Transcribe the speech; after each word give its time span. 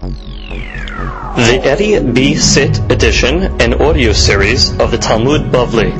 The 0.00 1.60
Eddie 1.62 2.00
B. 2.00 2.34
Sit 2.34 2.78
edition 2.90 3.60
and 3.60 3.74
audio 3.74 4.14
series 4.14 4.70
of 4.80 4.90
the 4.90 4.96
Talmud 4.96 5.52
Bavli. 5.52 5.92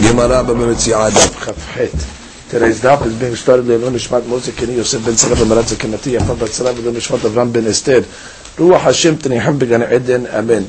Gemara 0.00 0.74
Chaf 0.74 2.48
Today's 2.48 2.80
daf 2.80 3.04
is 3.04 3.20
being 3.20 3.34
started 3.36 3.66
by 3.66 3.74
Nishmat 3.74 4.22
Moshe 4.22 4.52
Keni 4.52 4.76
Yosef 4.76 5.04
ben 5.04 5.12
Tzara 5.12 5.34
b'Marat 5.34 5.74
Zekenati 5.74 6.18
Yafal 6.18 6.40
bat 6.40 6.48
Tzara 6.48 6.72
v'Lo 6.72 6.92
Nishmat 6.92 7.18
Avram 7.28 7.52
ben 7.52 7.66
Esther. 7.66 8.00
Ruach 8.56 8.80
Hashem 8.80 9.16
tnihem 9.16 9.58
b'Gan 9.58 9.92
Eden. 9.92 10.26
Amen. 10.26 10.66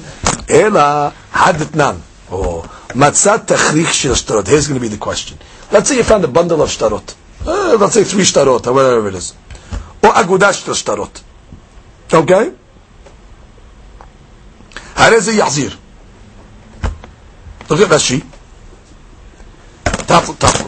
Ela 0.50 1.14
hadetnan 1.32 2.02
or 2.32 2.64
matzat 2.90 3.46
tachrich 3.46 3.94
shel 3.94 4.14
shtarot. 4.14 4.46
Here's 4.46 4.68
going 4.68 4.78
to 4.78 4.82
be 4.82 4.90
the 4.90 4.98
question. 4.98 5.38
Let's 5.72 5.88
say 5.88 5.96
you 5.96 6.04
found 6.04 6.26
a 6.26 6.28
bundle 6.28 6.62
of 6.62 6.68
shtarot. 6.68 7.16
Uh, 7.46 7.78
Let's 7.80 7.94
say 7.94 8.04
three 8.04 8.24
shtarot 8.24 8.68
or 8.68 8.74
whatever 8.74 9.08
it 9.08 9.16
is. 9.16 9.34
Or 10.04 10.10
agudash 10.10 10.66
shtarot 10.66 11.22
Okay? 12.14 12.52
هرزي 14.96 15.38
يعزير 15.38 15.78
תראה 17.68 17.88
רש"י, 17.88 18.20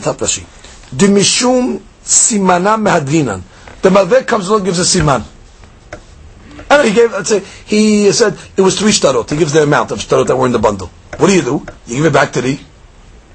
תת 0.02 0.22
רש"י, 0.22 0.44
דמשום 0.94 1.78
סימנה 2.06 2.78
מהדרינן. 2.78 3.40
The 3.84 3.90
Malveh 3.90 4.26
comes 4.26 4.48
along 4.50 4.64
gives 4.64 4.80
a 4.80 4.84
siman. 4.84 5.22
And 6.70 6.88
he 6.88 6.94
gave, 6.94 7.12
let's 7.12 7.30
say, 7.30 7.42
he 7.66 8.12
said 8.12 8.38
it 8.58 8.62
was 8.62 8.78
three 8.80 8.92
shtarot. 8.92 9.30
He 9.30 9.38
gives 9.38 9.54
the 9.54 9.64
amount 9.64 9.92
of 9.92 10.00
shtarot 10.00 10.28
that 10.28 10.36
were 10.36 10.48
in 10.48 10.52
the 10.52 10.60
bundle. 10.60 10.90
What 11.18 11.28
do 11.28 11.34
you 11.36 11.42
do? 11.42 11.66
You 11.86 11.98
give 11.98 12.06
it 12.06 12.14
back 12.14 12.34
to 12.34 12.42
the 12.42 12.60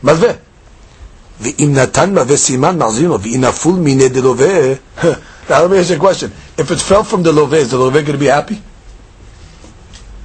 Malveh. 0.02 0.38
ואם 1.40 1.72
נתן 1.74 2.10
מלווה 2.12 2.36
סימן 2.36 2.78
מחזיר 2.78 3.08
לו, 3.08 3.20
ואם 3.20 3.40
נפול 3.40 3.74
מיני 3.74 4.08
דלווה, 4.08 4.74
now 5.48 5.62
let 5.62 5.70
me 5.70 5.78
ask 5.78 5.90
you 5.90 5.96
a 5.96 5.98
question. 5.98 6.30
If 6.56 6.70
it 6.70 6.80
fell 6.80 7.04
from 7.04 7.22
the 7.22 7.32
love, 7.32 7.52
is 7.54 7.70
the 7.70 7.78
love 7.78 7.92
going 7.92 8.04
to 8.06 8.18
be 8.18 8.26
happy? 8.26 8.62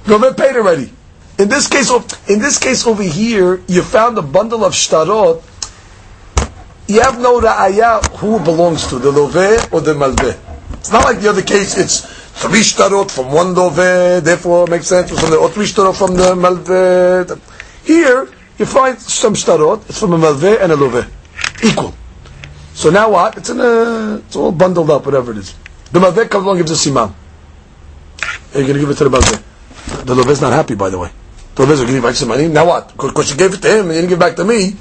Reuven 0.04 0.36
paid 0.36 0.56
already. 0.56 0.92
In 1.38 1.48
this 1.48 1.68
case, 1.68 1.90
in 2.28 2.40
this 2.40 2.58
case 2.58 2.86
over 2.86 3.02
here, 3.02 3.62
you 3.68 3.82
found 3.82 4.16
a 4.18 4.22
bundle 4.22 4.64
of 4.64 4.72
shtarot. 4.72 5.42
You 6.86 7.00
have 7.02 7.20
no 7.20 7.40
ra'aya 7.40 8.04
who 8.16 8.40
belongs 8.40 8.86
to, 8.88 8.98
the 8.98 9.12
loveh 9.12 9.72
or 9.72 9.80
the 9.80 9.94
malveh. 9.94 10.36
It's 10.74 10.90
not 10.90 11.04
like 11.04 11.20
the 11.20 11.28
other 11.28 11.42
case. 11.42 11.76
It's 11.76 12.00
three 12.40 12.60
shtarot 12.60 13.10
from 13.10 13.32
one 13.32 13.54
loveh, 13.54 14.22
therefore 14.22 14.64
it 14.64 14.70
makes 14.70 14.86
sense. 14.86 15.12
Or 15.12 15.50
three 15.50 15.66
shtarot 15.66 15.96
from 15.96 16.16
the 16.16 16.34
malveh. 16.34 17.38
Here, 17.84 18.28
you 18.58 18.66
find 18.66 18.98
some 18.98 19.34
shtarot. 19.34 19.88
It's 19.90 20.00
from 20.00 20.14
a 20.14 20.18
malveh 20.18 20.60
and 20.60 20.72
a 20.72 20.76
loveh, 20.76 21.08
equal. 21.62 21.94
So 22.78 22.90
now 22.90 23.10
what? 23.10 23.36
It's 23.36 23.50
in 23.50 23.58
a, 23.58 24.18
it's 24.18 24.36
all 24.36 24.52
bundled 24.52 24.88
up, 24.88 25.04
whatever 25.04 25.32
it 25.32 25.38
is. 25.38 25.52
The 25.90 25.98
malveh 25.98 26.30
comes 26.30 26.44
along 26.44 26.58
and 26.58 26.66
gives 26.68 26.86
a 26.86 26.88
siman. 26.88 27.12
You're 28.54 28.62
going 28.62 28.74
to 28.74 28.78
give 28.78 28.90
it 28.90 28.98
to 28.98 29.08
the 29.08 29.10
malveh. 29.10 30.04
The 30.06 30.14
Loveh's 30.14 30.40
not 30.40 30.52
happy, 30.52 30.76
by 30.76 30.88
the 30.88 30.96
way. 30.96 31.10
The 31.56 31.64
Loveh's 31.64 31.80
will 31.80 31.86
give 31.86 31.96
you 31.96 32.02
back 32.02 32.14
some 32.14 32.28
money. 32.28 32.46
Now 32.46 32.66
what? 32.66 32.92
Because 32.92 33.32
you 33.32 33.36
gave 33.36 33.52
it 33.52 33.62
to 33.62 33.68
him 33.68 33.86
and 33.86 33.94
you 33.96 34.02
didn't 34.02 34.10
give 34.10 34.18
it 34.18 34.20
back 34.20 34.36
to 34.36 34.44
me. 34.44 34.76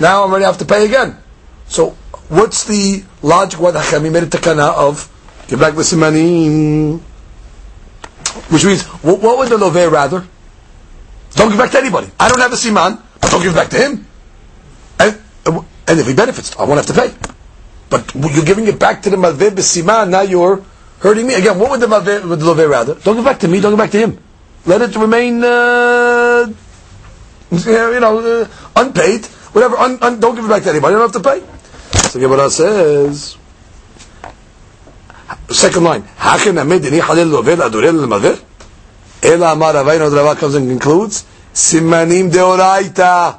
Now 0.00 0.24
I'm 0.24 0.30
going 0.30 0.40
to 0.40 0.46
have 0.46 0.56
to 0.58 0.64
pay 0.64 0.86
again. 0.86 1.18
So 1.66 1.90
what's 2.30 2.64
the 2.64 3.04
logic? 3.20 3.60
What 3.60 3.74
Hachemi 3.74 4.10
made 4.10 4.22
a 4.22 4.26
takana 4.28 4.72
of 4.72 5.12
give 5.46 5.60
back 5.60 5.74
the 5.74 5.82
simani, 5.82 7.00
which 8.48 8.64
means 8.64 8.84
what, 9.04 9.20
what 9.20 9.36
would 9.36 9.50
the 9.50 9.58
Loveh 9.58 9.92
rather? 9.92 10.24
Don't 11.32 11.50
give 11.50 11.58
back 11.58 11.72
to 11.72 11.78
anybody. 11.78 12.10
I 12.18 12.30
don't 12.30 12.40
have 12.40 12.52
a 12.54 12.56
siman, 12.56 12.98
but 13.20 13.30
don't 13.30 13.42
give 13.42 13.52
it 13.52 13.56
back 13.56 13.68
to 13.68 13.76
him. 13.76 14.06
And, 14.98 15.20
and 15.86 16.00
if 16.00 16.06
he 16.06 16.14
benefits, 16.14 16.56
I 16.56 16.64
won't 16.64 16.78
have 16.78 16.86
to 16.86 16.94
pay. 16.94 17.14
But 17.92 18.14
you're 18.14 18.46
giving 18.46 18.66
it 18.66 18.78
back 18.78 19.02
to 19.02 19.10
the 19.10 19.18
Malveh 19.18 19.50
b'siman, 19.50 20.08
now 20.08 20.22
you're 20.22 20.64
hurting 21.00 21.26
me. 21.26 21.34
Again, 21.34 21.58
what 21.58 21.72
would 21.72 21.80
the 21.80 21.86
Malveh, 21.86 22.26
would 22.26 22.40
the 22.40 22.46
Loveh 22.46 22.66
rather? 22.70 22.94
Don't 22.94 23.16
give 23.16 23.24
back 23.26 23.38
to 23.40 23.48
me, 23.48 23.60
don't 23.60 23.72
give 23.72 23.78
back 23.78 23.90
to 23.90 23.98
him. 23.98 24.18
Let 24.64 24.80
it 24.80 24.96
remain, 24.96 25.44
uh, 25.44 26.50
you 27.50 28.00
know, 28.00 28.18
uh, 28.18 28.48
unpaid. 28.76 29.26
Whatever. 29.52 29.76
Un, 29.76 29.98
un, 30.00 30.18
don't 30.20 30.34
give 30.34 30.46
it 30.46 30.48
back 30.48 30.62
to 30.62 30.70
anybody. 30.70 30.94
You 30.94 31.00
don't 31.00 31.12
have 31.12 31.22
to 31.22 31.28
pay. 31.28 31.40
So 32.08 32.18
what 32.18 32.30
Gemara 32.30 32.48
says, 32.48 33.36
second 35.50 35.84
line, 35.84 36.04
Hakin 36.16 36.56
amid 36.56 36.88
ini 36.88 36.98
halil 36.98 37.28
lovel 37.28 37.58
adurel 37.60 38.00
l'maver? 38.00 38.40
Ela 39.22 39.52
amar 39.52 39.74
avayno 39.74 40.08
Rava 40.10 40.40
comes 40.40 40.54
and 40.54 40.66
concludes, 40.66 41.26
Simanim 41.52 42.30
deoraita. 42.30 43.38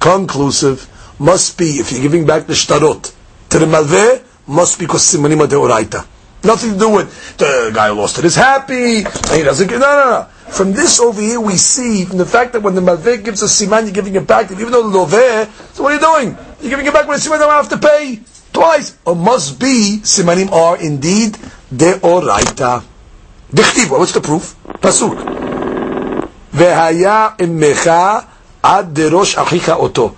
Conclusive. 0.00 0.88
Must 1.18 1.58
be, 1.58 1.76
if 1.76 1.92
you're 1.92 2.00
giving 2.00 2.24
back 2.24 2.46
the 2.46 2.54
shtarot 2.54 3.19
to 3.50 3.58
the 3.58 3.66
malveh, 3.66 4.22
must 4.46 4.78
be 4.78 4.86
simanim 4.86 5.46
deoraita. 5.46 6.06
Nothing 6.42 6.72
to 6.72 6.78
do 6.78 6.88
with 6.88 7.36
the 7.36 7.70
guy 7.74 7.88
who 7.88 7.94
lost 7.94 8.18
it 8.18 8.24
is 8.24 8.34
happy. 8.34 8.98
He 8.98 9.42
doesn't 9.42 9.68
get, 9.68 9.78
no, 9.78 9.86
no, 9.86 10.10
no. 10.10 10.26
From 10.50 10.72
this 10.72 10.98
over 10.98 11.20
here, 11.20 11.38
we 11.38 11.56
see 11.56 12.04
from 12.06 12.18
the 12.18 12.24
fact 12.24 12.54
that 12.54 12.62
when 12.62 12.74
the 12.74 12.80
Malveh 12.80 13.22
gives 13.22 13.42
a 13.42 13.46
siman, 13.46 13.84
you're 13.84 13.92
giving 13.92 14.14
it 14.14 14.26
back, 14.26 14.50
even 14.50 14.70
though 14.70 14.88
the 14.88 14.98
Loveh, 14.98 15.46
so 15.74 15.82
what 15.82 15.92
are 15.92 15.94
you 15.94 16.00
doing? 16.00 16.36
You're 16.60 16.70
giving 16.70 16.86
it 16.86 16.94
back 16.94 17.06
with 17.06 17.24
a 17.24 17.28
siman, 17.28 17.38
don't 17.38 17.50
have 17.50 17.68
to 17.68 17.78
pay 17.78 18.20
twice. 18.52 18.96
Or 19.04 19.14
must 19.14 19.60
be, 19.60 20.00
simanim 20.02 20.50
are 20.50 20.82
indeed 20.82 21.34
deoraita. 21.72 22.84
Dichtiv, 23.52 23.90
what's 23.90 24.12
the 24.12 24.20
proof? 24.20 24.56
Oto. 29.78 30.16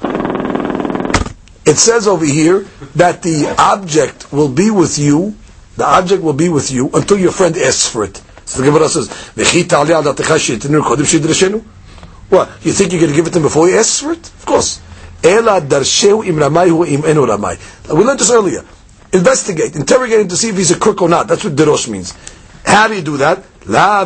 It 1.64 1.76
says 1.76 2.08
over 2.08 2.24
here 2.24 2.66
that 2.96 3.22
the 3.22 3.54
object 3.58 4.32
will 4.32 4.48
be 4.48 4.70
with 4.70 4.98
you 4.98 5.34
the 5.76 5.86
object 5.86 6.22
will 6.22 6.32
be 6.34 6.48
with 6.48 6.70
you 6.70 6.90
until 6.92 7.18
your 7.18 7.32
friend 7.32 7.56
asks 7.56 7.88
for 7.88 8.04
it. 8.04 8.20
So 8.44 8.60
the 8.60 8.66
Gemara 8.66 8.88
says, 8.88 9.08
What? 12.28 12.50
You 12.62 12.72
think 12.72 12.92
you're 12.92 13.00
going 13.00 13.10
to 13.12 13.16
give 13.16 13.26
it 13.26 13.30
to 13.30 13.38
him 13.38 13.42
before 13.42 13.68
he 13.68 13.74
asks 13.74 14.00
for 14.00 14.12
it? 14.12 14.26
Of 14.26 14.44
course. 14.46 14.80
We 15.22 15.30
learned 15.40 15.70
this 15.70 16.04
earlier. 18.30 18.64
Investigate, 19.14 19.76
interrogate 19.76 20.20
him 20.20 20.28
to 20.28 20.36
see 20.36 20.48
if 20.48 20.56
he's 20.56 20.70
a 20.70 20.78
crook 20.78 21.02
or 21.02 21.08
not. 21.08 21.28
That's 21.28 21.44
what 21.44 21.54
derosh 21.54 21.88
means. 21.88 22.14
How 22.64 22.88
do 22.88 22.94
you 22.94 23.02
do 23.02 23.16
that? 23.18 23.44
La 23.66 24.04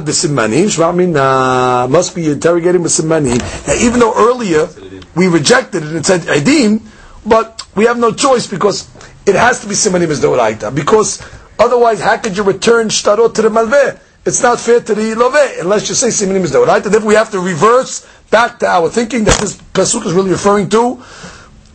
must 1.88 2.14
be 2.14 2.30
interrogating 2.30 2.82
b'simanim. 2.82 3.38
Now, 3.66 3.74
even 3.74 4.00
though 4.00 4.14
earlier 4.14 4.68
we 5.14 5.28
rejected 5.28 5.82
it 5.84 5.94
and 5.94 6.04
said 6.04 6.22
edim, 6.22 6.82
but 7.26 7.62
we 7.74 7.84
have 7.86 7.98
no 7.98 8.12
choice 8.12 8.46
because 8.46 8.88
it 9.26 9.34
has 9.34 9.60
to 9.60 9.66
be 9.66 9.74
simanim 9.74 10.08
the 10.08 10.70
because 10.70 11.20
Otherwise, 11.58 12.00
how 12.00 12.16
could 12.18 12.36
you 12.36 12.42
return 12.42 12.88
shtarot 12.88 13.34
to 13.34 13.42
the 13.42 13.48
malveh? 13.48 13.98
It's 14.26 14.42
not 14.42 14.60
fair 14.60 14.80
to 14.80 14.94
the 14.94 15.14
loveh 15.14 15.60
unless 15.60 15.88
you 15.88 15.94
say 15.94 16.08
siminim 16.08 16.42
is. 16.42 16.54
And 16.54 16.84
then 16.92 17.04
we 17.04 17.14
have 17.14 17.30
to 17.30 17.40
reverse 17.40 18.06
back 18.30 18.58
to 18.58 18.66
our 18.66 18.90
thinking 18.90 19.24
that 19.24 19.38
this 19.40 19.56
pasuk 19.56 20.04
is 20.04 20.12
really 20.12 20.30
referring 20.30 20.68
to 20.70 20.96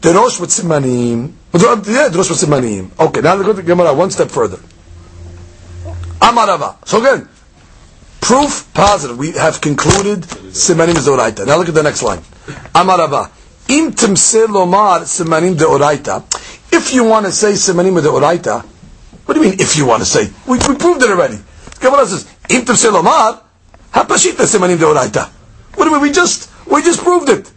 derosh 0.02 0.40
with 0.40 0.50
simanim. 0.50 1.34
Yeah, 1.54 2.10
derosh 2.10 2.30
with 2.30 2.40
simanim. 2.40 2.92
Okay, 3.00 3.22
now 3.22 3.36
let's 3.36 3.48
go 3.48 3.54
to 3.54 3.64
Gemara 3.64 3.94
one 3.94 4.12
step 4.12 4.30
further. 4.30 4.58
Amarava. 6.20 6.86
So 6.86 7.00
again, 7.00 7.28
proof 8.20 8.70
positive. 8.74 9.18
We 9.18 9.32
have 9.32 9.62
concluded 9.62 10.20
simanim 10.52 10.98
is 10.98 11.08
deoraita. 11.08 11.48
Now 11.48 11.58
look 11.58 11.70
at 11.70 11.74
the 11.74 11.84
next 11.84 12.04
line. 12.04 12.20
Amarava. 12.76 13.32
Im 13.78 13.94
timse 13.94 14.48
lomar 14.48 15.02
simanim 15.06 15.56
deoraita. 15.56 16.24
If 16.72 16.94
you 16.94 17.04
want 17.06 17.26
to 17.26 17.32
say 17.32 17.54
simanim 17.54 18.00
deoraita, 18.02 18.66
what 19.26 19.36
do 19.36 19.44
you 19.44 19.50
mean, 19.52 19.60
if 19.62 19.78
you 19.78 19.86
want 19.86 20.02
to 20.02 20.06
say? 20.06 20.30
We, 20.48 20.58
we 20.58 20.76
proved 20.76 21.02
it 21.04 21.10
already. 21.10 21.38
Gemara 21.80 22.06
says, 22.06 22.28
Im 22.50 22.64
tefsel 22.66 22.94
omar, 22.96 23.42
hapashita 23.94 24.46
semanim 24.46 24.78
deoraita. 24.78 25.30
What 25.76 25.86
do 25.86 25.94
we, 25.94 26.00
we 26.00 26.12
just, 26.12 26.52
we 26.70 26.82
just 26.84 27.02
proved 27.02 27.30
it. 27.30 27.48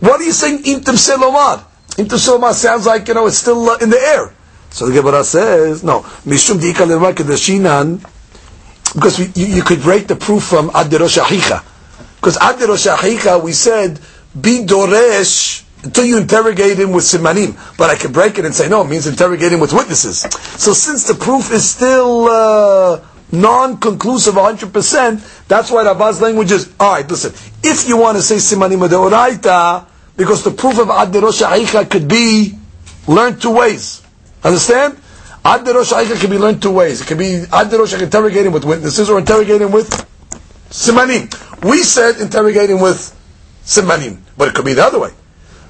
What 0.00 0.20
are 0.20 0.24
you 0.24 0.32
saying, 0.32 0.64
Im 0.66 0.80
tefsel 0.80 1.22
omar? 1.22 1.64
Im 1.98 2.06
tefsel 2.06 2.34
omar 2.34 2.52
sounds 2.52 2.86
like, 2.86 3.06
you 3.08 3.14
know, 3.14 3.26
it's 3.26 3.38
still 3.38 3.68
uh, 3.70 3.78
in 3.78 3.90
the 3.90 3.98
air. 3.98 4.34
So 4.70 4.86
the 4.88 4.94
Gemara 5.00 5.22
says, 5.22 5.84
no, 5.84 6.00
mishum 6.26 6.58
diika 6.58 6.86
lemar 6.86 7.12
kedashinan, 7.14 8.00
because 8.94 9.18
we, 9.18 9.26
you, 9.34 9.56
you, 9.56 9.62
could 9.62 9.82
break 9.82 10.06
the 10.08 10.16
proof 10.16 10.44
from 10.44 10.70
ad 10.74 10.86
ahicha. 10.86 11.62
Because 12.16 12.36
ad 12.38 12.56
ahicha, 12.58 13.42
we 13.42 13.52
said, 13.52 13.98
be 14.40 14.64
doresh, 14.64 15.64
until 15.84 16.04
you 16.04 16.18
interrogate 16.18 16.78
him 16.78 16.92
with 16.92 17.04
simanim. 17.04 17.56
But 17.76 17.90
I 17.90 17.96
can 17.96 18.12
break 18.12 18.38
it 18.38 18.44
and 18.44 18.54
say, 18.54 18.68
no, 18.68 18.82
it 18.82 18.88
means 18.88 19.06
interrogate 19.06 19.52
him 19.52 19.60
with 19.60 19.72
witnesses. 19.72 20.20
So 20.60 20.72
since 20.72 21.04
the 21.06 21.14
proof 21.14 21.50
is 21.50 21.68
still 21.68 22.26
uh, 22.28 23.04
non-conclusive 23.32 24.34
100%, 24.34 25.46
that's 25.48 25.70
why 25.70 25.84
Rabba's 25.84 26.20
language 26.20 26.52
is, 26.52 26.72
alright, 26.80 27.08
listen, 27.08 27.32
if 27.62 27.88
you 27.88 27.96
want 27.96 28.16
to 28.16 28.22
say 28.22 28.36
simanim 28.36 28.86
deoraita, 28.88 29.86
because 30.16 30.44
the 30.44 30.50
proof 30.50 30.78
of 30.78 30.90
ad 30.90 31.08
Aicha 31.12 31.90
could 31.90 32.06
be 32.06 32.52
learned 33.08 33.40
two 33.40 33.50
ways. 33.50 34.02
Understand? 34.44 34.98
Ad 35.44 35.64
Aicha 35.64 36.20
can 36.20 36.30
be 36.30 36.38
learned 36.38 36.62
two 36.62 36.70
ways. 36.70 37.00
It 37.00 37.06
can 37.06 37.18
be 37.18 37.36
ad 37.52 37.68
Aicha 37.70 38.00
interrogating 38.00 38.52
with 38.52 38.64
witnesses 38.64 39.10
or 39.10 39.18
interrogating 39.18 39.72
with 39.72 39.88
simanim. 40.70 41.28
We 41.68 41.78
said 41.82 42.20
interrogating 42.20 42.80
with 42.80 43.18
simanim, 43.64 44.18
but 44.36 44.48
it 44.48 44.54
could 44.54 44.64
be 44.64 44.74
the 44.74 44.84
other 44.84 45.00
way. 45.00 45.10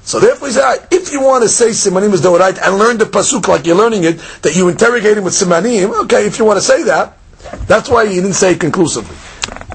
So 0.03 0.19
therefore 0.19 0.49
he 0.49 0.53
said, 0.53 0.63
ah, 0.65 0.87
if 0.91 1.11
you 1.11 1.21
want 1.21 1.43
to 1.43 1.49
say 1.49 1.69
simanim 1.69 2.13
is 2.13 2.25
right 2.25 2.57
and 2.57 2.77
learn 2.77 2.97
the 2.97 3.05
pasuk 3.05 3.47
like 3.47 3.65
you're 3.65 3.75
learning 3.77 4.03
it, 4.03 4.17
that 4.41 4.55
you 4.55 4.67
interrogate 4.67 5.17
him 5.17 5.23
with 5.23 5.33
simanim, 5.33 6.03
okay, 6.03 6.25
if 6.25 6.39
you 6.39 6.45
want 6.45 6.57
to 6.57 6.61
say 6.61 6.83
that, 6.83 7.17
That's 7.67 7.89
why 7.89 8.07
he 8.07 8.15
didn't 8.15 8.33
say 8.33 8.55
conclusively. 8.55 9.15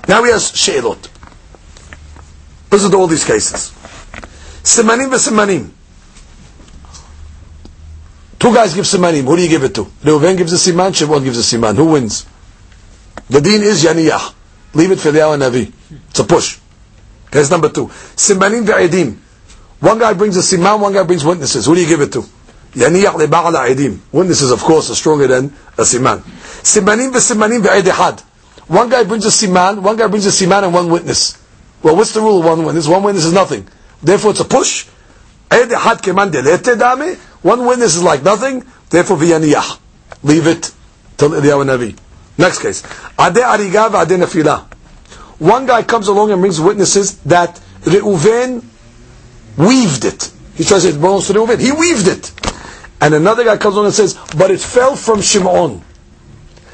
Now 0.08 0.24
he 0.24 0.30
has 0.30 0.50
she'elot. 0.56 1.08
Listen 2.70 2.90
to 2.90 2.96
all 2.96 3.06
these 3.06 3.24
cases. 3.24 3.72
Simanim 4.62 5.10
v'simanim. 5.10 5.70
Two 8.38 8.54
guys 8.54 8.74
give 8.74 8.84
simanim. 8.84 9.24
Who 9.24 9.36
do 9.36 9.42
you 9.42 9.48
give 9.48 9.64
it 9.64 9.74
to? 9.74 9.84
Reuven 9.84 10.36
gives 10.36 10.52
a 10.52 10.70
siman, 10.72 10.94
Shimon 10.94 11.24
gives 11.24 11.38
a 11.38 11.56
siman. 11.56 11.76
Who 11.76 11.86
wins? 11.86 12.26
The 13.28 13.40
deen 13.40 13.62
is 13.62 13.84
yaniyah. 13.84 14.34
Leave 14.74 14.92
it 14.92 15.00
for 15.00 15.10
the 15.10 15.18
Navi. 15.20 15.72
It's 16.10 16.20
a 16.20 16.24
push. 16.24 16.58
Case 17.30 17.50
number 17.50 17.68
two. 17.68 17.86
Simanim 17.86 18.64
ve'edim. 18.64 19.16
One 19.80 19.98
guy 19.98 20.12
brings 20.14 20.36
a 20.36 20.40
siman, 20.40 20.80
one 20.80 20.92
guy 20.92 21.04
brings 21.04 21.24
witnesses. 21.24 21.66
Who 21.66 21.74
do 21.74 21.80
you 21.80 21.86
give 21.86 22.00
it 22.00 22.12
to? 22.12 22.22
Yaniyah 22.72 23.14
leba'al 23.14 23.54
edim. 23.74 23.98
Witnesses, 24.12 24.50
of 24.50 24.60
course, 24.60 24.90
are 24.90 24.94
stronger 24.94 25.26
than 25.26 25.46
a 25.76 25.82
siman. 25.82 26.18
Simanim 26.62 27.12
ve'simanim 27.12 27.62
ve'ed 27.62 28.22
One 28.66 28.88
guy 28.88 29.04
brings 29.04 29.24
a 29.26 29.28
siman, 29.28 29.80
one 29.80 29.96
guy 29.96 30.08
brings 30.08 30.26
a 30.26 30.30
siman 30.30 30.64
and 30.64 30.74
one 30.74 30.90
witness. 30.90 31.38
Well, 31.82 31.96
what's 31.96 32.12
the 32.12 32.20
rule 32.20 32.40
of 32.40 32.44
one 32.44 32.64
witness? 32.64 32.88
One 32.88 33.02
witness 33.02 33.24
is 33.24 33.32
nothing. 33.32 33.68
Therefore, 34.02 34.32
it's 34.32 34.40
a 34.40 34.44
push. 34.44 34.86
One 35.50 35.68
witness 37.66 37.96
is 37.96 38.02
like 38.02 38.22
nothing. 38.22 38.64
Therefore, 38.90 39.16
v'yaniyah. 39.16 39.78
Leave 40.24 40.46
it 40.46 40.72
till 41.16 41.30
Eliyahu 41.30 41.64
Navi. 41.64 41.96
Next 42.36 42.60
case. 42.60 42.82
Ade 43.18 43.42
ariga 43.42 43.90
v'ade 43.90 44.16
nefila. 44.18 44.64
One 45.38 45.66
guy 45.66 45.82
comes 45.82 46.08
along 46.08 46.32
and 46.32 46.40
brings 46.40 46.60
witnesses 46.60 47.18
that 47.22 47.60
Reuven 47.82 48.64
weaved 49.56 50.04
it. 50.04 50.32
He 50.54 50.64
tries 50.64 50.82
to 50.82 50.90
say 50.90 50.96
it 50.96 51.00
belongs 51.00 51.26
to 51.28 51.34
Reuven. 51.34 51.60
He 51.60 51.72
weaved 51.72 52.08
it. 52.08 52.32
And 53.00 53.14
another 53.14 53.44
guy 53.44 53.56
comes 53.56 53.74
along 53.76 53.86
and 53.86 53.94
says, 53.94 54.18
but 54.36 54.50
it 54.50 54.60
fell 54.60 54.96
from 54.96 55.20
Shimon. 55.20 55.82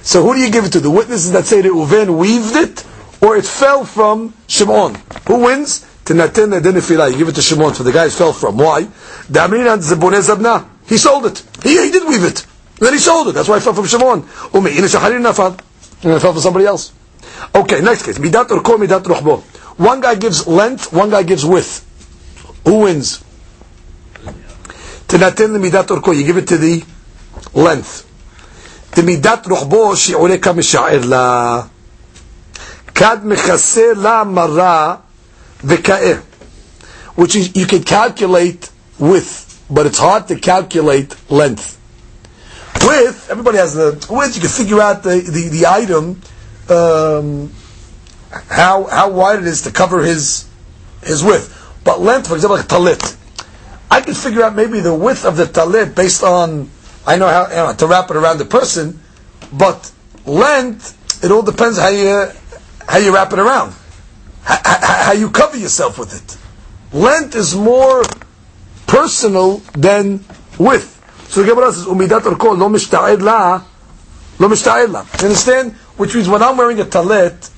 So 0.00 0.22
who 0.22 0.34
do 0.34 0.40
you 0.40 0.50
give 0.50 0.64
it 0.64 0.72
to? 0.72 0.81
The 0.81 0.90
witnesses 0.90 1.32
that 1.32 1.44
say 1.44 1.62
Reuven 1.62 2.19
weaved 2.19 2.56
it, 2.56 2.84
or 3.20 3.37
it 3.37 3.44
fell 3.44 3.84
from 3.84 4.34
Shimon? 4.46 4.96
Who 5.26 5.44
wins? 5.44 5.84
Tinatin 6.05 6.60
Nefila. 6.60 7.10
You 7.10 7.19
give 7.19 7.28
it 7.28 7.34
to 7.37 7.43
Shimon 7.43 7.75
for 7.75 7.82
the 7.82 7.93
guy 7.93 8.06
it 8.06 8.12
fell 8.12 8.32
from. 8.32 8.58
Why? 8.58 8.82
He 10.87 10.99
sold 10.99 11.26
it. 11.26 11.43
He, 11.62 11.82
he 11.84 11.90
did 11.90 12.06
weave 12.06 12.25
it. 12.25 12.46
Then 12.78 12.93
he 12.93 12.99
sold 12.99 13.28
it. 13.28 13.32
That's 13.32 13.49
why 13.49 13.56
it 13.56 13.62
fell 13.62 13.75
from 13.75 13.87
Shimon. 13.87 14.25
And 14.52 14.67
it 14.67 16.20
fell 16.20 16.32
from 16.32 16.43
somebody 16.43 16.67
else. 16.67 16.93
Okay, 17.56 17.81
next 17.81 18.03
case. 18.03 18.17
Midat 18.19 18.47
urko, 18.47 18.77
midat 18.77 19.03
ruhbo. 19.03 19.41
One 19.77 20.01
guy 20.01 20.15
gives 20.15 20.45
length, 20.47 20.91
one 20.94 21.09
guy 21.09 21.23
gives 21.23 21.45
width. 21.45 21.85
Who 22.65 22.79
wins? 22.79 23.23
Tinatin 25.07 25.57
midat 25.59 25.88
urko. 25.88 26.15
You 26.15 26.25
give 26.25 26.38
it 26.38 26.47
to 26.50 26.57
the 26.57 26.83
length. 27.53 28.06
The 28.95 29.01
midat 29.01 29.44
ruhbo, 29.44 29.95
שיעורי 29.95 30.39
כמה 30.41 30.63
שער 30.63 31.06
לה. 31.06 31.61
כד 32.95 33.17
מכסה 33.23 33.94
לה 33.95 34.23
מרה 34.23 34.95
v'ka'eh, 35.65 36.19
which 37.15 37.35
is 37.35 37.56
you 37.56 37.65
can 37.65 37.83
calculate 37.83 38.69
width, 38.97 39.63
but 39.69 39.85
it's 39.85 39.97
hard 39.97 40.27
to 40.27 40.35
calculate 40.35 41.15
length. 41.29 41.77
Width, 42.85 43.29
everybody 43.29 43.57
has 43.57 43.73
the 43.73 43.91
width. 44.09 44.35
You 44.35 44.41
can 44.41 44.50
figure 44.50 44.81
out 44.81 45.03
the 45.03 45.19
the, 45.21 45.47
the 45.50 45.65
item, 45.67 46.21
um, 46.70 47.52
how 48.31 48.84
how 48.84 49.11
wide 49.11 49.40
it 49.40 49.46
is 49.46 49.62
to 49.62 49.70
cover 49.70 50.02
his 50.02 50.49
his 51.02 51.22
width. 51.22 51.50
But 51.84 52.00
length, 52.00 52.28
for 52.28 52.34
example, 52.34 52.56
like 52.56 52.66
talit, 52.66 53.16
I 53.90 54.00
can 54.00 54.14
figure 54.14 54.43
out 54.43 54.55
maybe 54.55 54.81
the 54.81 54.94
width 54.94 55.25
of 55.25 55.37
the 55.37 55.44
talit 55.44 55.94
based 55.94 56.22
on 56.22 56.70
I 57.06 57.16
know 57.16 57.28
how 57.28 57.49
you 57.49 57.55
know, 57.55 57.75
to 57.75 57.87
wrap 57.87 58.11
it 58.11 58.16
around 58.16 58.38
the 58.38 58.46
person, 58.46 59.00
but 59.52 59.93
length, 60.25 61.22
it 61.22 61.31
all 61.31 61.43
depends 61.43 61.78
how 61.78 61.88
you 61.88 62.31
how 62.88 62.99
you 62.99 63.14
wrap 63.14 63.32
it 63.32 63.38
around 63.38 63.75
how 64.44 65.12
you 65.12 65.31
cover 65.31 65.56
yourself 65.56 65.99
with 65.99 66.14
it. 66.14 66.96
Length 66.96 67.34
is 67.34 67.55
more 67.55 68.02
personal 68.87 69.58
than 69.72 70.25
width. 70.58 70.90
So 71.28 71.43
the 71.43 71.49
Gemara 71.49 71.72
says, 71.72 71.87
"Umidat 71.87 72.20
orko 72.20 72.56
lo 72.56 72.69
mishta'ed 72.69 73.22
la, 73.22 73.62
lo 74.38 74.49
mishta'ed 74.49 74.90
la." 74.90 75.00
You 75.19 75.28
understand? 75.28 75.75
Which 75.96 76.14
means 76.14 76.29
when 76.29 76.43
I'm 76.43 76.56
wearing 76.56 76.81
a 76.81 76.85
talet, 76.85 77.50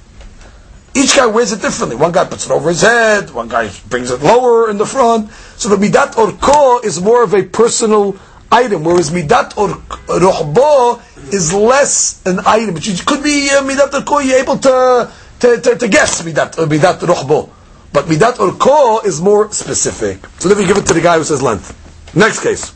each 0.94 1.16
guy 1.16 1.26
wears 1.26 1.52
it 1.52 1.60
differently. 1.60 1.96
One 1.96 2.12
guy 2.12 2.24
puts 2.24 2.46
it 2.46 2.52
over 2.52 2.68
his 2.70 2.82
head, 2.82 3.30
one 3.30 3.48
guy 3.48 3.70
brings 3.88 4.10
it 4.10 4.22
lower 4.22 4.70
in 4.70 4.78
the 4.78 4.86
front. 4.86 5.30
So 5.56 5.68
the 5.68 5.76
midat 5.76 6.14
orko 6.14 6.84
is 6.84 7.00
more 7.00 7.22
of 7.22 7.34
a 7.34 7.42
personal 7.42 8.16
item, 8.50 8.84
whereas 8.84 9.10
midat 9.10 9.56
or 9.58 9.68
rohbo 9.68 11.02
is 11.32 11.52
less 11.52 12.24
an 12.26 12.40
item. 12.46 12.76
It 12.76 13.06
could 13.06 13.22
be 13.22 13.50
uh, 13.50 13.62
midat 13.62 13.90
orko. 13.90 14.24
You're 14.24 14.38
able 14.38 14.58
to 14.58 15.10
to, 15.40 15.60
to, 15.60 15.76
to 15.76 15.88
guess 15.88 16.22
midat, 16.22 16.58
uh, 16.58 16.66
midat 16.66 16.98
ruhbo. 17.00 17.50
But 17.92 18.06
midat 18.06 18.36
urko 18.36 19.04
is 19.04 19.20
more 19.20 19.52
specific. 19.52 20.24
So 20.38 20.48
then 20.48 20.58
we 20.58 20.66
give 20.66 20.76
it 20.76 20.86
to 20.86 20.94
the 20.94 21.00
guy 21.00 21.18
who 21.18 21.24
says 21.24 21.42
length. 21.42 21.74
Next 22.14 22.42
case. 22.42 22.74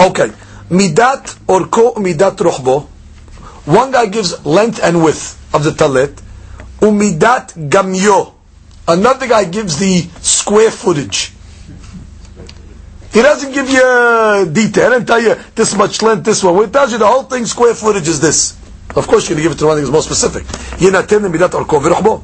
Okay. 0.00 0.32
Midat 0.70 1.38
urko, 1.46 1.94
midat 1.96 2.36
ruhbo. 2.36 2.88
One 3.66 3.90
guy 3.92 4.06
gives 4.06 4.44
length 4.46 4.80
and 4.82 5.02
width 5.04 5.38
of 5.54 5.64
the 5.64 5.70
talit. 5.70 6.20
Umidat 6.80 7.68
gamyo. 7.68 8.32
Another 8.88 9.26
guy 9.28 9.44
gives 9.44 9.78
the 9.78 10.00
square 10.20 10.70
footage. 10.70 11.32
He 13.12 13.22
doesn't 13.22 13.52
give 13.52 13.68
you 13.68 13.82
uh, 13.82 14.44
detail 14.44 14.92
and 14.92 15.06
tell 15.06 15.20
you 15.20 15.34
this 15.54 15.74
much 15.76 16.00
length, 16.00 16.24
this 16.24 16.42
one. 16.44 16.64
He 16.64 16.70
tells 16.70 16.92
you 16.92 16.98
the 16.98 17.06
whole 17.06 17.24
thing, 17.24 17.44
square 17.44 17.74
footage 17.74 18.06
is 18.08 18.20
this. 18.20 18.56
Of 18.94 19.06
course, 19.06 19.28
you're 19.28 19.36
going 19.36 19.44
to 19.44 19.50
give 19.50 19.52
it 19.52 19.58
to 19.60 19.66
one 19.66 19.76
thing 19.76 19.84
that's 19.84 19.92
more 19.92 20.02
specific. 20.02 20.44
Yinatin 20.78 21.30
midat 21.30 21.50
orko 21.50 21.80
v'ruchbo. 21.80 22.22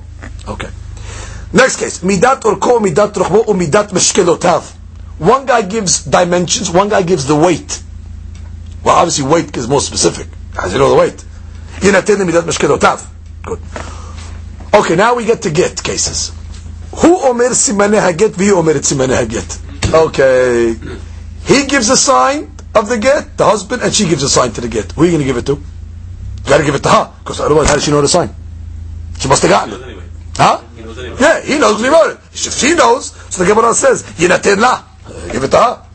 Okay. 0.48 0.68
Next 1.52 1.76
case. 1.78 2.00
Midat 2.00 2.42
orko, 2.42 2.78
midat 2.80 3.12
ruchbo, 3.14 3.44
midat 3.46 3.88
meshkelotav. 3.90 4.74
One 5.18 5.44
guy 5.46 5.62
gives 5.62 6.04
dimensions, 6.04 6.70
one 6.70 6.88
guy 6.88 7.02
gives 7.02 7.26
the 7.26 7.36
weight. 7.36 7.82
Well, 8.84 8.96
obviously 8.96 9.24
weight 9.26 9.56
is 9.56 9.66
more 9.68 9.80
specific. 9.80 10.28
Do 10.64 10.72
you 10.72 10.78
know 10.78 10.90
the 10.90 10.96
weight? 10.96 11.24
Yinatin 11.80 12.24
midat 12.26 12.42
meshkelotav. 12.42 13.06
Good. 13.44 13.60
Okay, 14.74 14.96
now 14.96 15.14
we 15.14 15.24
get 15.24 15.42
to 15.42 15.50
get 15.50 15.82
cases. 15.82 16.32
Who 16.96 17.16
omer 17.28 17.50
simane 17.50 18.00
haget, 18.00 18.34
vi 18.34 18.52
omer 18.52 18.74
simane 18.74 19.14
haget. 19.14 19.92
Okay. 19.92 20.74
He 21.44 21.66
gives 21.66 21.90
a 21.90 21.96
sign 21.96 22.50
of 22.74 22.88
the 22.88 22.98
get, 22.98 23.36
the 23.36 23.44
husband, 23.44 23.82
and 23.82 23.94
she 23.94 24.08
gives 24.08 24.22
a 24.22 24.28
sign 24.28 24.52
to 24.52 24.60
the 24.60 24.68
get. 24.68 24.92
Who 24.92 25.02
are 25.02 25.04
you 25.04 25.12
going 25.12 25.20
to 25.20 25.26
give 25.26 25.36
it 25.36 25.46
to? 25.46 25.52
You 25.52 26.48
got 26.48 26.58
to 26.58 26.64
give 26.64 26.74
it 26.74 26.82
to 26.82 26.88
her 26.88 27.12
because 27.18 27.40
otherwise, 27.40 27.68
how 27.68 27.74
does 27.74 27.84
she 27.84 27.90
know 27.90 28.00
the 28.00 28.08
sign? 28.08 28.34
She 29.18 29.28
must 29.28 29.42
have 29.42 29.50
gotten 29.50 29.74
it. 29.74 29.82
Anyway. 29.84 30.04
Huh? 30.36 30.62
He 30.74 30.82
anyway. 30.82 31.16
Yeah, 31.20 31.40
he 31.40 31.58
knows 31.58 31.80
he 31.80 31.88
wrote 31.88 32.12
it. 32.12 32.18
If 32.32 32.54
she 32.54 32.74
knows, 32.74 33.12
so 33.30 33.44
the 33.44 33.48
Gemara 33.54 33.74
says, 33.74 34.02
"Yinatin 34.02 34.58
la." 34.58 34.82
Give 35.32 35.42
it 35.44 35.50
to 35.50 35.56
her. 35.56 35.85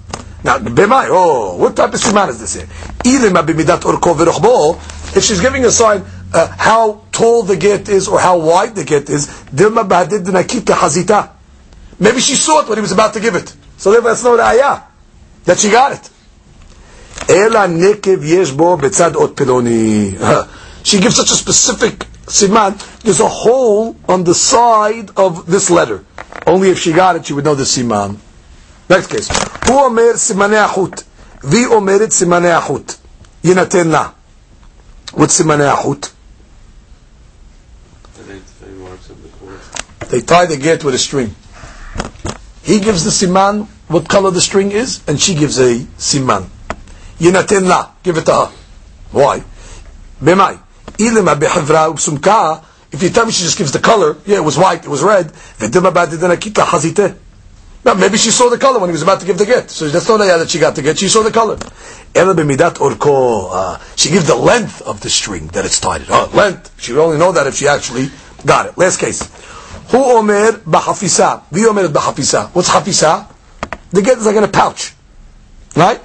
Now, 0.43 0.57
b'may. 0.57 1.07
Oh, 1.09 1.55
what 1.57 1.75
type 1.75 1.93
of 1.93 1.99
siman 1.99 2.29
is 2.29 2.39
this 2.39 2.55
here? 2.55 2.67
Either 3.05 3.29
b'midat 3.29 3.81
orko 3.81 4.15
v'rochbo. 4.15 4.75
If 5.15 5.23
she's 5.23 5.41
giving 5.41 5.65
a 5.65 5.71
sign 5.71 6.03
uh, 6.33 6.47
how 6.57 7.03
tall 7.11 7.43
the 7.43 7.57
get 7.57 7.89
is 7.89 8.07
or 8.07 8.19
how 8.19 8.39
wide 8.39 8.75
the 8.75 8.83
get 8.83 9.09
is, 9.09 9.27
dilma 9.53 9.87
b'hadid 9.87 10.25
nakita 10.25 10.73
hazita. 10.73 11.29
Maybe 11.99 12.19
she 12.19 12.35
saw 12.35 12.61
it 12.61 12.69
when 12.69 12.77
he 12.77 12.81
was 12.81 12.91
about 12.91 13.13
to 13.13 13.19
give 13.19 13.35
it. 13.35 13.55
So 13.77 13.91
therefore, 13.91 14.11
that's 14.11 14.23
no 14.23 14.39
ayah 14.39 14.83
that 15.45 15.59
she 15.59 15.69
got 15.69 15.91
it. 15.93 16.09
Ela 17.29 17.67
nekev 17.67 18.27
yesh 18.27 18.51
bo 18.51 18.77
betzad 18.77 19.15
ot 19.15 19.35
peloni. 19.35 20.47
She 20.83 20.99
gives 20.99 21.15
such 21.15 21.29
a 21.29 21.35
specific 21.35 21.99
siman. 22.25 22.73
There's 23.01 23.19
a 23.19 23.27
hole 23.27 23.95
on 24.09 24.23
the 24.23 24.33
side 24.33 25.11
of 25.15 25.45
this 25.45 25.69
letter. 25.69 26.03
Only 26.47 26.71
if 26.71 26.79
she 26.79 26.91
got 26.91 27.15
it, 27.15 27.27
she 27.27 27.33
would 27.33 27.45
know 27.45 27.53
the 27.53 27.63
siman. 27.63 28.17
Next 28.90 29.08
case. 29.08 29.28
Hu 29.66 29.72
omer 29.72 30.14
simane 30.14 30.56
achut. 30.66 31.04
Vi 31.42 31.66
omeret 31.66 32.12
simane 32.12 32.50
achut. 32.60 32.96
Yinaten 33.42 33.90
la. 33.90 34.12
What's 35.12 35.40
simane 35.40 35.66
achut? 35.74 36.12
They 40.08 40.20
tie 40.20 40.46
the 40.46 40.56
get 40.56 40.84
with 40.84 40.94
a 40.94 40.98
string. 40.98 41.34
He 42.62 42.80
gives 42.80 43.04
the 43.04 43.10
siman, 43.10 43.66
what 43.88 44.08
color 44.08 44.30
the 44.30 44.40
string 44.40 44.70
is, 44.72 45.00
and 45.08 45.20
she 45.20 45.34
gives 45.34 45.58
a 45.58 45.78
siman. 45.98 46.50
יינתן 47.20 47.64
לה, 47.64 47.84
give 48.02 48.16
it 48.18 48.26
to 48.26 48.32
her. 48.32 48.48
Why? 49.12 49.40
במאי? 50.22 50.56
אילמה 50.98 51.34
בחברה 51.34 51.90
ובסומכה, 51.90 52.54
if 52.92 53.02
you 53.02 53.10
tell 53.10 53.26
me 53.26 53.32
she 53.32 53.42
just 53.42 53.58
gives 53.58 53.72
the 53.72 53.78
color, 53.78 54.16
yeah, 54.26 54.36
it 54.36 54.44
was 54.44 54.56
white, 54.56 54.84
it 54.84 54.88
was 54.88 55.02
red, 55.02 55.32
ודמה 55.60 55.90
בעדידנה 55.90 56.36
קיטלה 56.36 56.66
חזיתה. 56.66 57.06
Now, 57.83 57.95
maybe 57.95 58.17
she 58.17 58.29
saw 58.29 58.49
the 58.49 58.59
color 58.59 58.79
when 58.79 58.89
he 58.89 58.93
was 58.93 59.01
about 59.01 59.21
to 59.21 59.25
give 59.25 59.39
the 59.39 59.45
get. 59.45 59.71
So 59.71 59.87
that's 59.89 60.07
not 60.07 60.21
a 60.21 60.25
that 60.25 60.49
she 60.49 60.59
got 60.59 60.75
the 60.75 60.83
get, 60.83 60.99
she 60.99 61.07
saw 61.07 61.23
the 61.23 61.31
color. 61.31 61.57
Uh, 62.13 63.77
she 63.95 64.09
gives 64.11 64.27
the 64.27 64.35
length 64.35 64.81
of 64.83 65.01
the 65.01 65.09
string 65.09 65.47
that 65.47 65.65
it's 65.65 65.79
tied. 65.79 66.03
Oh, 66.09 66.29
length. 66.33 66.79
She 66.79 66.93
would 66.93 67.01
only 67.01 67.17
know 67.17 67.31
that 67.31 67.47
if 67.47 67.55
she 67.55 67.67
actually 67.67 68.09
got 68.45 68.67
it. 68.67 68.77
Last 68.77 68.99
case. 68.99 69.23
Hu 69.89 69.97
omer 69.97 70.51
b'hafisa. 70.51 71.43
Vi 71.51 71.65
omer 71.65 71.87
b'hafisa. 71.87 72.49
What's 72.49 72.69
hafisa? 72.69 73.27
The 73.91 74.01
get 74.01 74.17
is 74.19 74.25
like 74.25 74.35
in 74.35 74.43
a 74.43 74.47
pouch. 74.47 74.93
Right? 75.75 75.99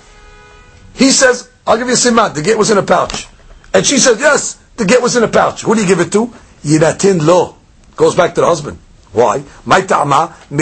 He 0.95 1.11
says, 1.11 1.50
I'll 1.66 1.76
give 1.76 1.88
you 1.88 1.92
a 1.92 1.97
siman. 1.97 2.35
The 2.35 2.42
get 2.42 2.56
was 2.56 2.71
in 2.71 2.78
a 2.78 2.83
pouch. 2.83 3.26
And 3.75 3.85
she 3.85 3.99
says, 3.99 4.18
yes, 4.18 4.56
the 4.76 4.87
get 4.87 5.02
was 5.02 5.16
in 5.16 5.25
a 5.25 5.28
pouch. 5.28 5.62
Who 5.62 5.75
do 5.75 5.83
you 5.83 5.87
give 5.87 6.00
it 6.00 6.11
to? 6.12 6.33
Yiratin 6.62 7.26
lo. 7.26 7.56
Goes 7.97 8.14
back 8.14 8.35
to 8.37 8.40
the 8.40 8.47
husband. 8.47 8.78
Why? 9.16 9.42
My 9.64 9.80
ta'ama, 9.80 10.37
She 10.50 10.56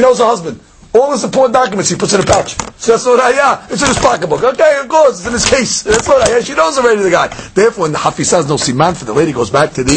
knows 0.00 0.18
her 0.18 0.26
husband. 0.26 0.60
All 0.92 1.12
his 1.12 1.24
important 1.24 1.54
documents 1.54 1.88
he 1.88 1.96
puts 1.96 2.12
in 2.12 2.20
a 2.20 2.22
pouch. 2.22 2.54
So 2.76 2.92
that's 2.92 3.06
not 3.06 3.18
raya. 3.18 3.72
It's 3.72 3.80
in 3.80 3.88
his 3.88 3.98
pocketbook. 3.98 4.42
Okay, 4.42 4.76
of 4.78 4.88
course, 4.88 5.20
it's 5.20 5.26
in 5.26 5.32
his 5.32 5.48
case. 5.48 5.82
That's 5.84 6.06
not 6.06 6.20
raya. 6.20 6.44
She 6.44 6.54
knows 6.54 6.76
already 6.76 7.02
the 7.02 7.08
guy. 7.10 7.28
Therefore, 7.28 7.84
when 7.84 7.92
the 7.92 7.98
hafisa 7.98 8.36
has 8.36 8.46
no 8.48 8.56
siman 8.56 8.94
for 8.94 9.06
the 9.06 9.14
lady, 9.14 9.32
goes 9.32 9.48
back 9.48 9.72
to 9.72 9.82
the 9.84 9.94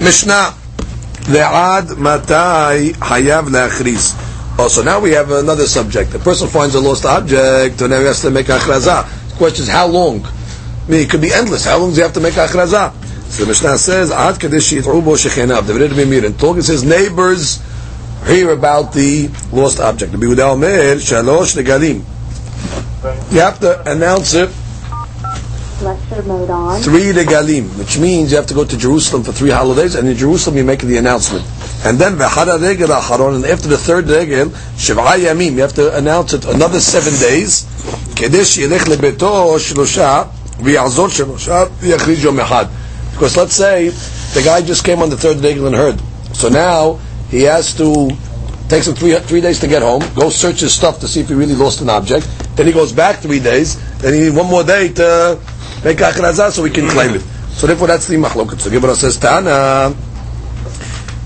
Mishnah. 0.00 0.54
Le'ad 1.28 1.98
matai 1.98 2.92
hayav 2.94 3.48
le'achriz. 3.48 4.14
Oh, 4.58 4.68
so 4.68 4.82
now 4.82 5.00
we 5.00 5.12
have 5.12 5.30
another 5.32 5.66
subject. 5.66 6.12
The 6.12 6.18
person 6.18 6.48
finds 6.48 6.74
a 6.74 6.80
lost 6.80 7.04
object, 7.04 7.82
and 7.82 7.90
now 7.90 7.98
he 8.00 8.06
has 8.06 8.22
to 8.22 8.30
make 8.30 8.46
achrazah. 8.46 9.04
The 9.32 9.36
question 9.36 9.64
is, 9.64 9.68
how 9.68 9.86
long? 9.86 10.24
I 10.24 10.90
mean, 10.90 11.00
it 11.00 11.10
could 11.10 11.20
be 11.20 11.30
endless. 11.32 11.66
How 11.66 11.76
long 11.78 11.90
does 11.90 11.96
he 11.96 12.02
have 12.02 12.14
to 12.14 12.20
make 12.20 12.34
achrazah? 12.34 13.03
So 13.34 13.42
the 13.42 13.48
Mishnah 13.48 13.78
says, 13.78 14.12
Ad 14.12 14.38
kadesh 14.38 14.72
yit'u 14.72 15.04
bo 15.04 15.14
shechenav. 15.14 15.66
The 15.66 16.26
Until 16.26 16.56
it 16.56 16.62
says 16.62 16.84
neighbors 16.84 17.60
hear 18.28 18.52
about 18.52 18.92
the 18.92 19.28
lost 19.50 19.80
object. 19.80 20.12
The 20.12 20.18
Biuda 20.18 20.52
Omer, 20.52 20.94
Shalosh 21.02 21.56
Negalim. 21.56 22.04
You 23.32 23.40
have 23.40 23.58
to 23.58 23.90
announce 23.90 24.34
it 24.34 24.50
three 25.80 27.10
regalim, 27.10 27.76
which 27.76 27.98
means 27.98 28.30
you 28.30 28.36
have 28.36 28.46
to 28.46 28.54
go 28.54 28.64
to 28.64 28.78
Jerusalem 28.78 29.24
for 29.24 29.32
three 29.32 29.50
holidays, 29.50 29.96
and 29.96 30.08
in 30.08 30.16
Jerusalem 30.16 30.56
you 30.56 30.62
make 30.62 30.78
the 30.82 30.96
announcement. 30.96 31.44
And 31.84 31.98
then 31.98 32.16
v'hara 32.16 32.62
regel 32.62 32.90
acharon, 32.90 33.34
and 33.34 33.44
after 33.46 33.66
the 33.66 33.76
third 33.76 34.08
regel, 34.08 34.50
shiv'a 34.78 35.18
yamim, 35.18 35.54
you 35.54 35.62
have 35.62 35.74
to 35.74 35.96
announce 35.96 36.34
it 36.34 36.44
another 36.44 36.78
seven 36.78 37.12
days. 37.18 37.64
Kedesh 38.14 38.64
yelech 38.64 38.86
lebeto 38.86 39.58
shlosha, 39.58 40.30
v'yazor 40.58 41.08
shlosha, 41.08 41.66
v'yachriz 41.66 42.22
yom 42.22 42.36
echad. 42.36 42.83
Because 43.14 43.36
let's 43.36 43.54
say 43.54 43.88
the 44.34 44.42
guy 44.44 44.60
just 44.60 44.84
came 44.84 45.00
on 45.00 45.08
the 45.08 45.16
third 45.16 45.40
day 45.40 45.52
and 45.52 45.74
heard. 45.74 46.00
So 46.34 46.48
now 46.48 46.98
he 47.30 47.42
has 47.42 47.74
to 47.78 48.10
takes 48.68 48.88
him 48.88 48.94
three 48.94 49.14
three 49.20 49.40
days 49.40 49.60
to 49.60 49.68
get 49.68 49.82
home. 49.82 50.02
Go 50.14 50.30
search 50.30 50.60
his 50.60 50.74
stuff 50.74 50.98
to 51.00 51.08
see 51.08 51.20
if 51.20 51.28
he 51.28 51.34
really 51.34 51.54
lost 51.54 51.80
an 51.80 51.88
object. 51.90 52.28
Then 52.56 52.66
he 52.66 52.72
goes 52.72 52.92
back 52.92 53.20
three 53.20 53.40
days. 53.40 53.78
Then 53.98 54.14
he 54.14 54.20
need 54.20 54.36
one 54.36 54.46
more 54.50 54.64
day 54.64 54.88
to 54.94 55.38
make 55.84 55.98
achrazah 55.98 56.50
so 56.50 56.62
we 56.62 56.70
can 56.70 56.88
claim 56.88 57.14
it. 57.14 57.22
So 57.54 57.68
therefore, 57.68 57.86
that's 57.86 58.08
the 58.08 58.16
machloket. 58.16 58.60
So 58.60 58.70
Gemara 58.70 58.96
says 58.96 59.16
Tana. 59.16 59.94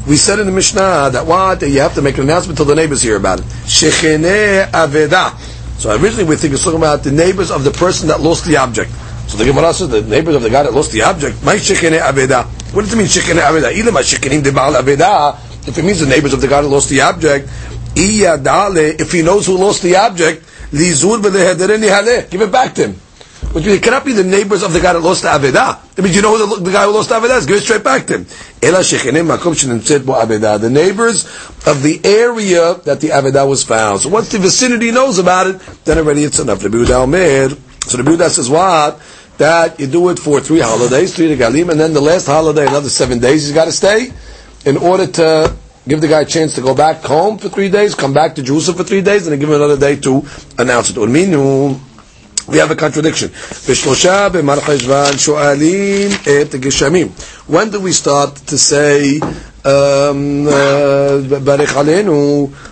We 0.07 0.16
said 0.16 0.38
in 0.38 0.47
the 0.47 0.52
Mishnah 0.52 1.11
that 1.12 1.26
what 1.26 1.62
you 1.62 1.80
have 1.80 1.95
to 1.95 2.02
make 2.02 2.16
an 2.16 2.25
announcement 2.25 2.57
till 2.57 2.66
the 2.66 2.75
neighbors 2.75 3.02
hear 3.02 3.16
about 3.16 3.40
it. 3.40 3.45
Shechene 3.64 4.66
aveda. 4.71 5.38
So 5.78 5.90
originally 5.90 6.25
we 6.25 6.37
think 6.37 6.54
it's 6.54 6.64
talking 6.64 6.78
about 6.78 7.02
the 7.04 7.12
neighbors 7.12 7.50
of 7.50 7.62
the 7.64 7.71
person 7.71 8.09
that 8.09 8.21
lost 8.21 8.47
the 8.47 8.57
object. 8.57 8.90
So 9.28 9.37
the 9.37 9.44
Gemara 9.44 9.75
says 9.75 9.90
the 9.90 10.02
neighbors 10.02 10.35
of 10.35 10.42
the 10.42 10.50
guy 10.50 10.62
that 10.62 10.73
lost 10.73 10.90
the 10.90 11.02
object. 11.02 11.44
My 11.44 11.56
shechene 11.56 12.00
aveda. 12.00 12.47
What 12.75 12.82
does 12.82 12.94
it 12.94 12.97
mean 12.97 13.06
shechene 13.06 13.40
aveda? 13.40 13.76
Ilma 13.76 14.00
shechenim 14.00 14.42
de 14.42 14.50
aveda. 14.50 15.37
If 15.68 15.76
it 15.76 15.85
means 15.85 16.00
the 16.00 16.06
neighbors 16.06 16.32
of 16.32 16.40
the 16.40 16.49
guy 16.49 16.62
that 16.62 16.68
lost 16.68 16.88
the 16.88 17.02
object, 17.02 17.49
if 17.94 19.12
he 19.12 19.23
knows 19.23 19.47
who 19.47 19.58
lost 19.58 19.82
the 19.82 19.97
object, 19.97 20.44
give 22.30 22.40
it 22.40 22.52
back 22.52 22.75
to 22.75 22.87
him. 22.87 23.00
Which 23.52 23.64
means 23.64 23.78
it 23.78 23.82
cannot 23.82 24.04
be 24.04 24.12
the 24.12 24.25
neighbors 24.25 24.62
of 24.62 24.75
the 24.75 24.80
guy 24.80 24.92
that 24.92 25.00
lost 25.00 25.23
the 25.23 25.28
Aveda. 25.28 25.94
That 25.94 26.02
means 26.02 26.14
you 26.14 26.20
know 26.20 26.37
who 26.37 26.56
the, 26.56 26.64
the 26.64 26.70
guy 26.70 26.85
who 26.85 26.92
lost 26.92 27.08
the 27.08 27.14
Aveda 27.14 27.38
is. 27.38 27.47
Give 27.47 27.56
it 27.56 27.62
straight 27.62 27.82
back 27.82 28.06
to 28.08 28.18
him. 28.18 28.26
The 28.61 30.68
neighbors 30.70 31.25
of 31.66 31.82
the 31.82 32.00
area 32.04 32.75
that 32.85 33.00
the 33.00 33.08
Aveda 33.08 33.49
was 33.49 33.64
found. 33.64 34.00
So 34.00 34.11
once 34.11 34.28
the 34.28 34.38
vicinity 34.38 34.90
knows 34.90 35.18
about 35.18 35.47
it, 35.47 35.58
then 35.85 35.97
already 35.97 36.25
it's 36.25 36.38
enough. 36.38 36.62
So 37.88 37.97
the 37.97 38.04
Buddha 38.04 38.28
says 38.30 38.50
what? 38.50 39.00
That 39.38 39.78
you 39.80 39.87
do 39.87 40.09
it 40.11 40.18
for 40.18 40.40
three 40.40 40.61
holidays, 40.61 41.14
three 41.14 41.35
regalim, 41.35 41.71
and 41.71 41.78
then 41.80 41.95
the 41.95 42.00
last 42.00 42.26
holiday, 42.26 42.66
another 42.66 42.88
seven 42.90 43.18
days, 43.21 43.47
he's 43.47 43.54
got 43.54 43.66
to 43.66 43.73
stay 43.73 44.12
in 44.64 44.76
order 44.76 45.07
to 45.07 45.54
give 45.87 46.00
the 46.00 46.09
guy 46.09 46.21
a 46.23 46.25
chance 46.26 46.54
to 46.57 46.61
go 46.61 46.75
back 46.75 47.02
home 47.02 47.38
for 47.38 47.49
three 47.49 47.71
days, 47.71 47.95
come 47.95 48.12
back 48.12 48.35
to 48.35 48.42
Jerusalem 48.42 48.76
for 48.76 48.85
three 48.85 49.00
days, 49.00 49.26
and 49.26 49.33
then 49.33 49.38
give 49.40 49.49
him 49.49 49.54
another 49.57 49.78
day 49.78 49.97
to 50.00 50.23
announce 50.59 50.90
it. 50.90 50.97
We 52.49 52.57
have 52.59 52.71
a 52.71 52.76
contradiction. 52.76 53.30
When 57.47 57.71
do 57.71 57.80
we 57.80 57.92
start 57.92 58.37
to 58.37 58.59
say 58.59 59.21
um, 59.69 60.47
uh, 60.49 61.21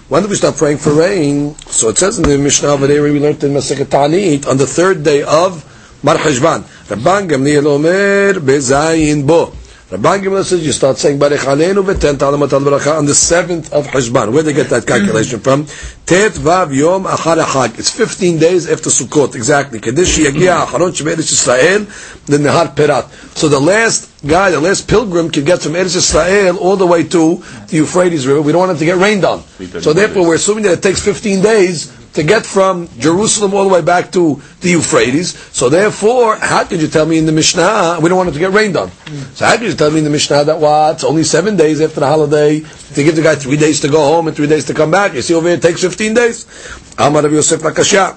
when 0.09 0.23
do 0.23 0.29
we 0.29 0.37
start 0.37 0.57
praying 0.57 0.79
for 0.79 0.93
rain? 0.95 1.55
So 1.67 1.89
it 1.91 1.99
says 1.99 2.19
in 2.19 2.25
the 2.25 2.39
Mishnah 2.39 2.69
over 2.69 2.87
there, 2.87 3.03
we 3.03 3.21
learned 3.21 3.43
in 3.45 3.53
Masechet 3.53 3.91
Ta'anit, 3.91 4.47
on 4.49 4.57
the 4.57 4.67
third 4.67 5.03
day 5.05 5.23
of 5.23 5.65
Mar 6.03 6.17
Cheshvan. 6.17 6.63
Rabban 6.89 7.29
Gamliel 7.29 7.67
Omer 7.67 8.41
bezayin 8.41 9.27
bo. 9.27 9.53
Rabban 9.89 10.21
Gimel 10.21 10.43
says 10.43 10.67
you 10.67 10.73
start 10.73 10.99
saying 10.99 11.17
Barech 11.17 11.45
Aleinu 11.47 11.85
v'ten 11.85 12.19
Ta'alamat 12.19 12.53
al 12.53 12.61
Baracha 12.61 12.99
on 12.99 13.07
the 13.07 13.15
seventh 13.15 13.73
of 13.73 13.87
Heshban. 13.87 14.33
Where 14.33 14.43
do 14.43 14.51
they 14.51 14.53
get 14.53 14.69
that 14.71 14.85
calculation 14.85 15.39
from? 15.39 15.65
Tet 16.05 16.33
Vav 16.33 16.75
Yom 16.75 17.05
Achar 17.05 17.41
Achag. 17.41 17.79
It's 17.79 17.91
15 17.91 18.37
days 18.41 18.69
after 18.69 18.91
Sukkot, 18.91 19.37
exactly. 19.37 19.79
Kedesh 19.79 20.19
Yagia 20.19 20.67
Acharon 20.67 20.91
Shemeretz 20.91 21.31
Yisrael, 21.31 21.87
the 22.27 22.37
Nehar 22.37 22.75
Perat. 22.75 23.09
So 23.37 23.49
the 23.49 23.61
last 23.61 24.11
guy, 24.27 24.51
the 24.51 24.61
last 24.61 24.89
pilgrim 24.89 25.31
can 25.31 25.45
get 25.45 25.63
from 25.63 25.75
Eretz 25.75 25.97
Yisrael 25.97 26.59
all 26.59 26.75
the 26.75 26.87
way 26.87 27.05
to 27.05 27.45
the 27.69 27.77
Euphrates 27.77 28.27
River. 28.27 28.43
We 28.43 28.51
don't 28.51 28.67
want 28.67 28.73
him 28.73 28.79
to 28.79 28.85
get 28.87 28.97
rained 28.97 29.25
on. 29.25 29.43
So 29.83 29.93
therefore 29.93 30.27
we're 30.27 30.35
assuming 30.35 30.65
that 30.65 30.73
it 30.73 30.83
takes 30.83 31.01
15 31.01 31.43
days 31.43 31.93
to 32.17 32.23
get 32.23 32.45
from 32.47 32.89
Jerusalem 32.99 33.53
all 33.55 33.65
the 33.69 33.73
way 33.73 33.83
back 33.83 34.11
to 34.13 34.41
the 34.61 34.71
Euphrates. 34.71 35.37
So 35.55 35.69
therefore, 35.69 36.37
how 36.37 36.65
could 36.65 36.81
you 36.81 36.89
tell 36.89 37.07
me 37.07 37.19
in 37.19 37.27
the 37.27 37.33
Mishnah, 37.33 37.99
we 38.03 38.09
don't 38.09 38.17
want 38.17 38.31
it 38.31 38.33
to 38.33 38.39
get 38.39 38.53
rained 38.53 38.77
on. 38.77 38.91
So 39.35 39.45
how 39.45 39.57
could 39.59 39.67
you 39.67 39.75
tell 39.75 39.91
me 39.91 39.99
in 39.99 40.05
the 40.05 40.11
Mishnah 40.11 40.45
that 40.45 40.59
what, 40.59 40.95
it's 40.95 41.05
only 41.05 41.25
seven 41.25 41.57
days 41.57 41.81
after 41.81 42.01
the 42.01 42.07
holiday, 42.07 42.61
to 42.61 43.05
give 43.05 43.17
the 43.17 43.23
guy 43.23 43.35
three 43.35 43.59
days 43.59 43.81
to 43.81 43.89
go 43.89 44.01
home 44.01 44.29
and 44.29 44.37
three 44.37 44.47
days 44.47 44.65
to 44.67 44.75
come 44.75 44.91
back. 44.91 45.13
You 45.15 45.23
see 45.23 45.35
over 45.35 45.47
here, 45.47 45.57
it 45.59 45.63
takes 45.63 45.83
15 45.83 46.15
days. 46.15 46.47
Amar 46.99 47.23
Rabbi 47.23 47.35
Yosef 47.35 47.61
Lakashah. 47.61 48.17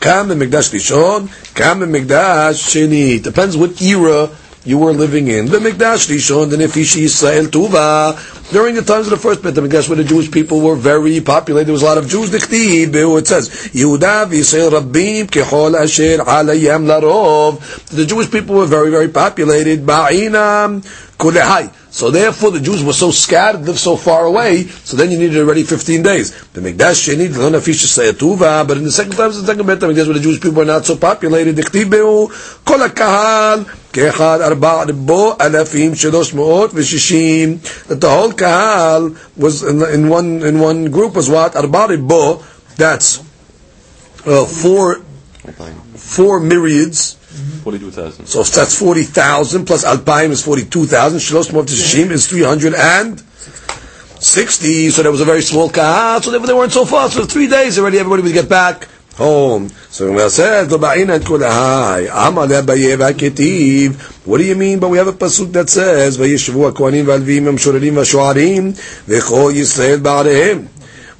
Kam 0.00 0.30
and 0.32 0.42
Mikdash 0.42 0.74
Lishon, 0.74 1.30
Kam 1.54 1.82
in 1.82 1.90
Mikdash 1.90 2.58
Sheni. 2.58 3.22
Depends 3.22 3.56
what 3.56 3.80
era 3.80 4.28
you 4.64 4.78
were 4.78 4.92
living 4.92 5.28
in. 5.28 5.46
The 5.46 5.58
Mikdash 5.58 6.08
Rishon, 6.08 6.50
the 6.50 6.56
Nefishi 6.56 7.04
Yisrael 7.04 7.46
Tuva. 7.46 8.50
During 8.50 8.74
the 8.74 8.82
times 8.82 9.06
of 9.06 9.10
the 9.10 9.16
first 9.16 9.42
Beit 9.42 9.54
HaMikdash, 9.54 9.88
where 9.88 9.96
the 9.96 10.04
Jewish 10.04 10.30
people 10.30 10.60
were 10.60 10.76
very 10.76 11.20
populated, 11.20 11.66
there 11.66 11.72
was 11.72 11.82
a 11.82 11.86
lot 11.86 11.98
of 11.98 12.08
Jews. 12.08 12.32
It 12.32 12.42
says, 12.42 13.48
Yehuda 13.48 14.26
v'Yisrael 14.28 14.70
Rabbim 14.70 15.26
kechol 15.26 15.74
asher 15.78 16.18
alayam 16.24 16.86
larov. 16.86 17.60
The 17.88 18.06
Jewish 18.06 18.30
people 18.30 18.54
were 18.56 18.66
very, 18.66 18.90
very 18.90 19.08
populated. 19.08 19.84
Ba'inam 19.84 20.82
Kulehai. 21.18 21.72
So 21.92 22.10
therefore, 22.10 22.50
the 22.50 22.60
Jews 22.60 22.82
were 22.82 22.92
so 22.92 23.12
scattered, 23.12 23.62
lived 23.62 23.78
so 23.78 23.96
far 23.96 24.26
away. 24.26 24.64
So 24.64 24.96
then 24.96 25.12
you 25.12 25.18
needed 25.18 25.38
already 25.38 25.62
fifteen 25.62 26.02
days. 26.02 26.32
The 26.52 26.60
Mikdash 26.60 27.06
you 27.08 27.16
need 27.16 27.30
Tuva, 27.30 28.66
but 28.66 28.76
in 28.76 28.84
the 28.84 28.90
second 28.90 29.12
time, 29.12 29.30
the 29.30 29.46
second 29.46 29.66
bet 29.66 29.78
Mikdash, 29.78 30.06
where 30.06 30.14
the 30.14 30.20
Jewish 30.20 30.40
people 30.40 30.56
were 30.56 30.64
not 30.64 30.84
so 30.84 30.96
populated, 30.96 31.54
Diktibeu 31.54 32.64
Kol 32.64 32.88
Kahal 32.88 33.64
Kechad 33.92 34.40
Arba 34.44 34.92
Ribo 34.92 35.36
Alafim 35.38 35.92
Shalosh 35.92 36.34
Moot 36.34 36.72
V'Shishim. 36.72 37.86
That 37.86 38.00
the 38.00 38.10
whole 38.10 38.32
Kahal 38.32 39.16
was 39.36 39.62
in, 39.62 39.82
in, 39.82 40.08
one 40.08 40.42
in 40.42 40.58
one 40.58 40.90
group 40.90 41.14
was 41.14 41.30
what 41.30 41.54
Arba 41.54 41.94
Ribo. 41.94 42.42
That's 42.76 43.20
uh, 44.26 44.46
four 44.46 44.96
four 45.94 46.40
myriads 46.40 47.18
Mm-hmm. 47.34 47.64
42,000. 47.64 48.26
So 48.26 48.44
that's 48.44 48.78
40,000 48.78 49.66
plus 49.66 49.84
Alpaim 49.84 50.30
is 50.30 50.44
42,000. 50.44 51.18
Shalosh 51.18 51.50
Mov 51.50 51.66
Shishim 51.66 52.12
is 52.12 52.28
360. 52.28 54.90
So 54.90 55.02
there 55.02 55.10
was 55.10 55.20
a 55.20 55.24
very 55.24 55.42
small 55.42 55.68
kahal. 55.68 56.16
Ah, 56.16 56.20
so 56.22 56.30
they, 56.30 56.38
they 56.38 56.54
weren't 56.54 56.72
so 56.72 56.84
far. 56.84 57.10
So 57.10 57.24
three 57.24 57.48
days 57.48 57.76
already 57.78 57.98
everybody 57.98 58.22
would 58.22 58.32
get 58.32 58.48
back 58.48 58.86
home. 59.16 59.68
So 59.90 60.12
What 60.12 60.36
do 64.38 64.44
you 64.44 64.54
mean? 64.54 64.78
But 64.78 64.90
we 64.90 64.98
have 64.98 65.08
a 65.08 65.12
pasuk 65.12 65.52
that 65.52 65.70
says, 65.70 66.18
"Vayishvu 66.18 66.70
hakohanim 66.70 67.06
v'alvim 67.06 67.54
v'shorerim 67.54 67.94
v'shoarim 67.94 68.72
v'chol 69.06 69.52
Yisrael 69.54 69.98
ba'arehem." 69.98 70.68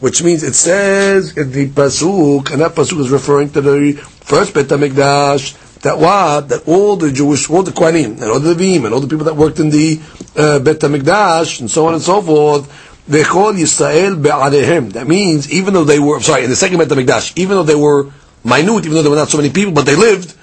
Which 0.01 0.23
means 0.23 0.43
it 0.43 0.55
says 0.55 1.37
in 1.37 1.51
the 1.51 1.69
pasuk, 1.69 2.51
and 2.53 2.61
that 2.61 2.75
pasuk 2.75 3.01
is 3.01 3.11
referring 3.11 3.51
to 3.51 3.61
the 3.61 3.93
first 3.95 4.55
Beit 4.55 4.67
Hamikdash, 4.67 5.55
that 5.85 6.49
that 6.49 6.67
all 6.67 6.97
the 6.97 7.13
Jewish, 7.13 7.49
all 7.49 7.63
the 7.63 7.71
Kohanim, 7.71 8.21
and 8.21 8.25
all 8.25 8.41
the 8.41 8.55
Levim, 8.55 8.85
and 8.85 8.95
all 8.95 9.01
the 9.01 9.07
people 9.07 9.27
that 9.27 9.37
worked 9.37 9.61
in 9.61 9.71
the 9.71 10.01
uh, 10.37 10.59
Bet 10.59 10.81
Hamikdash, 10.81 11.61
and 11.61 11.71
so 11.71 11.87
on 11.87 11.95
and 11.95 12.03
so 12.03 12.21
forth, 12.23 12.67
Vechol 13.09 13.55
Yisrael 13.55 14.21
be'arehem. 14.21 14.93
That 14.95 15.07
means 15.07 15.53
even 15.53 15.75
though 15.75 15.85
they 15.85 15.99
were 15.99 16.21
sorry 16.21 16.45
in 16.45 16.51
the 16.51 16.57
second 16.57 16.79
Bet 16.79 16.89
Hamikdash, 16.89 17.37
even 17.37 17.57
though 17.57 17.63
they 17.63 17.75
were 17.75 18.11
minute, 18.43 18.87
even 18.87 18.95
though 18.95 19.03
there 19.03 19.11
were 19.11 19.17
not 19.17 19.29
so 19.29 19.37
many 19.37 19.51
people, 19.51 19.73
but 19.73 19.85
they 19.85 19.95
lived 19.95 20.35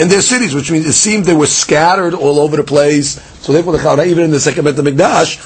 in 0.00 0.08
their 0.08 0.22
cities, 0.22 0.54
which 0.54 0.70
means 0.70 0.86
it 0.86 0.94
seemed 0.94 1.26
they 1.26 1.34
were 1.34 1.46
scattered 1.46 2.14
all 2.14 2.40
over 2.40 2.56
the 2.56 2.64
place. 2.64 3.20
So 3.44 3.52
therefore, 3.52 3.74
the 3.74 3.78
Chara, 3.78 4.04
even 4.06 4.24
in 4.24 4.30
the 4.30 4.40
second 4.40 4.64
Bet 4.64 4.76
Hamikdash, 4.76 5.36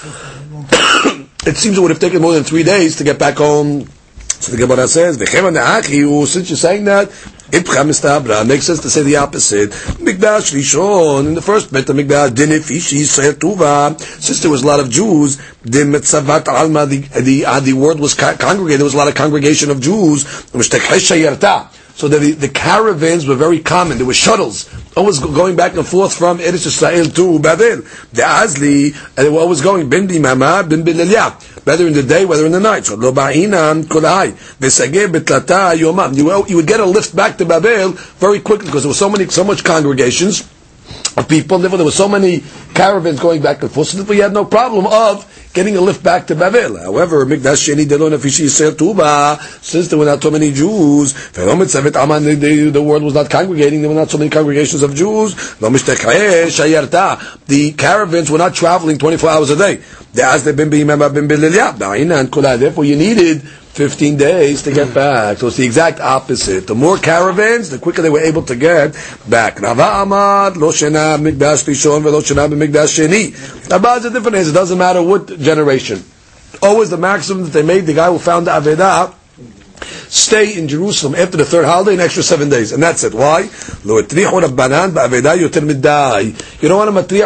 it 1.47 1.57
seems 1.57 1.77
it 1.77 1.81
would 1.81 1.91
have 1.91 2.01
taken 2.01 2.23
more 2.23 2.35
than 2.35 2.45
three 2.45 2.63
days 2.63 2.97
to 2.97 3.05
get 3.05 3.19
back 3.19 3.37
home. 3.37 3.89
So 4.29 4.53
the 4.53 4.59
Gemara 4.59 4.89
says, 4.89 5.19
since 5.19 6.49
you're 6.49 6.57
saying 6.57 6.85
that, 6.85 7.11
Ipcha 7.51 7.85
mistabra 7.85 8.47
makes 8.47 8.65
sense 8.67 8.81
to 8.81 8.91
say 8.91 9.03
the 9.03 9.17
opposite. 9.17 9.71
Mikdash 9.71 10.55
Rishon 10.55 11.27
in 11.27 11.35
the 11.35 11.43
first 11.43 11.73
Bet 11.73 11.87
Mikdash 11.87 12.31
Dinefishi 12.31 13.05
Tuva. 13.35 14.01
Since 14.01 14.41
there 14.43 14.51
was 14.51 14.63
a 14.63 14.67
lot 14.67 14.81
of 14.81 14.91
Jews, 14.91 15.37
the 15.63 15.81
Metzavat 15.81 16.49
Alma 16.49 16.87
the 16.87 17.45
uh, 17.47 17.61
the 17.61 17.73
world 17.73 18.01
was 18.01 18.15
congregated. 18.15 18.79
There 18.81 18.85
was 18.85 18.95
a 18.95 18.99
lot 18.99 19.09
of 19.09 19.15
congregation 19.15 19.71
of 19.71 19.81
Jews. 19.81 20.25
So 22.01 22.09
the, 22.09 22.31
the 22.33 22.49
caravans 22.49 23.27
were 23.27 23.35
very 23.35 23.59
common. 23.59 23.99
There 23.99 24.07
were 24.07 24.15
shuttles, 24.15 24.71
always 24.97 25.19
going 25.19 25.55
back 25.55 25.75
and 25.75 25.87
forth 25.87 26.15
from 26.15 26.39
Eretz 26.39 26.65
Israel 26.65 27.05
to 27.05 27.39
Babel. 27.41 27.83
The 28.15 28.23
Azli, 28.23 28.95
and 29.19 29.27
they 29.27 29.29
were 29.29 29.41
always 29.41 29.61
going, 29.61 29.91
bin 29.91 30.09
bimama, 30.09 30.67
bin 30.67 30.83
bililya. 30.83 31.37
Whether 31.65 31.87
in 31.87 31.93
the 31.93 32.03
day, 32.03 32.25
whether 32.25 32.47
in 32.47 32.53
the 32.53 32.61
night. 32.61 32.87
So 32.87 32.95
lo 32.97 33.13
ba'inam 33.13 33.85
kolai. 33.85 34.33
Betlata 34.61 35.77
yomam. 35.77 36.17
You 36.49 36.57
would 36.57 36.67
get 36.67 36.81
a 36.81 36.87
lift 36.87 37.15
back 37.15 37.39
to 37.39 37.45
Babel 37.45 37.93
very 38.19 38.41
quickly 38.41 38.67
because 38.67 38.83
there 38.83 38.91
were 38.91 38.95
so 38.95 39.09
many, 39.09 39.27
so 39.29 39.45
much 39.45 39.65
congregations 39.65 40.49
of 41.17 41.29
people. 41.29 41.59
Therefore, 41.59 41.79
there 41.79 41.85
were 41.85 41.91
so 41.91 42.09
many 42.09 42.43
caravans 42.75 43.19
going 43.21 43.43
back 43.43 43.63
and 43.63 43.71
forth. 43.71 43.89
So 43.89 44.03
we 44.05 44.19
had 44.19 44.33
no 44.33 44.45
problem 44.45 44.87
of 44.87 45.27
getting 45.53 45.77
a 45.77 45.81
lift 45.81 46.01
back 46.03 46.27
to 46.29 46.35
Babel. 46.37 46.79
However, 46.79 47.27
since 47.29 47.67
there 49.89 49.99
were 49.99 50.05
not 50.05 50.23
so 50.23 50.31
many 50.31 50.53
Jews, 50.53 51.13
the 51.33 52.83
world 52.83 53.03
was 53.03 53.15
not 53.15 53.31
congregating, 53.31 53.81
there 53.81 53.91
were 53.91 53.97
not 53.97 54.11
so 54.11 54.19
many 54.19 54.31
congregations 54.31 54.83
of 54.83 54.95
Jews, 54.95 55.35
the 57.47 57.73
caravans 57.77 58.31
were 58.31 58.39
not 58.39 58.55
traveling 58.55 58.99
24 58.99 59.31
hours 59.31 59.51
a 59.51 59.57
day. 59.57 59.81
Therefore, 60.13 60.53
you 62.85 62.97
needed 62.97 63.43
15 63.73 64.17
days 64.17 64.63
to 64.65 64.73
get 64.73 64.89
mm. 64.89 64.95
back. 64.95 65.39
So 65.39 65.47
it's 65.47 65.57
the 65.57 65.65
exact 65.65 66.01
opposite. 66.01 66.67
The 66.67 66.75
more 66.75 66.99
caravans, 66.99 67.71
the 67.71 67.79
quicker 67.79 68.03
they 68.03 68.11
were 68.11 68.21
able 68.21 68.43
to 68.43 68.57
get 68.57 68.93
back. 69.29 69.61
Rava 69.61 70.05
Amad, 70.05 70.57
lo 70.57 70.71
shena 70.71 71.17
mikdash 71.19 71.65
rishon 71.67 72.03
velo 72.03 72.21
shena 72.21 72.49
mikdash 72.51 72.99
sheni. 72.99 73.31
A 73.71 73.79
different 74.11 74.37
answer. 74.37 74.51
It 74.51 74.55
doesn't 74.55 74.79
matter 74.79 75.03
what 75.03 75.27
generation. 75.39 76.05
Always 76.63 76.91
the 76.91 76.99
maximum 76.99 77.45
that 77.45 77.53
they 77.53 77.63
made, 77.63 77.87
the 77.87 77.95
guy 77.95 78.11
who 78.11 78.19
found 78.19 78.49
the 78.49 78.51
Avedah, 78.51 79.15
stay 80.11 80.59
in 80.59 80.67
Jerusalem 80.69 81.15
after 81.15 81.37
the 81.37 81.45
third 81.45 81.65
holiday 81.65 81.95
an 81.95 82.01
extra 82.01 82.25
seven 82.25 82.49
days. 82.49 82.73
And 82.73 82.83
that's 82.83 83.05
it. 83.05 83.15
Why? 83.15 83.43
You 83.43 83.49
don't 83.49 83.87
want 84.33 84.47
to 84.47 84.53
matriach 84.53 84.93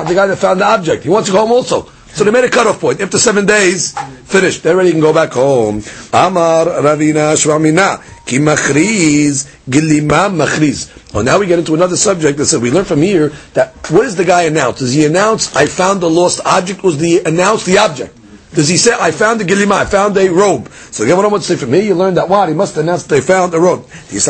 the 0.07 0.15
guy 0.15 0.27
that 0.27 0.37
found 0.37 0.61
the 0.61 0.67
object. 0.67 1.05
He 1.05 1.09
wants 1.09 1.29
to 1.29 1.33
go 1.33 1.39
home 1.41 1.53
also. 1.53 1.91
So 2.13 2.23
they 2.23 2.31
made 2.31 2.45
a 2.45 2.51
cutoff 2.51 2.81
point. 2.81 3.01
After 3.01 3.19
seven 3.19 3.47
days, 3.47 3.95
finished. 4.35 4.65
They're 4.65 4.77
ready 4.77 4.91
to 4.91 5.01
go 5.01 5.13
back 5.13 5.31
home. 5.31 5.77
Amar 6.13 6.67
Ravina 6.83 7.39
Shvamina. 7.39 8.03
Ki 8.27 8.39
machriz 8.39 9.47
gilimam 9.71 10.35
machriz. 10.35 10.91
Well, 11.15 11.23
now 11.23 11.39
we 11.39 11.47
get 11.47 11.61
into 11.61 11.75
another 11.75 11.97
subject 11.97 12.39
that 12.39 12.47
said 12.47 12.61
we 12.61 12.73
learn 12.73 12.85
from 12.85 13.01
here 13.03 13.29
that 13.53 13.77
what 13.91 14.03
does 14.03 14.17
the 14.17 14.25
guy 14.25 14.43
announce? 14.43 14.81
Does 14.81 14.93
he 14.93 15.05
announce 15.07 15.55
I 15.55 15.67
found 15.67 16.01
the 16.01 16.11
lost 16.11 16.41
object? 16.45 16.83
Was 16.83 16.99
the 16.99 17.23
announce 17.25 17.65
the 17.65 17.79
object? 17.79 18.19
Does 18.55 18.69
he 18.69 18.77
say, 18.77 18.93
I 18.99 19.11
found 19.11 19.41
a 19.41 19.45
gilima, 19.45 19.73
I 19.73 19.85
found 19.85 20.17
a 20.17 20.29
robe? 20.29 20.69
So 20.93 21.03
the 21.05 21.11
Gemara 21.11 21.29
wants 21.29 21.49
to 21.49 21.55
say, 21.55 21.61
from 21.61 21.73
here 21.73 21.83
you 21.83 21.95
learn 21.97 22.15
that 22.15 22.29
what? 22.29 22.49
He 22.49 22.55
must 22.55 22.77
announce 22.77 23.03
they 23.03 23.21
found 23.21 23.53
a 23.53 23.59
robe. 23.59 23.85
Because 23.89 24.29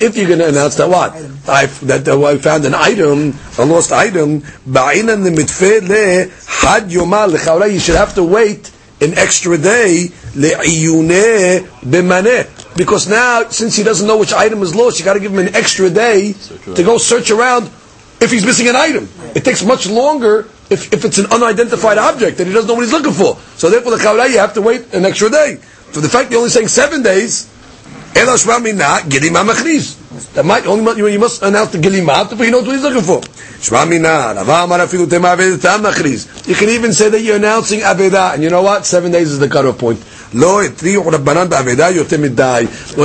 if 0.00 0.16
you're 0.16 0.28
going 0.28 0.38
to 0.38 0.48
announce 0.48 0.76
that 0.76 0.88
what? 0.88 1.12
I, 1.48 1.66
that 1.66 2.06
uh, 2.06 2.24
I 2.24 2.38
found 2.38 2.64
an 2.64 2.74
item, 2.74 3.34
a 3.58 3.64
lost 3.64 3.90
item, 3.90 4.44
you 7.72 7.80
should 7.80 7.96
have 7.96 8.14
to 8.14 8.22
wait 8.22 8.70
an 9.00 9.18
extra 9.18 9.58
day 9.58 10.08
because 12.76 13.08
now 13.08 13.48
since 13.50 13.76
he 13.76 13.82
doesn't 13.82 14.06
know 14.06 14.16
which 14.16 14.32
item 14.32 14.62
is 14.62 14.74
lost 14.74 14.98
you 14.98 15.04
got 15.04 15.12
to 15.14 15.20
give 15.20 15.32
him 15.32 15.38
an 15.46 15.54
extra 15.54 15.90
day 15.90 16.32
to 16.32 16.82
go 16.82 16.96
search 16.96 17.30
around 17.30 17.64
if 18.22 18.30
he's 18.30 18.46
missing 18.46 18.68
an 18.68 18.76
item 18.76 19.06
it 19.34 19.44
takes 19.44 19.62
much 19.62 19.86
longer 19.86 20.48
if, 20.70 20.92
if 20.92 21.04
it's 21.04 21.18
an 21.18 21.26
unidentified 21.30 21.98
object 21.98 22.38
that 22.38 22.46
he 22.46 22.52
doesn't 22.52 22.68
know 22.68 22.74
what 22.74 22.82
he's 22.84 22.92
looking 22.92 23.12
for. 23.12 23.36
So 23.56 23.70
therefore, 23.70 23.92
the 23.96 24.02
chavra 24.02 24.28
you 24.30 24.38
have 24.38 24.54
to 24.54 24.62
wait 24.62 24.92
an 24.94 25.04
extra 25.04 25.30
day. 25.30 25.56
For 25.56 26.00
the 26.00 26.08
fact 26.08 26.30
you're 26.30 26.38
only 26.40 26.50
saying 26.50 26.68
seven 26.68 27.02
days, 27.02 27.48
that 30.34 30.44
might 30.44 30.66
only 30.66 31.12
you 31.12 31.18
must 31.18 31.42
announce 31.42 31.72
the 31.72 31.78
gilima 31.78 32.28
before 32.28 32.44
he 32.46 32.50
knows 32.50 32.66
what 32.66 32.72
he's 32.74 32.82
looking 32.82 33.02
for. 33.02 33.20
You 36.46 36.54
can 36.54 36.68
even 36.70 36.92
say 36.92 37.08
that 37.10 37.20
you're 37.22 37.36
announcing 37.36 37.80
aveda, 37.80 38.32
and 38.34 38.42
you 38.42 38.48
know 38.50 38.62
what? 38.62 38.86
Seven 38.86 39.12
days 39.12 39.30
is 39.32 39.38
the 39.38 39.48
cutoff 39.48 39.78
point. 39.78 40.00
We're 40.32 40.68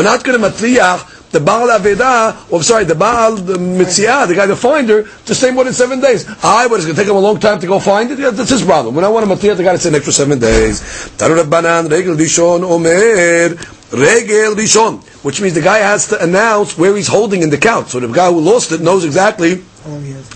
not 0.03 0.23
going 0.23 0.39
to 0.41 0.49
matriach 0.49 1.20
the 1.31 1.39
Baal 1.39 1.67
Aveda, 1.67 2.51
or 2.51 2.61
sorry, 2.63 2.83
the 2.83 2.95
Baal 2.95 3.35
the 3.35 3.53
Mitzia, 3.55 4.27
the 4.27 4.35
guy, 4.35 4.45
the 4.45 4.55
finder, 4.55 5.03
to 5.03 5.35
say 5.35 5.51
more 5.51 5.63
than 5.63 5.73
seven 5.73 5.99
days. 6.01 6.27
I, 6.43 6.67
but 6.67 6.75
it's 6.75 6.85
going 6.85 6.95
to 6.95 7.01
take 7.01 7.09
him 7.09 7.15
a 7.15 7.19
long 7.19 7.39
time 7.39 7.59
to 7.59 7.67
go 7.67 7.79
find 7.79 8.11
it. 8.11 8.19
Yeah, 8.19 8.31
that's 8.31 8.49
his 8.49 8.63
problem. 8.63 8.95
When 8.95 9.05
I 9.05 9.09
want 9.09 9.27
to 9.27 9.33
Matzia, 9.33 9.55
the 9.55 9.63
guy 9.63 9.73
to 9.73 9.77
say 9.79 9.89
an 9.89 9.95
extra 9.95 10.13
seven 10.13 10.39
days. 10.39 10.81
Tarur 11.17 11.49
Banan, 11.49 11.87
Regel 11.89 12.15
Rishon, 12.15 12.63
Omer, 12.63 13.55
Regel 13.91 14.55
Rishon, 14.55 15.03
which 15.23 15.41
means 15.41 15.53
the 15.53 15.61
guy 15.61 15.79
has 15.79 16.07
to 16.07 16.21
announce 16.21 16.77
where 16.77 16.95
he's 16.95 17.07
holding 17.07 17.41
in 17.41 17.49
the 17.49 17.57
count. 17.57 17.87
So 17.87 17.99
the 17.99 18.07
guy 18.07 18.31
who 18.31 18.41
lost 18.41 18.71
it 18.71 18.81
knows 18.81 19.05
exactly 19.05 19.63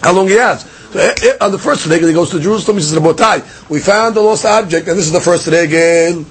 how 0.02 0.14
long 0.14 0.28
he 0.28 0.36
has. 0.36 0.64
So, 0.64 1.00
eh, 1.00 1.14
eh, 1.24 1.38
on 1.42 1.52
the 1.52 1.60
first 1.60 1.86
regel, 1.88 2.08
he 2.08 2.14
goes 2.14 2.30
to 2.32 2.40
Jerusalem, 2.40 2.78
he 2.78 2.84
says, 2.84 2.98
Rabotai, 2.98 3.70
we 3.70 3.80
found 3.80 4.16
the 4.16 4.22
lost 4.22 4.46
object, 4.46 4.88
and 4.88 4.98
this 4.98 5.06
is 5.06 5.12
the 5.12 5.20
first 5.20 5.48
regel. 5.48 6.26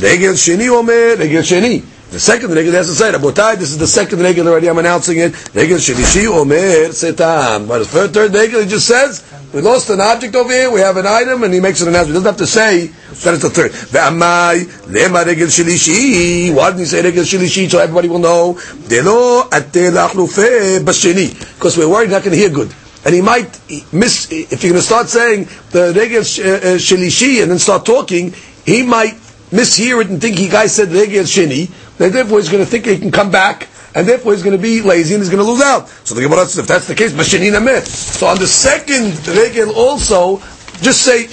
Regel 0.00 0.32
Sheni 0.34 0.68
Omer, 0.68 1.16
Regel 1.16 1.42
Sheni. 1.42 1.95
The 2.10 2.20
second 2.20 2.52
regel 2.52 2.72
has 2.72 2.86
to 2.86 2.94
say, 2.94 3.10
Rabotai, 3.12 3.58
this 3.58 3.72
is 3.72 3.78
the 3.78 3.86
second 3.86 4.20
regel 4.20 4.46
already, 4.46 4.68
I'm 4.68 4.78
announcing 4.78 5.18
it. 5.18 5.32
Regel 5.54 5.78
Shelishi 5.78 6.26
Omer 6.26 6.90
Setam. 6.94 7.66
But 7.66 7.80
the 7.80 7.84
third, 7.84 8.14
third 8.14 8.32
he 8.32 8.66
just 8.68 8.86
says, 8.86 9.24
we 9.52 9.60
lost 9.60 9.90
an 9.90 10.00
object 10.00 10.34
over 10.36 10.52
here, 10.52 10.70
we 10.70 10.80
have 10.80 10.96
an 10.98 11.06
item, 11.06 11.42
and 11.42 11.52
he 11.52 11.58
makes 11.58 11.80
an 11.82 11.88
announcement. 11.88 12.18
He 12.18 12.24
doesn't 12.24 12.26
have 12.26 12.36
to 12.38 12.46
say 12.46 12.86
that 12.86 13.34
it's 13.34 13.42
the 13.42 13.50
third. 13.50 13.72
Ve'amai, 13.72 14.64
lema 14.86 15.26
regel 15.26 15.48
Shelishi. 15.48 16.54
Why 16.54 16.68
didn't 16.70 16.80
he 16.80 16.86
say 16.86 17.02
regel 17.02 17.24
Shelishi 17.24 17.68
so 17.68 17.80
everybody 17.80 18.08
will 18.08 18.20
know? 18.20 18.54
Delo 18.86 19.46
ate 19.52 19.90
lachlufe 19.92 20.78
basheni. 20.80 21.34
Because 21.56 21.76
we're 21.76 21.88
worried 21.88 22.10
not 22.10 22.22
going 22.22 22.32
to 22.32 22.38
hear 22.38 22.50
good 22.50 22.72
and 23.04 23.14
he 23.14 23.20
might 23.20 23.60
miss 23.92 24.30
if 24.32 24.64
you're 24.64 24.72
going 24.72 24.80
to 24.80 24.86
start 24.86 25.08
saying 25.08 25.44
the 25.70 25.92
regel 25.94 26.22
uh, 26.44 27.38
uh, 27.38 27.42
and 27.42 27.50
then 27.52 27.58
start 27.58 27.86
talking 27.86 28.34
he 28.64 28.82
might 28.82 29.14
mishear 29.50 30.02
it 30.02 30.10
and 30.10 30.20
think 30.20 30.36
he 30.36 30.48
guy 30.48 30.66
said 30.66 30.88
regel 30.90 31.22
sheni 31.22 31.70
then 31.98 32.12
therefore 32.12 32.38
he's 32.38 32.48
going 32.48 32.64
to 32.64 32.70
think 32.70 32.86
he 32.86 32.98
can 32.98 33.10
come 33.10 33.30
back, 33.30 33.68
and 33.94 34.06
therefore 34.06 34.32
he's 34.32 34.42
going 34.42 34.56
to 34.56 34.62
be 34.62 34.82
lazy 34.82 35.14
and 35.14 35.22
he's 35.22 35.30
going 35.30 35.42
to 35.42 35.50
lose 35.50 35.62
out. 35.62 35.88
So 36.04 36.14
the 36.14 36.20
Gemara 36.20 36.44
says, 36.44 36.58
if 36.58 36.66
that's 36.66 36.86
the 36.86 36.94
case, 36.94 37.12
Bashanina 37.12 37.64
myth. 37.64 37.86
So 37.86 38.26
on 38.26 38.38
the 38.38 38.46
second 38.46 39.26
regel 39.26 39.74
also, 39.74 40.38
just 40.82 41.02
say, 41.02 41.24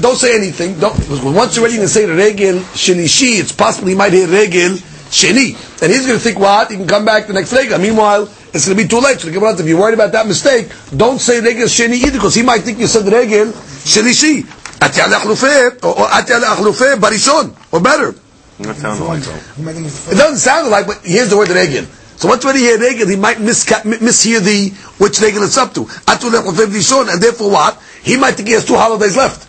don't 0.00 0.16
say 0.16 0.36
anything. 0.36 0.78
Don't, 0.78 0.94
once 1.34 1.56
you're 1.56 1.64
ready 1.64 1.78
to 1.78 1.88
say 1.88 2.06
regel 2.06 2.60
shenishi, 2.78 3.40
it's 3.40 3.50
possible 3.50 3.88
he 3.88 3.96
might 3.96 4.12
hear 4.12 4.28
regel 4.28 4.78
sheni. 5.10 5.58
And 5.82 5.92
he's 5.92 6.06
going 6.06 6.18
to 6.18 6.22
think, 6.22 6.38
what? 6.38 6.70
He 6.70 6.76
can 6.76 6.86
come 6.86 7.04
back 7.04 7.26
the 7.26 7.32
next 7.32 7.52
regel. 7.52 7.78
Meanwhile, 7.78 8.30
it's 8.54 8.66
going 8.66 8.78
to 8.78 8.82
be 8.84 8.88
too 8.88 9.00
late. 9.00 9.18
So 9.18 9.26
the 9.26 9.34
Gemara, 9.34 9.52
says, 9.52 9.60
if 9.60 9.66
you're 9.66 9.80
worried 9.80 9.94
about 9.94 10.12
that 10.12 10.28
mistake, 10.28 10.70
don't 10.96 11.18
say 11.18 11.40
regel 11.40 11.66
sheni 11.66 11.94
either, 11.94 12.12
because 12.12 12.36
he 12.36 12.42
might 12.42 12.60
think 12.62 12.78
you 12.78 12.86
said 12.86 13.04
regel 13.12 13.46
shenishi. 13.50 14.42
Atya 14.78 15.82
or 15.84 16.06
atya 16.06 16.96
barishon, 16.96 17.72
or 17.72 17.80
better. 17.80 18.14
It 18.58 20.16
doesn't 20.16 20.36
sound 20.38 20.70
like, 20.70 20.86
but 20.86 21.00
here's 21.02 21.30
the 21.30 21.36
word 21.36 21.48
regel. 21.48 21.84
So 22.16 22.28
once 22.28 22.44
when 22.44 22.56
he 22.56 22.62
hear 22.62 22.78
regel, 22.78 23.08
he 23.08 23.16
might 23.16 23.40
mis- 23.40 23.64
mishear 23.64 24.40
the 24.40 24.70
which 25.02 25.20
regel 25.20 25.42
it's 25.42 25.56
up 25.58 25.74
to. 25.74 25.88
And 26.06 27.22
therefore 27.22 27.50
what? 27.50 27.82
He 28.02 28.16
might 28.16 28.32
think 28.32 28.48
he 28.48 28.54
has 28.54 28.64
two 28.64 28.76
holidays 28.76 29.16
left. 29.16 29.48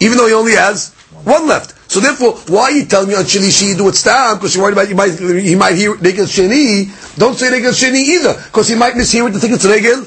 Even 0.00 0.18
though 0.18 0.26
he 0.26 0.32
only 0.32 0.52
has 0.52 0.94
one 1.24 1.46
left. 1.46 1.74
So 1.90 2.00
therefore, 2.00 2.34
why 2.48 2.62
are 2.62 2.70
you 2.72 2.84
telling 2.86 3.08
me 3.08 3.14
on 3.14 3.24
Shilishi 3.24 3.68
you 3.68 3.76
do 3.76 3.88
it 3.88 3.94
stam? 3.94 4.36
Because 4.36 4.54
you're 4.54 4.64
worried 4.64 4.72
about 4.72 4.88
you 4.88 4.94
might 4.94 5.18
he 5.18 5.54
might 5.54 5.74
hear 5.76 5.94
regel 5.94 6.26
sheni. 6.26 6.88
Don't 7.16 7.34
say 7.34 7.50
regel 7.50 7.72
sheni 7.72 7.96
either, 7.96 8.34
because 8.34 8.68
he 8.68 8.74
might 8.74 8.94
mishear 8.94 9.28
it 9.28 9.32
to 9.32 9.38
think 9.38 9.54
it's 9.54 9.64
regel 9.64 10.06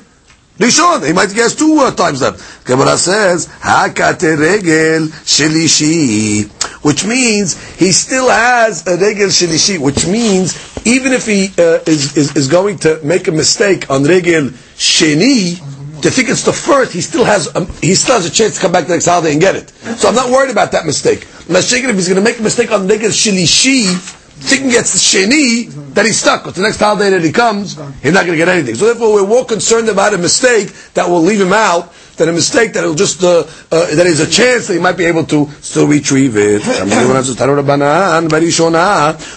Rishon. 0.59 1.07
He 1.07 1.13
might 1.13 1.33
guess 1.33 1.55
two 1.55 1.79
uh, 1.79 1.91
times 1.91 2.21
left. 2.21 2.65
Gemara 2.65 2.97
says 2.97 3.47
hakate 3.47 4.37
regel 4.37 5.07
shilishi 5.25 6.51
which 6.81 7.05
means 7.05 7.57
he 7.75 7.91
still 7.91 8.29
has 8.29 8.85
a 8.87 8.97
regel 8.97 9.27
shlishi, 9.27 9.77
which 9.79 10.07
means 10.07 10.55
even 10.85 11.11
if 11.13 11.25
he 11.25 11.47
uh, 11.57 11.79
is, 11.85 12.15
is, 12.15 12.35
is 12.35 12.47
going 12.47 12.77
to 12.79 12.99
make 13.03 13.27
a 13.27 13.31
mistake 13.31 13.89
on 13.89 14.03
regel 14.03 14.49
sheni, 14.77 15.57
to 16.01 16.09
think 16.09 16.29
it's 16.29 16.43
the 16.43 16.53
first, 16.53 16.93
he 16.93 17.01
still 17.01 17.25
has 17.25 17.53
a, 17.55 17.65
he 17.81 17.93
still 17.95 18.15
has 18.15 18.25
a 18.25 18.31
chance 18.31 18.55
to 18.55 18.61
come 18.61 18.71
back 18.71 18.85
the 18.87 18.93
next 18.93 19.05
holiday 19.05 19.33
and 19.33 19.41
get 19.41 19.55
it. 19.55 19.69
So 19.99 20.07
I'm 20.07 20.15
not 20.15 20.29
worried 20.31 20.51
about 20.51 20.71
that 20.71 20.85
mistake. 20.85 21.27
Unless 21.47 21.73
if 21.73 21.83
he's 21.95 22.07
going 22.07 22.15
to 22.15 22.23
make 22.23 22.39
a 22.39 22.43
mistake 22.43 22.71
on 22.71 22.87
regel 22.87 23.09
shlishi, 23.09 24.18
thinking 24.38 24.70
gets 24.70 24.92
the 24.92 24.98
sheni, 24.98 25.94
that 25.94 26.04
he's 26.04 26.18
stuck. 26.18 26.42
Because 26.42 26.56
the 26.56 26.62
next 26.62 26.80
holiday 26.80 27.10
that 27.10 27.22
he 27.22 27.32
comes, 27.32 27.76
he's 28.02 28.12
not 28.12 28.26
going 28.26 28.37
to 28.38 28.44
get 28.44 28.48
anything. 28.48 28.74
So 28.74 28.87
therefore, 28.87 29.14
we're 29.14 29.26
more 29.26 29.44
concerned 29.44 29.88
about 29.88 30.12
a 30.14 30.18
mistake 30.18 30.72
that 30.94 31.08
will 31.08 31.22
leave 31.22 31.40
him 31.40 31.52
out 31.52 31.92
than 32.16 32.28
a 32.28 32.32
mistake 32.32 32.72
that 32.74 32.84
will 32.84 32.94
just 32.94 33.22
uh, 33.22 33.44
uh, 33.70 33.94
that 33.94 34.06
is 34.06 34.20
a 34.20 34.30
chance 34.30 34.68
that 34.68 34.74
he 34.74 34.80
might 34.80 34.96
be 34.96 35.04
able 35.04 35.24
to 35.24 35.48
still 35.60 35.87
retrieve 35.87 36.37
it. 36.37 36.62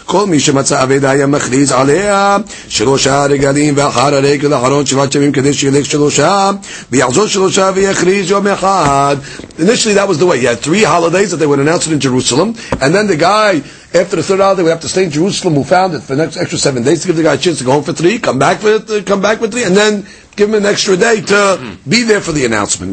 כל 0.06 0.26
מי 0.26 0.39
שמצא 0.39 0.84
אבדה 0.84 1.10
היה 1.10 1.28
מכריז 1.28 1.71
עליה 1.71 2.38
שלושה 2.67 3.26
רגלים 3.26 3.73
ואחר 3.78 4.15
הרגל 4.15 4.54
האחרון 4.54 4.86
שבעת 4.86 5.15
ימים 5.15 5.32
כדי 5.32 5.54
שילך 5.54 5.86
שלושה 5.86 6.52
ויחזור 6.91 7.28
שלושה 7.28 7.71
ויכריז 7.76 8.30
יום 8.32 8.47
אחד. 8.47 9.15
Initially 9.60 9.93
that 9.95 10.08
was 10.08 10.19
the 10.19 10.26
way. 10.26 10.39
He 10.39 10.45
had 10.45 10.60
three 10.60 10.84
holidays 10.84 11.32
that 11.32 11.38
they 11.38 11.47
would 11.47 11.60
announce 11.60 11.88
it 11.88 11.93
in 11.93 12.00
Jerusalem 12.00 12.56
and 12.82 12.93
then 12.93 13.08
the 13.08 13.15
guy 13.17 13.62
after 13.93 14.15
the 14.17 14.23
third 14.23 14.39
holiday 14.39 14.63
would 14.63 14.69
have 14.71 14.82
to 14.82 14.89
stay 14.89 15.04
in 15.06 15.12
Jerusalem 15.12 15.56
who 15.56 15.63
found 15.63 15.93
it 15.93 16.02
for 16.02 16.15
the 16.15 16.23
next 16.23 16.38
extra 16.38 16.58
seven 16.60 16.84
days 16.84 17.02
to 17.02 17.08
give 17.08 17.15
the 17.15 17.23
guy 17.23 17.34
a 17.36 17.38
chance 17.38 17.60
to 17.60 17.63
go 17.63 17.71
home 17.71 17.84
for 17.84 17.93
three, 17.93 18.19
come 18.19 18.38
back 18.39 18.58
for 18.60 18.76
uh, 18.76 19.02
come 19.06 19.21
back 19.21 19.39
for 19.39 19.47
three 19.47 19.63
and 19.63 19.76
then 19.76 20.06
give 20.36 20.50
him 20.50 20.56
an 20.56 20.65
extra 20.65 20.95
day 20.95 21.19
to 21.21 21.78
be 21.89 22.04
there 22.04 22.21
for 22.21 22.32
the 22.32 22.45
announcement. 22.45 22.91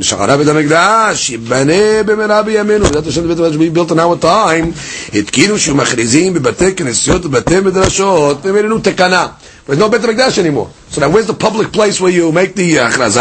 We 3.58 3.68
built 3.70 3.90
in 3.92 3.98
our 3.98 4.16
time. 4.16 4.72
התקינו 5.14 5.58
שמכריזים 5.58 6.34
בבתי 6.34 6.74
כנסיות 6.74 7.24
ובתי 7.26 7.60
מדרשות, 7.60 8.42
they 8.42 8.46
made 8.52 8.64
a 8.64 8.68
new 8.68 8.80
תקנה. 8.82 9.26
There's 9.66 9.78
no 9.78 9.88
בית 9.88 10.04
המקדש 10.04 10.38
anymore. 10.38 10.68
So 10.90 11.00
now 11.00 11.10
where's 11.10 11.26
the 11.26 11.34
public 11.34 11.72
place 11.72 12.00
where 12.00 12.10
you 12.12 12.32
make 12.32 12.54
the 12.54 12.78
הכרזה? 12.78 13.20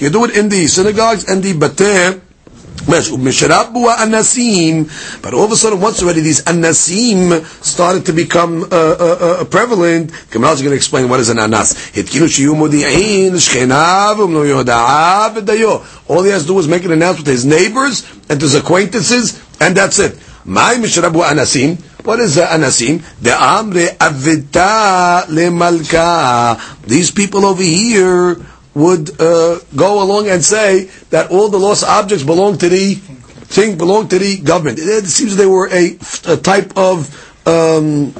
You 0.00 0.10
do 0.10 0.24
it 0.24 0.36
in 0.36 0.48
the 0.48 0.66
synagogues 0.66 1.24
and 1.28 1.42
the 1.42 1.52
בתי 1.54 2.23
but 2.87 3.09
all 5.33 5.43
of 5.45 5.51
a 5.51 5.55
sudden, 5.55 5.81
once 5.81 6.03
already 6.03 6.21
these 6.21 6.43
anasim 6.43 7.43
started 7.63 8.05
to 8.05 8.13
become 8.13 8.63
uh, 8.63 8.67
uh, 8.67 9.17
uh, 9.41 9.45
prevalent, 9.45 10.11
Gemara 10.29 10.51
is 10.51 10.61
going 10.61 10.71
to 10.71 10.75
explain 10.75 11.09
what 11.09 11.19
is 11.19 11.29
an 11.29 11.39
anas. 11.39 11.73
All 16.07 16.23
he 16.23 16.29
has 16.29 16.41
to 16.43 16.47
do 16.47 16.59
is 16.59 16.67
make 16.67 16.85
an 16.85 16.91
announcement 16.91 17.25
to 17.25 17.31
his 17.31 17.45
neighbors 17.45 18.03
and 18.29 18.39
to 18.39 18.45
his 18.45 18.53
acquaintances, 18.55 19.41
and 19.59 19.75
that's 19.75 19.97
it. 19.99 20.19
My 20.45 20.75
mishrabu 20.75 21.23
anasim. 21.23 21.81
What 22.05 22.19
is 22.19 22.37
uh, 22.37 22.45
anasim? 22.47 23.01
The 23.19 23.31
amre 23.31 23.97
avita 23.97 25.23
lemalka. 25.25 26.83
These 26.85 27.09
people 27.11 27.45
over 27.47 27.63
here 27.63 28.35
would 28.75 29.19
uh, 29.21 29.59
go 29.75 30.03
along 30.03 30.29
and 30.29 30.43
say 30.43 30.85
that 31.09 31.31
all 31.31 31.49
the 31.49 31.57
lost 31.57 31.83
objects 31.83 32.23
belong 32.23 32.57
to 32.59 32.69
the 32.69 32.95
thing, 32.95 33.77
belong 33.77 34.07
to 34.09 34.19
the 34.19 34.37
government. 34.37 34.77
It, 34.79 35.05
seems 35.05 35.35
they 35.35 35.45
were 35.45 35.69
a, 35.69 35.97
a 36.27 36.37
type 36.37 36.77
of 36.77 37.09
um, 37.47 38.13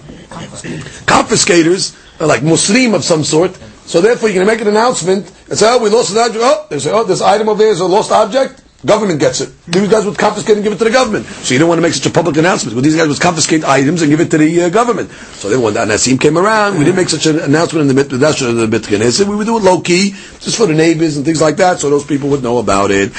confiscators, 1.05 1.95
uh, 2.19 2.25
like 2.25 2.41
Muslim 2.41 2.93
of 2.93 3.03
some 3.03 3.23
sort. 3.23 3.55
So 3.85 4.01
therefore, 4.01 4.29
going 4.29 4.39
to 4.39 4.51
make 4.51 4.61
an 4.61 4.67
announcement 4.67 5.31
and 5.49 5.59
say, 5.59 5.67
"Oh, 5.69 5.83
we 5.83 5.89
lost 5.89 6.11
an 6.11 6.17
object. 6.17 6.43
Oh, 6.43 6.77
say, 6.79 6.91
oh, 6.91 7.03
this 7.03 7.21
item 7.21 7.49
over 7.49 7.61
there 7.61 7.71
is 7.71 7.81
a 7.81 7.85
lost 7.85 8.11
object." 8.11 8.63
Government 8.85 9.19
gets 9.19 9.41
it. 9.41 9.49
These 9.65 9.89
guys 9.89 10.05
would 10.05 10.17
confiscate 10.17 10.55
and 10.57 10.63
give 10.63 10.71
it 10.73 10.77
to 10.77 10.83
the 10.83 10.91
government. 10.91 11.25
So 11.25 11.53
you 11.53 11.59
don't 11.59 11.67
want 11.67 11.79
to 11.79 11.81
make 11.81 11.93
such 11.93 12.05
a 12.05 12.11
public 12.11 12.37
announcement. 12.37 12.75
Well, 12.75 12.83
these 12.83 12.95
guys 12.95 13.07
would 13.07 13.19
confiscate 13.19 13.63
items 13.63 14.01
and 14.03 14.11
give 14.11 14.19
it 14.19 14.29
to 14.31 14.37
the 14.37 14.63
uh, 14.63 14.69
government. 14.69 15.09
So 15.09 15.49
then 15.49 15.61
when 15.61 15.73
the 15.73 15.79
Anasim 15.79 16.21
came 16.21 16.37
around, 16.37 16.77
we 16.77 16.83
didn't 16.85 16.97
make 16.97 17.09
such 17.09 17.25
an 17.25 17.39
announcement 17.39 17.89
in 17.89 17.95
the 17.95 18.03
Midrash 18.03 18.41
of 18.41 18.55
the 18.55 18.67
Knesset. 18.67 19.27
We 19.27 19.35
would 19.35 19.47
do 19.47 19.57
it 19.57 19.63
low 19.63 19.81
key, 19.81 20.11
just 20.39 20.57
for 20.57 20.67
the 20.67 20.75
neighbors 20.75 21.17
and 21.17 21.25
things 21.25 21.41
like 21.41 21.57
that, 21.57 21.79
so 21.79 21.89
those 21.89 22.05
people 22.05 22.29
would 22.29 22.43
know 22.43 22.59
about 22.59 22.91
it. 22.91 23.11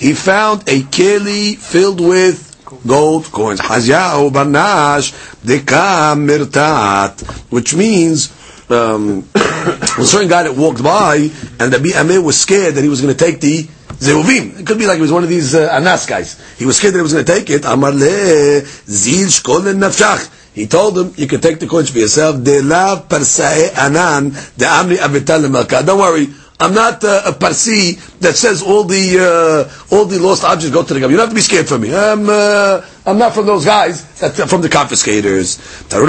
He 0.00 0.14
found 0.14 0.62
a 0.66 0.80
keli 0.82 1.56
filled 1.56 2.00
with 2.00 2.50
gold 2.86 3.24
coins. 3.26 3.60
Which 7.50 7.74
means 7.74 8.39
um, 8.72 9.28
a 9.34 10.04
certain 10.04 10.28
guy 10.28 10.44
that 10.44 10.54
walked 10.56 10.82
by, 10.82 11.30
and 11.58 11.72
the 11.72 11.94
Amir 11.98 12.22
was 12.22 12.40
scared 12.40 12.74
that 12.74 12.82
he 12.82 12.88
was 12.88 13.00
going 13.00 13.14
to 13.14 13.24
take 13.24 13.40
the 13.40 13.64
Zeruvim. 14.00 14.60
It 14.60 14.66
could 14.66 14.78
be 14.78 14.86
like 14.86 14.96
he 14.96 15.02
was 15.02 15.12
one 15.12 15.22
of 15.22 15.28
these 15.28 15.54
uh, 15.54 15.68
Anas 15.72 16.06
guys. 16.06 16.40
He 16.58 16.64
was 16.64 16.76
scared 16.78 16.94
that 16.94 16.98
he 16.98 17.02
was 17.02 17.12
going 17.12 17.24
to 17.24 17.32
take 17.32 17.50
it. 17.50 17.64
Amar 17.64 17.92
le 17.92 18.60
zil 18.86 19.28
nafshach. 19.28 20.36
He 20.54 20.66
told 20.66 20.98
him, 20.98 21.12
you 21.16 21.28
can 21.28 21.40
take 21.40 21.60
the 21.60 21.66
coins 21.66 21.90
for 21.90 21.98
yourself. 21.98 22.42
De 22.42 22.60
la 22.62 23.02
parsae 23.02 23.70
anan 23.76 24.30
de 24.30 24.64
amri 24.64 24.96
avital 24.96 25.86
Don't 25.86 25.98
worry, 25.98 26.26
I'm 26.60 26.74
not 26.74 27.02
uh, 27.04 27.22
a 27.24 27.32
Parsi 27.32 27.92
that 28.20 28.36
says 28.36 28.62
all 28.62 28.84
the 28.84 29.16
uh, 29.18 29.94
all 29.96 30.04
the 30.04 30.18
lost 30.18 30.44
objects 30.44 30.74
go 30.74 30.82
to 30.84 30.92
the 30.92 31.00
government. 31.00 31.12
You 31.12 31.16
don't 31.16 31.28
have 31.28 31.30
to 31.30 31.34
be 31.34 31.40
scared 31.40 31.66
for 31.66 31.78
me. 31.78 31.94
I'm 31.94 32.28
uh, 32.28 32.84
I'm 33.06 33.16
not 33.16 33.32
from 33.32 33.46
those 33.46 33.64
guys 33.64 34.04
that 34.20 34.34
from 34.46 34.60
the 34.60 34.68
confiscators. 34.68 35.56
There 35.88 36.04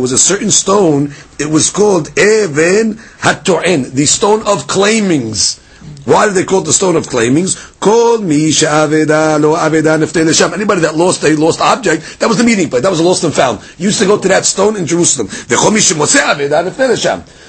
was 0.00 0.12
a 0.12 0.18
certain 0.18 0.50
stone. 0.52 1.12
It 1.40 1.50
was 1.50 1.70
called 1.70 2.08
Even 2.16 2.94
Hatoen, 3.18 3.90
the 3.94 4.06
stone 4.06 4.46
of 4.46 4.68
claimings. 4.68 5.58
Why 6.04 6.26
did 6.26 6.34
they 6.34 6.44
call 6.44 6.60
it 6.62 6.64
the 6.66 6.72
stone 6.72 6.96
of 6.96 7.08
claimings? 7.08 7.56
Called 7.78 8.24
Misha 8.24 8.66
Aveda 8.66 9.40
Lo 9.40 9.54
Aveda 9.56 9.98
Neftei 9.98 10.52
Anybody 10.54 10.80
that 10.82 10.94
lost 10.96 11.22
a 11.24 11.36
lost 11.36 11.60
object, 11.60 12.18
that 12.20 12.28
was 12.28 12.38
the 12.38 12.44
meeting 12.44 12.70
place. 12.70 12.82
That 12.82 12.90
was 12.90 13.00
a 13.00 13.04
lost 13.04 13.24
and 13.24 13.34
found. 13.34 13.60
You 13.76 13.86
used 13.86 14.00
to 14.00 14.06
go 14.06 14.18
to 14.18 14.28
that 14.28 14.44
stone 14.44 14.76
in 14.76 14.86
Jerusalem. 14.86 15.28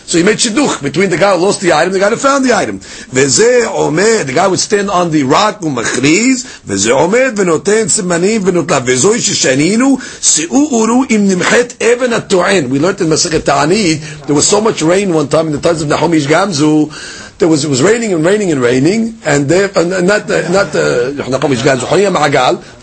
So 0.06 0.18
he 0.18 0.24
made 0.24 0.38
shidduch 0.38 0.82
between 0.82 1.10
the 1.10 1.18
guy 1.18 1.36
who 1.36 1.44
lost 1.44 1.62
the 1.62 1.74
item, 1.74 1.94
the 1.94 2.00
guy 2.00 2.10
who 2.10 2.16
found 2.18 2.46
the 2.46 2.54
item. 2.54 2.80
Veze 2.80 3.66
omer, 3.68 4.24
the 4.24 4.34
guy 4.34 4.48
would 4.48 4.60
stand 4.60 4.90
on 4.90 5.12
the 5.12 5.24
rock, 5.24 5.62
umachriz, 5.62 6.62
veze 6.66 6.90
omer, 6.90 7.32
venoten 7.32 7.86
simanim, 7.88 8.40
venotla, 8.40 8.82
vezoi 8.82 9.18
shishaninu, 9.18 10.00
si'u 10.02 10.68
uru 10.72 11.06
im 11.10 11.28
nimchet 11.28 11.82
even 11.82 12.12
atoen. 12.12 12.70
We 12.70 12.80
learned 12.80 13.02
in 13.02 13.08
Masechet 13.08 13.46
Ta'anid, 13.46 14.00
there 14.28 14.36
was 14.36 14.48
so 14.48 14.62
much 14.62 14.82
rain 14.82 15.14
one 15.14 15.30
time 15.30 15.48
in 15.48 15.54
the 15.54 15.62
times 15.62 15.82
of 15.82 15.88
Nahum 15.88 16.14
Ish 16.14 16.28
Gamzu, 16.28 17.30
there 17.42 17.50
was 17.50 17.66
it 17.66 17.70
was 17.70 17.82
raining 17.82 18.14
and 18.14 18.24
raining 18.24 18.52
and 18.52 18.62
raining, 18.62 19.18
and 19.26 19.50
there 19.50 19.68
and, 19.76 19.92
and 19.92 20.08
not 20.08 20.30
uh, 20.30 20.48
not 20.54 20.76
uh, 20.76 21.12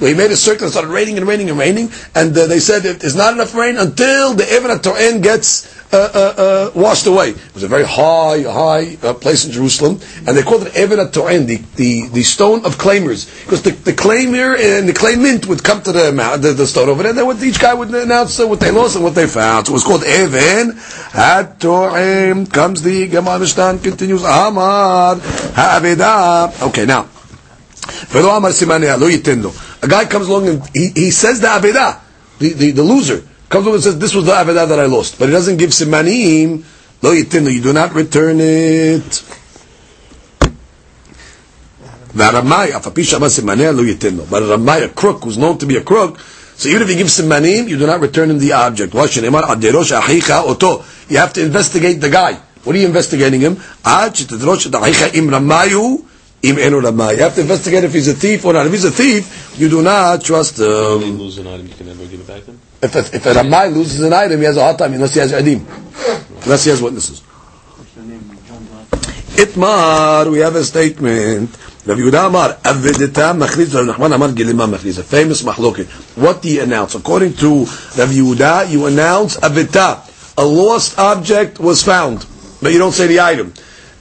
he 0.04 0.14
made 0.14 0.30
a 0.32 0.36
circle 0.36 0.64
and 0.64 0.72
started 0.72 0.90
raining 0.90 1.16
and 1.16 1.28
raining 1.28 1.48
and 1.48 1.56
raining, 1.58 1.90
and 2.16 2.36
uh, 2.36 2.46
they 2.46 2.58
said 2.58 2.82
there's 2.82 3.14
not 3.14 3.34
enough 3.34 3.54
rain 3.54 3.76
until 3.78 4.34
the 4.34 4.44
Evan 4.50 4.76
Toren 4.78 5.22
gets 5.22 5.77
uh, 5.90 5.96
uh, 5.96 6.34
uh, 6.36 6.70
washed 6.74 7.06
away. 7.06 7.30
It 7.30 7.54
was 7.54 7.62
a 7.62 7.68
very 7.68 7.84
high, 7.84 8.42
high 8.42 8.98
uh, 9.02 9.14
place 9.14 9.46
in 9.46 9.52
Jerusalem, 9.52 10.00
and 10.26 10.36
they 10.36 10.42
called 10.42 10.66
it 10.66 10.76
Evan 10.76 11.00
at 11.00 11.12
Toren, 11.12 11.46
the, 11.46 11.56
the, 11.76 12.08
the 12.08 12.22
stone 12.22 12.64
of 12.66 12.76
claimers, 12.76 13.24
because 13.44 13.62
the, 13.62 13.70
the 13.70 13.92
claimer 13.92 14.54
and 14.58 14.86
the 14.88 14.92
claimant 14.92 15.46
would 15.46 15.64
come 15.64 15.80
to 15.82 15.92
the, 15.92 16.10
the, 16.40 16.52
the 16.52 16.66
stone 16.66 16.90
over 16.90 17.02
there, 17.02 17.10
and 17.10 17.18
then 17.18 17.26
would, 17.26 17.42
each 17.42 17.58
guy 17.58 17.72
would 17.72 17.88
announce 17.88 18.38
what 18.38 18.60
they 18.60 18.70
lost 18.70 18.96
and 18.96 19.04
what 19.04 19.14
they 19.14 19.26
found. 19.26 19.66
So 19.66 19.72
it 19.72 19.74
was 19.74 19.84
called 19.84 20.04
Evan 20.04 20.72
Toren. 20.72 22.52
Comes 22.52 22.82
the 22.82 23.08
Gemara 23.08 23.38
Mishnah 23.38 23.78
continues. 23.82 24.22
Amar 24.24 25.16
Ha'aveda. 25.16 26.68
Okay, 26.68 26.84
now. 26.84 27.08
A 29.82 29.88
guy 29.88 30.04
comes 30.04 30.28
along 30.28 30.48
and 30.48 30.68
he, 30.74 30.88
he 30.94 31.10
says 31.10 31.40
the 31.40 31.46
Aveda, 31.46 32.00
the, 32.38 32.52
the, 32.52 32.70
the 32.72 32.82
loser 32.82 33.24
comes 33.48 33.66
over 33.66 33.76
and 33.76 33.84
says, 33.84 33.98
this 33.98 34.14
was 34.14 34.26
the 34.26 34.32
Avedah 34.32 34.68
that 34.68 34.78
I 34.78 34.86
lost. 34.86 35.18
But 35.18 35.26
he 35.26 35.32
doesn't 35.32 35.56
give 35.56 35.70
simanim, 35.70 36.64
lo 37.02 37.14
yitinu, 37.14 37.52
you 37.52 37.62
do 37.62 37.72
not 37.72 37.94
return 37.94 38.38
it. 38.40 39.24
But 42.14 42.34
Ramai, 42.34 42.70
a 44.84 44.88
crook 44.88 45.24
who's 45.24 45.38
known 45.38 45.58
to 45.58 45.66
be 45.66 45.76
a 45.76 45.82
crook, 45.82 46.18
so 46.18 46.68
even 46.68 46.82
if 46.82 46.88
you 46.88 46.96
give 46.96 47.06
simanim, 47.06 47.68
you 47.68 47.78
do 47.78 47.86
not 47.86 48.00
return 48.00 48.30
him 48.30 48.38
the 48.38 48.52
object. 48.52 48.92
You 48.94 49.00
have 51.18 51.32
to 51.32 51.44
investigate 51.44 52.00
the 52.00 52.10
guy. 52.10 52.40
What 52.64 52.74
are 52.74 52.78
you 52.78 52.86
investigating 52.86 53.40
him? 53.40 53.54
You 53.54 53.60
have 53.84 54.14
to 54.14 54.34
investigate 57.40 57.84
if 57.84 57.94
he's 57.94 58.08
a 58.08 58.14
thief 58.14 58.44
or 58.44 58.52
not. 58.52 58.66
If 58.66 58.72
he's 58.72 58.84
a 58.84 58.90
thief, 58.90 59.54
you 59.58 59.68
do 59.68 59.82
not 59.82 60.24
trust 60.24 60.58
him. 60.58 60.66
Lose 60.66 61.38
an 61.38 61.46
item, 61.46 61.68
you 61.68 61.74
can 61.74 61.86
never 61.86 62.04
give 62.06 62.20
it 62.20 62.26
back 62.26 62.42
him? 62.44 62.60
If, 62.80 63.14
if 63.14 63.26
a 63.26 63.34
Ramai 63.34 63.68
loses 63.68 64.00
an 64.00 64.12
item, 64.12 64.38
he 64.38 64.44
has 64.46 64.56
a 64.56 64.62
hard 64.62 64.78
time 64.78 64.94
unless 64.94 65.14
he 65.14 65.20
has 65.20 65.32
adim. 65.32 65.64
Unless 66.44 66.64
he 66.64 66.70
has 66.70 66.80
witnesses. 66.80 67.22
Itmar, 69.38 70.30
we 70.30 70.38
have 70.38 70.54
a 70.56 70.64
statement. 70.64 71.56
Rabbi 71.86 72.00
Yehuda 72.00 72.26
Amar, 72.26 72.54
Avedeta 72.62 73.34
Machliz, 73.38 73.74
Rabbi 73.74 73.92
Nachman 73.92 74.14
Amar 74.14 74.28
Gilima 74.30 74.72
a 74.98 75.02
famous 75.02 75.42
mahloket. 75.42 75.86
What 76.16 76.42
do 76.42 76.50
you 76.50 76.62
announce? 76.62 76.94
According 76.94 77.34
to 77.34 77.64
Rabbi 77.96 78.12
Yehuda, 78.12 78.70
you 78.70 78.86
announce 78.86 79.36
Avedeta. 79.38 80.04
A 80.38 80.44
lost 80.44 80.98
object 80.98 81.58
was 81.58 81.82
found, 81.82 82.26
but 82.62 82.72
you 82.72 82.78
don't 82.78 82.92
say 82.92 83.06
the 83.06 83.20
item. 83.20 83.52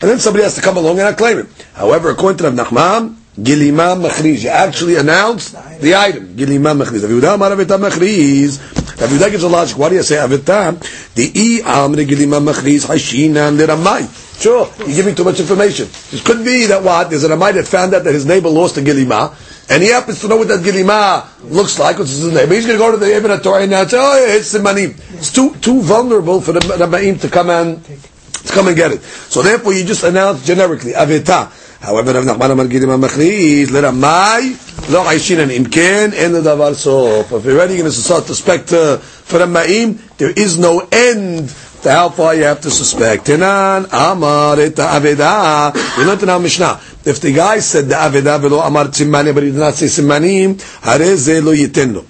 And 0.02 0.10
then 0.12 0.20
somebody 0.20 0.44
has 0.44 0.56
to 0.56 0.62
come 0.62 0.78
along 0.78 1.00
and 1.00 1.08
I 1.08 1.14
claim 1.14 1.40
it. 1.40 1.48
However, 1.74 2.10
according 2.10 2.38
to 2.40 2.44
Rav 2.44 2.54
Nachman, 2.54 3.16
Gilima 3.40 3.96
Machriz, 3.96 4.44
you 4.44 4.50
actually 4.50 4.96
announced 4.96 5.54
the 5.80 5.96
item. 5.96 6.36
Gilima 6.36 6.76
Machriz. 6.76 7.04
Rav 7.04 7.12
Yehuda 7.12 7.36
Amar 7.36 7.52
Avita 7.52 7.78
Machriz. 7.78 8.60
Rav 9.00 9.10
Yehuda 9.10 9.32
gives 9.32 9.44
a 9.44 9.48
logic. 9.48 9.78
Why 9.78 9.90
do 9.90 9.96
you 9.96 10.04
say 10.04 10.16
Avita? 10.16 10.74
The 11.14 11.32
I 11.64 11.88
Amre 11.88 12.08
Gilima 12.08 12.42
Machriz 12.44 12.88
Hashinan 12.88 13.58
Liramai. 13.58 14.26
Sure, 14.42 14.72
you're 14.80 14.96
giving 14.96 15.16
too 15.16 15.24
much 15.24 15.40
information. 15.40 15.88
It 16.12 16.24
could 16.24 16.46
be 16.46 16.68
that 16.68 16.84
what 16.84 17.10
there's 17.10 17.24
an 17.24 17.32
Amai 17.32 17.54
that 17.56 17.68
found 17.68 17.96
out 17.96 18.04
that 18.04 18.14
his 18.14 18.24
neighbor 18.26 18.50
lost 18.50 18.78
a 18.78 18.82
gilima, 18.82 19.34
and 19.72 19.82
he 19.82 19.90
happens 19.90 20.22
to 20.22 20.28
know 20.28 20.38
what 20.38 20.48
that 20.50 20.60
gilima 20.60 21.26
looks 21.50 21.80
like, 21.80 21.98
which 21.98 22.10
is 22.10 22.20
his 22.20 22.34
neighbor. 22.34 22.54
He's 22.54 22.68
going 22.68 22.78
to 22.78 22.84
go 22.84 22.92
to 22.92 22.98
the 22.98 23.18
Ibn 23.18 23.42
Torah 23.42 23.66
now 23.66 23.82
and 23.82 23.90
say, 23.90 23.98
"Oh, 24.00 24.26
yeah, 24.28 24.36
it's 24.36 24.54
simanim." 24.54 24.94
It's 25.16 25.34
too 25.34 25.56
too 25.56 25.82
vulnerable 25.82 26.40
for 26.40 26.52
the 26.52 26.60
Rabbaim 26.60 27.20
to 27.22 27.30
come 27.30 27.50
and 27.50 27.84
to 27.84 28.54
come 28.54 28.68
and 28.68 28.78
get 28.78 28.92
it. 28.92 29.02
So 29.02 29.42
therefore, 29.42 29.74
you 29.74 29.86
just 29.86 30.04
announce 30.04 30.46
generically 30.46 30.92
aveta. 30.92 31.52
However, 31.82 32.14
Rav 32.14 32.24
Nachman 32.26 32.52
Amar 32.52 32.66
Gidim 32.66 32.90
Amachriz, 32.90 33.68
Leramai, 33.68 34.90
Lo 34.92 35.04
Aishin 35.04 35.40
and 35.40 35.52
Imken, 35.52 36.14
and 36.14 36.36
the 36.36 36.42
Davar 36.42 36.74
Sof. 36.74 37.32
If 37.32 37.46
you're 37.46 37.56
ready, 37.56 37.74
you're 37.76 37.84
going 37.84 37.92
to 37.92 37.98
start 38.02 38.24
to 38.26 38.36
suspect 38.36 38.74
uh, 38.74 38.98
for 38.98 39.40
Ma'im. 39.40 40.00
there 40.18 40.32
is 40.32 40.58
no 40.58 40.88
end 40.92 41.54
to 41.84 41.92
how 41.92 42.10
far 42.10 42.34
you 42.36 42.44
have 42.44 42.62
to 42.62 42.72
suspect. 42.72 43.26
Tenan 43.26 43.86
Amar 43.92 44.60
et 44.60 44.74
Aveda. 44.76 45.74
We 45.98 46.04
learned 46.06 46.24
in 46.24 46.30
our 46.30 46.40
Mishnah. 46.40 46.80
If 47.06 47.22
the 47.22 47.32
guy 47.32 47.60
said 47.60 47.86
the 47.90 47.96
Aveda 47.96 48.40
velo 48.42 48.60
Amar 48.60 48.86
Tzimani, 48.86 49.34
but 49.34 49.44
he 49.44 49.52
did 49.52 49.60
not 49.60 49.76
say 49.76 49.86
Simanim, 49.86 50.60
Hare 50.84 51.16
Ze 51.16 51.40
Lo 51.42 51.54
Yitenlo. 51.54 52.06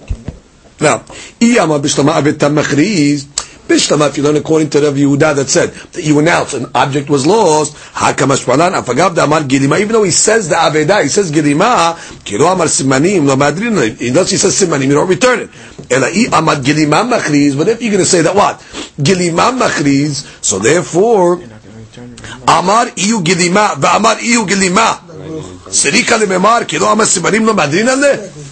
Now, 0.80 1.04
I 1.42 1.58
Amar 1.64 1.80
Bishlama 1.80 2.14
Aved 2.22 2.34
Tamachriz, 2.34 3.28
Bishlama, 3.68 4.08
if 4.08 4.16
you 4.18 4.24
learn 4.24 4.38
according 4.38 4.70
to 4.70 4.80
Rav 4.80 4.94
Yehuda 4.96 5.36
that 5.36 5.50
said 5.50 5.72
that 5.74 6.02
you 6.02 6.18
announce 6.20 6.54
an 6.54 6.68
object 6.74 7.10
was 7.10 7.28
lost, 7.28 7.76
hakamash 7.94 8.46
panan 8.46 8.82
afagav 8.82 9.18
amar 9.22 9.42
gilima, 9.42 9.78
even 9.80 9.92
though 9.92 10.04
he 10.04 10.12
says 10.12 10.48
the 10.48 10.56
aveda, 10.56 11.04
he 11.04 11.10
says 11.10 11.32
gilima, 11.32 11.98
kilo 12.24 12.46
amar 12.48 12.68
simanim, 12.68 13.26
lo 13.26 13.36
madrin, 13.36 13.76
unless 14.08 14.32
he 14.32 14.38
says 14.38 14.56
simanim, 14.56 14.86
you 14.88 14.94
don't 14.94 15.10
return 15.10 15.42
it. 15.42 15.50
Ela 15.92 16.08
i 16.08 16.28
amar 16.38 16.56
gilima 16.56 17.04
machriz, 17.10 17.58
but 17.58 17.68
if 17.68 17.82
you're 17.82 17.92
going 17.92 18.04
to 18.04 18.10
say 18.10 18.22
that 18.22 18.34
what? 18.34 18.60
Gilima 18.98 19.52
machriz, 19.58 20.44
so 20.44 20.60
therefore, 20.60 21.42
amar 22.48 22.88
iyu 22.96 23.22
gilima, 23.22 23.74
amar 23.96 24.16
iyu 24.16 24.48
gilima, 24.48 25.07
Sirika 25.70 26.18
lo 26.20 26.26
madrin 27.54 27.86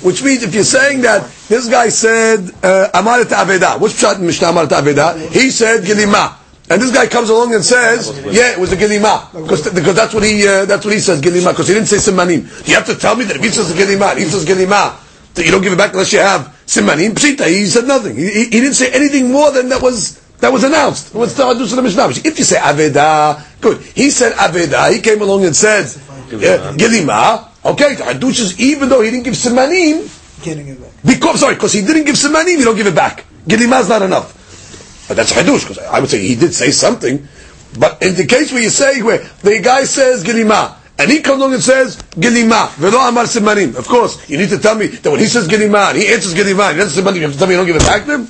Which 0.03 0.23
means 0.23 0.43
if 0.43 0.53
you're 0.53 0.63
saying 0.63 1.01
that 1.01 1.29
this 1.47 1.69
guy 1.69 1.89
said 1.89 2.51
uh, 2.63 2.89
amar 2.93 3.21
et 3.21 3.27
aveda, 3.27 3.79
which 3.79 3.93
pshat 3.93 4.19
Mishnah 4.19 4.47
amaret 4.49 4.69
aveda? 4.69 5.17
He 5.31 5.49
said 5.49 5.83
gilima. 5.83 6.35
And 6.67 6.81
this 6.81 6.91
guy 6.91 7.05
comes 7.05 7.29
along 7.29 7.53
and 7.53 7.63
says, 7.63 8.09
"Yeah, 8.25 8.53
it 8.53 8.59
was 8.59 8.73
a 8.73 8.77
gilima," 8.77 9.31
because, 9.31 9.71
because 9.71 9.95
that's 9.95 10.13
what 10.15 10.23
he 10.23 10.47
uh, 10.47 10.65
that's 10.65 10.83
what 10.83 10.95
he 10.95 10.99
says 10.99 11.21
gilima. 11.21 11.51
Because 11.51 11.67
he 11.67 11.75
didn't 11.75 11.87
say 11.87 11.97
simanim. 11.97 12.67
You 12.67 12.73
have 12.73 12.87
to 12.87 12.95
tell 12.95 13.15
me 13.15 13.25
that 13.25 13.35
if 13.35 13.43
he 13.43 13.49
says 13.49 13.71
gilima, 13.71 14.17
he 14.17 14.25
says 14.25 14.45
gilima, 14.45 14.97
that 15.35 15.45
you 15.45 15.51
don't 15.51 15.61
give 15.61 15.73
it 15.73 15.77
back 15.77 15.91
unless 15.91 16.11
you 16.11 16.19
have 16.19 16.47
simanim. 16.65 17.11
Pshita, 17.11 17.47
he 17.47 17.67
said 17.67 17.85
nothing. 17.85 18.15
He, 18.15 18.31
he, 18.31 18.43
he 18.45 18.49
didn't 18.49 18.73
say 18.73 18.91
anything 18.91 19.31
more 19.31 19.51
than 19.51 19.69
that 19.69 19.81
was 19.81 20.19
that 20.39 20.51
was 20.51 20.63
announced. 20.63 21.13
What's 21.13 21.33
the 21.35 21.81
Mishnah? 21.81 22.09
If 22.09 22.37
you 22.37 22.43
say 22.43 22.57
aveda, 22.57 23.41
good. 23.61 23.81
He 23.81 24.09
said 24.09 24.33
aveda. 24.33 24.91
He 24.91 25.01
came 25.01 25.21
along 25.21 25.45
and 25.45 25.55
said 26.29 26.77
Gilima. 26.77 27.47
Okay, 27.65 27.95
the 27.95 28.03
Hadush 28.03 28.39
is 28.41 28.59
even 28.59 28.89
though 28.89 29.01
he 29.01 29.09
didn't 29.11 29.23
give 29.23 29.33
Simanim, 29.33 30.09
Getting 30.43 30.67
it 30.67 30.79
back. 30.81 30.91
because 31.05 31.39
sorry, 31.39 31.55
because 31.55 31.73
he 31.73 31.81
didn't 31.81 32.05
give 32.05 32.15
Simanim, 32.15 32.57
you 32.59 32.65
don't 32.65 32.75
give 32.75 32.87
it 32.87 32.95
back. 32.95 33.25
Gilima 33.47 33.81
is 33.81 33.89
not 33.89 34.01
enough. 34.01 35.05
But 35.07 35.17
that's 35.17 35.31
Hadush, 35.33 35.61
because 35.67 35.79
I 35.79 35.99
would 35.99 36.09
say 36.09 36.19
he 36.19 36.35
did 36.35 36.53
say 36.53 36.71
something. 36.71 37.27
But 37.79 38.01
in 38.01 38.15
the 38.15 38.25
case 38.25 38.51
where 38.51 38.61
you 38.61 38.69
say 38.69 39.01
where 39.01 39.19
the 39.41 39.59
guy 39.59 39.83
says 39.85 40.23
Gilima, 40.23 40.75
and 40.97 41.11
he 41.11 41.21
comes 41.21 41.41
along 41.41 41.53
and 41.53 41.61
says 41.63 41.97
Gilima, 41.97 42.69
velo 42.75 42.99
amar 42.99 43.25
Simanim. 43.25 43.75
Of 43.75 43.87
course, 43.87 44.29
you 44.29 44.37
need 44.37 44.49
to 44.49 44.59
tell 44.59 44.75
me 44.75 44.87
that 44.87 45.09
when 45.09 45.19
he 45.19 45.25
says 45.25 45.47
Gilima, 45.47 45.93
he 45.93 46.07
answers 46.07 46.33
Gilima, 46.33 46.69
and 46.69 46.77
he 46.77 46.83
doesn't 46.83 47.03
Simanim, 47.03 47.15
you 47.17 47.21
have 47.23 47.33
to 47.33 47.37
tell 47.37 47.47
me 47.47 47.53
you 47.53 47.57
don't 47.59 47.67
give 47.67 47.75
it 47.75 47.81
back 47.81 48.05
to 48.05 48.13
him. 48.19 48.21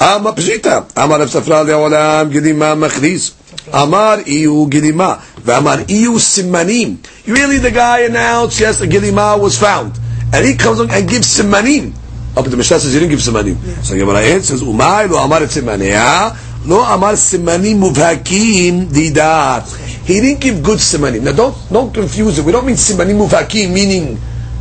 Amar 0.00 0.32
Pshita, 0.34 0.90
Amar 0.96 1.18
Rav 1.20 1.28
Safra 1.28 1.64
le'olam 1.64 2.30
Gilima 2.32 2.76
machriz. 2.76 3.34
Amar 3.72 4.18
iyu 4.26 4.68
gilima, 4.68 5.20
v'amar 5.38 5.86
iyu 5.88 6.18
simanim. 6.18 6.98
Really, 7.26 7.58
the 7.58 7.70
guy 7.70 8.00
announced, 8.00 8.58
yes, 8.58 8.80
a 8.80 8.86
gilima 8.88 9.38
was 9.40 9.58
found, 9.58 9.98
and 10.32 10.44
he 10.44 10.54
comes 10.54 10.80
and 10.80 11.08
gives 11.08 11.38
simanim. 11.38 11.94
Up 12.36 12.44
to 12.44 12.50
the 12.50 12.56
Mishnah 12.56 12.80
says 12.80 12.92
he 12.92 12.98
didn't 12.98 13.10
give 13.10 13.20
simanim. 13.20 13.56
So 13.84 13.94
Gemara 13.94 14.20
answers, 14.20 14.62
umay 14.62 15.08
lo 15.08 15.18
amar 15.18 15.40
simanea, 15.42 16.34
lo 16.66 16.80
amar 16.80 17.12
simanim 17.12 17.78
muvhakim 17.78 18.86
didar. 18.86 19.62
He 20.06 20.20
didn't 20.20 20.40
give 20.40 20.62
good 20.62 20.78
simanim. 20.78 21.22
Now 21.22 21.32
don't 21.32 21.54
don't 21.70 21.92
confuse 21.92 22.38
it. 22.38 22.44
We 22.44 22.52
don't 22.52 22.66
mean 22.66 22.76
simanim 22.76 23.28
muvhakim 23.28 23.72
meaning, 23.72 24.18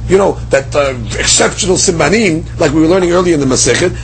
you 0.07 0.17
know, 0.17 0.33
that 0.49 0.75
uh, 0.75 0.93
exceptional 1.17 1.77
simanim 1.77 2.43
like 2.59 2.73
we 2.73 2.81
were 2.81 2.87
learning 2.87 3.13
earlier 3.13 3.35
in 3.35 3.39
the 3.39 3.45
Masechet. 3.45 3.95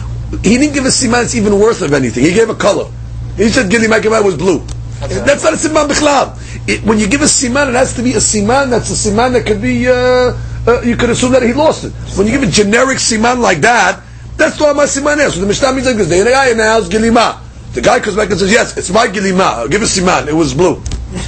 He 0.44 0.58
didn't 0.58 0.74
give 0.74 0.86
a 0.86 0.88
siman 0.88 1.24
that's 1.24 1.36
even 1.36 1.60
worth 1.60 1.82
of 1.82 1.94
anything. 1.94 2.24
He 2.24 2.32
gave 2.32 2.50
a 2.50 2.56
color. 2.56 2.90
He 3.36 3.50
said 3.50 3.70
gilima 3.70 4.02
was 4.24 4.38
blue. 4.38 4.66
That's 5.00 5.44
not 5.44 5.54
a 5.54 5.58
siman 5.58 5.88
bichlal. 5.88 6.84
When 6.86 7.00
you 7.00 7.08
give 7.08 7.22
a 7.22 7.26
siman, 7.26 7.70
it 7.70 7.76
has 7.76 7.94
to 7.96 8.02
be 8.02 8.14
a 8.14 8.18
siman 8.18 8.70
that's 8.70 8.90
a 8.90 9.10
siman 9.10 9.34
that 9.34 9.46
could 9.46 9.62
be. 9.62 9.88
Uh, 9.88 10.38
uh, 10.68 10.82
you 10.82 10.98
could 10.98 11.10
assume 11.10 11.32
that 11.32 11.44
he 11.44 11.54
lost 11.54 11.86
it. 11.86 11.94
When 12.18 12.28
you 12.28 12.34
give 12.34 12.44
a 12.44 12.52
generic 12.52 12.98
siman 12.98 13.40
like 13.40 13.60
that, 13.60 14.02
that's 14.36 14.60
what 14.60 14.76
my 14.76 14.84
siman 14.84 15.26
is. 15.26 15.36
So 15.36 15.42
the 15.42 15.48
Mishnah 15.48 15.72
means 15.74 15.86
like 15.86 15.98
this: 15.98 16.10
the 16.10 16.30
guy 16.30 16.50
announced 16.50 16.92
gilima. 16.92 17.40
The 17.74 17.82
guy 17.82 18.00
comes 18.00 18.16
back 18.16 18.30
and 18.32 18.40
says, 18.40 18.52
"Yes, 18.52 18.76
it's 18.76 18.90
my 18.90 19.08
gilima. 19.08 19.42
I'll 19.42 19.68
give 19.68 19.82
a 19.82 19.86
siman. 19.86 20.28
It 20.28 20.34
was 20.34 20.54
blue." 20.54 20.82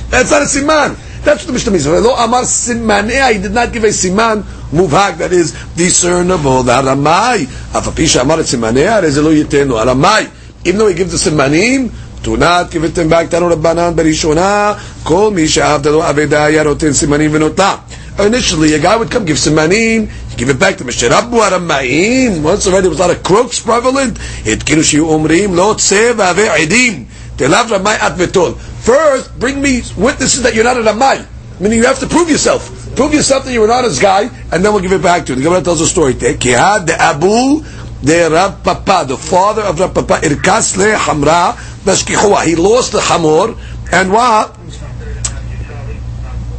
That's 0.09 0.31
not 0.31 0.41
a 0.41 0.45
siman. 0.45 0.97
That's 1.23 1.43
what 1.43 1.47
the 1.47 1.53
Mishnah 1.53 1.71
means. 1.71 1.87
Lo 1.87 2.15
amar 2.15 2.43
simanea. 2.43 3.31
He 3.33 3.41
did 3.41 3.51
not 3.51 3.71
give 3.71 3.83
a 3.83 3.87
siman 3.87 4.43
muvhak 4.71 5.17
that 5.19 5.31
is 5.31 5.53
discernible. 5.75 6.63
The 6.63 6.73
aramai. 6.73 7.45
Afapisha 7.71 8.21
amar 8.21 8.39
simanea. 8.39 9.01
Rezelo 9.01 9.31
yitenu. 9.31 9.79
Aramai. 9.79 10.31
Even 10.65 10.79
though 10.79 10.87
he 10.87 10.95
gives 10.95 11.11
the 11.11 11.29
simanim. 11.29 11.91
Do 12.21 12.35
not 12.35 12.69
give 12.69 12.83
it 12.83 12.89
them 12.95 13.09
back. 13.09 13.27
Tanu 13.27 13.49
Rabbanan 13.49 13.95
Berishona. 13.95 14.77
Kol 15.05 15.31
mi 15.31 15.47
she'avda 15.47 15.91
lo 15.91 16.01
aveda 16.01 16.51
yarotin 16.51 16.91
simanim 16.91 17.31
v'notla. 17.31 18.25
Initially, 18.25 18.73
a 18.73 18.79
guy 18.79 18.97
would 18.97 19.09
come 19.09 19.23
give 19.23 19.37
simanim, 19.37 20.11
give 20.35 20.49
it 20.49 20.59
back 20.59 20.75
to 20.77 20.83
Mishrabu 20.83 21.39
Aramayim. 21.39 22.41
Once 22.41 22.67
already, 22.67 22.81
there 22.81 22.89
was 22.89 22.99
a 22.99 23.07
lot 23.07 23.15
of 23.15 23.23
crooks 23.23 23.61
prevalent. 23.61 24.17
It 24.45 24.59
umrim 24.59 25.55
lo 25.55 25.75
tsev 25.75 26.19
ave 26.19 26.47
edim. 26.47 27.05
Telav 27.37 27.69
Ramay 27.71 27.95
at 27.95 28.17
vetol. 28.17 28.57
First, 28.57 29.39
bring 29.39 29.61
me 29.61 29.81
witnesses 29.97 30.43
that 30.43 30.53
you're 30.53 30.65
not 30.65 30.75
a 30.75 30.83
Ramay. 30.83 31.25
Meaning 31.61 31.77
you 31.77 31.85
have 31.85 31.99
to 31.99 32.07
prove 32.07 32.29
yourself. 32.29 32.93
Prove 32.97 33.13
yourself 33.13 33.45
that 33.45 33.53
you 33.53 33.61
were 33.61 33.67
not 33.67 33.85
his 33.85 33.99
guy, 33.99 34.23
and 34.51 34.65
then 34.65 34.73
we'll 34.73 34.81
give 34.81 34.91
it 34.91 35.01
back 35.01 35.25
to 35.25 35.31
you. 35.31 35.35
The 35.37 35.43
Gemara 35.43 35.61
tells 35.61 35.79
a 35.79 35.87
story. 35.87 36.15
Kihad 36.15 36.87
the 36.87 37.01
Abu 37.01 37.63
the 38.01 38.29
Rav 38.31 38.63
Papa, 38.63 39.05
the 39.07 39.17
father 39.17 39.61
of 39.63 39.79
Rav 39.79 39.93
Papa, 39.93 40.19
Irkas 40.25 40.77
le 40.77 40.95
Hamra 40.95 41.53
Bashkichua. 41.85 42.45
He 42.45 42.55
lost 42.55 42.91
the 42.91 43.01
Hamor, 43.01 43.55
and 43.91 44.11
what? 44.11 44.55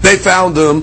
They 0.03 0.17
found 0.17 0.57
him. 0.57 0.83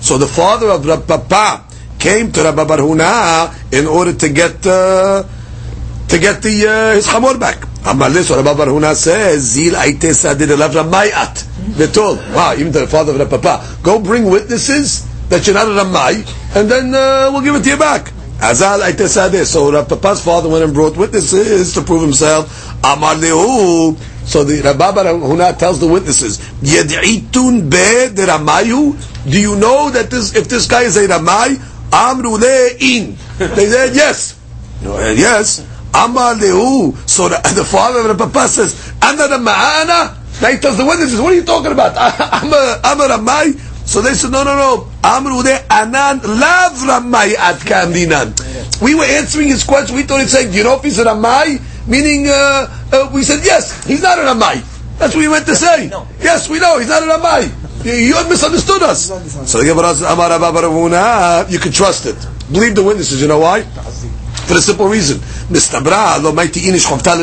So 0.00 0.18
the 0.18 0.26
father 0.30 0.70
of 0.70 1.06
Papa 1.06 1.64
came 1.98 2.30
to 2.32 2.42
Rav 2.42 2.54
Barhuna 2.54 3.72
in 3.72 3.86
order 3.86 4.12
to 4.12 4.28
get 4.28 4.66
uh, 4.66 5.24
to 6.08 6.18
get 6.18 6.42
the 6.42 6.66
uh, 6.68 6.94
his 6.94 7.06
Hamor 7.08 7.38
back. 7.38 7.66
Amaleh, 7.84 8.22
so 8.22 8.42
Rav 8.42 8.56
Barhuna 8.56 8.94
says, 8.94 9.42
Zil 9.42 9.74
aite 9.74 10.14
sadir 10.14 10.48
elav 10.48 10.72
They 11.76 11.86
told, 11.88 12.18
wow, 12.32 12.54
even 12.54 12.72
to 12.72 12.80
the 12.80 12.86
father 12.86 13.20
of 13.20 13.28
Papa, 13.28 13.76
go 13.82 13.98
bring 14.00 14.24
witnesses 14.24 15.06
that 15.28 15.46
you're 15.46 15.54
not 15.54 15.68
a 15.68 15.74
Ramay, 15.74 16.24
and 16.54 16.70
then 16.70 16.94
uh, 16.94 17.28
we'll 17.32 17.42
give 17.42 17.54
it 17.54 17.64
to 17.64 17.70
you 17.70 17.76
back. 17.76 18.13
Azal 18.38 18.80
Aitesadeh. 18.80 19.44
So 19.44 19.72
Rav 19.72 19.88
Papa's 19.88 20.24
father 20.24 20.48
went 20.48 20.64
and 20.64 20.74
brought 20.74 20.96
witnesses 20.96 21.72
to 21.74 21.82
prove 21.82 22.02
himself. 22.02 22.68
Amar 22.84 23.14
Lehu. 23.14 23.96
So 24.26 24.42
the 24.42 24.62
Rabba 24.62 25.04
Huna 25.04 25.56
tells 25.58 25.80
the 25.80 25.86
witnesses, 25.86 26.38
Yed'itun 26.62 27.70
be 27.70 28.14
de 28.14 28.26
Ramayu. 28.26 29.30
Do 29.30 29.40
you 29.40 29.56
know 29.56 29.90
that 29.90 30.10
this, 30.10 30.34
if 30.34 30.48
this 30.48 30.66
guy 30.66 30.82
is 30.82 30.96
a 30.96 31.06
Ramay, 31.06 31.56
Amru 31.92 32.36
in. 32.80 33.16
They 33.38 33.66
said 33.68 33.94
yes. 33.94 34.38
No, 34.82 34.96
uh, 34.96 35.10
yes. 35.10 35.60
Amar 35.94 36.34
Lehu. 36.34 36.96
So 37.08 37.28
the, 37.28 37.36
the 37.54 37.64
father 37.64 38.00
of 38.00 38.06
Rav 38.06 38.32
Papa 38.32 38.48
says, 38.48 38.92
Ana 39.00 39.28
Rama'ana. 39.28 40.42
Now 40.42 40.48
he 40.48 40.58
tells 40.58 40.76
the 40.76 40.84
witnesses, 40.84 41.20
what 41.20 41.32
are 41.32 41.36
you 41.36 41.44
talking 41.44 41.70
about? 41.70 41.94
I'm 41.98 42.52
a, 42.52 42.80
I'm 42.82 43.00
a 43.00 43.16
Ramay. 43.16 43.52
So 43.84 44.00
they 44.00 44.14
said, 44.14 44.32
no, 44.32 44.44
no, 44.44 44.56
no. 44.56 44.88
Amru 45.02 45.42
de 45.42 45.60
anan 45.70 46.20
lav 46.20 46.72
ramai 46.72 47.34
at 47.36 47.60
kandinan. 47.60 48.32
We 48.80 48.94
were 48.94 49.04
answering 49.04 49.48
his 49.48 49.62
question. 49.62 49.96
We 49.96 50.02
thought 50.04 50.20
he'd 50.20 50.28
say, 50.28 50.50
do 50.50 50.56
you 50.56 50.64
know 50.64 50.76
if 50.76 50.82
he's 50.82 50.98
a 50.98 51.04
ramai? 51.04 51.60
Meaning, 51.86 52.28
uh, 52.28 52.66
uh, 52.92 53.10
we 53.12 53.22
said, 53.22 53.44
yes, 53.44 53.84
he's 53.86 54.02
not 54.02 54.18
a 54.18 54.22
ramai. 54.22 54.62
That's 54.98 55.14
what 55.14 55.20
we 55.20 55.28
went 55.28 55.46
to 55.46 55.56
say. 55.56 55.88
No. 55.88 56.06
Yes, 56.20 56.48
we 56.48 56.60
know, 56.60 56.78
he's 56.78 56.88
not 56.88 57.02
a 57.02 57.06
ramai. 57.06 57.84
You, 57.84 57.92
you 57.92 58.28
misunderstood 58.28 58.82
us. 58.82 59.06
So 59.50 59.58
the 59.58 59.64
Gemara 59.66 59.94
says, 59.94 60.02
Amar 60.02 61.50
you 61.50 61.58
can 61.58 61.72
trust 61.72 62.06
it. 62.06 62.16
Believe 62.50 62.74
the 62.74 62.82
witnesses. 62.82 63.20
You 63.20 63.28
know 63.28 63.40
why? 63.40 63.60
For 64.47 64.55
the 64.55 64.61
simple 64.61 64.87
reason, 64.87 65.19
Mistabra 65.53 66.21
lo 66.21 66.31
maiti 66.31 66.61
inish 66.61 66.87
chovtal 66.87 67.21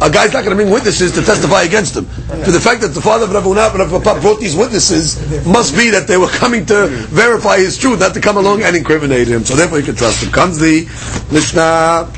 A 0.00 0.10
guy's 0.10 0.32
not 0.32 0.44
going 0.44 0.50
to 0.50 0.62
bring 0.62 0.70
witnesses 0.70 1.12
to 1.12 1.22
testify 1.22 1.62
against 1.62 1.96
him. 1.96 2.04
For 2.04 2.52
the 2.52 2.60
fact 2.60 2.82
that 2.82 2.88
the 2.94 3.00
father 3.00 3.24
of 3.24 3.32
Rav 3.32 3.44
Unab 3.44 3.70
and 3.74 3.90
Rav 3.90 4.04
Papa 4.04 4.20
brought 4.20 4.38
these 4.38 4.54
witnesses 4.54 5.18
must 5.46 5.74
be 5.76 5.90
that 5.90 6.06
they 6.06 6.16
were 6.16 6.28
coming 6.28 6.64
to 6.66 6.86
verify 7.10 7.58
his 7.58 7.76
truth, 7.76 7.98
not 7.98 8.14
to 8.14 8.20
come 8.20 8.36
along 8.36 8.62
and 8.62 8.76
incriminate 8.76 9.26
him. 9.26 9.44
So 9.44 9.56
therefore 9.56 9.78
you 9.78 9.84
can 9.84 9.96
trust 9.96 10.22
him. 10.22 10.30
Comes 10.30 10.58
the 10.58 10.86
Mishnah. 11.32 12.08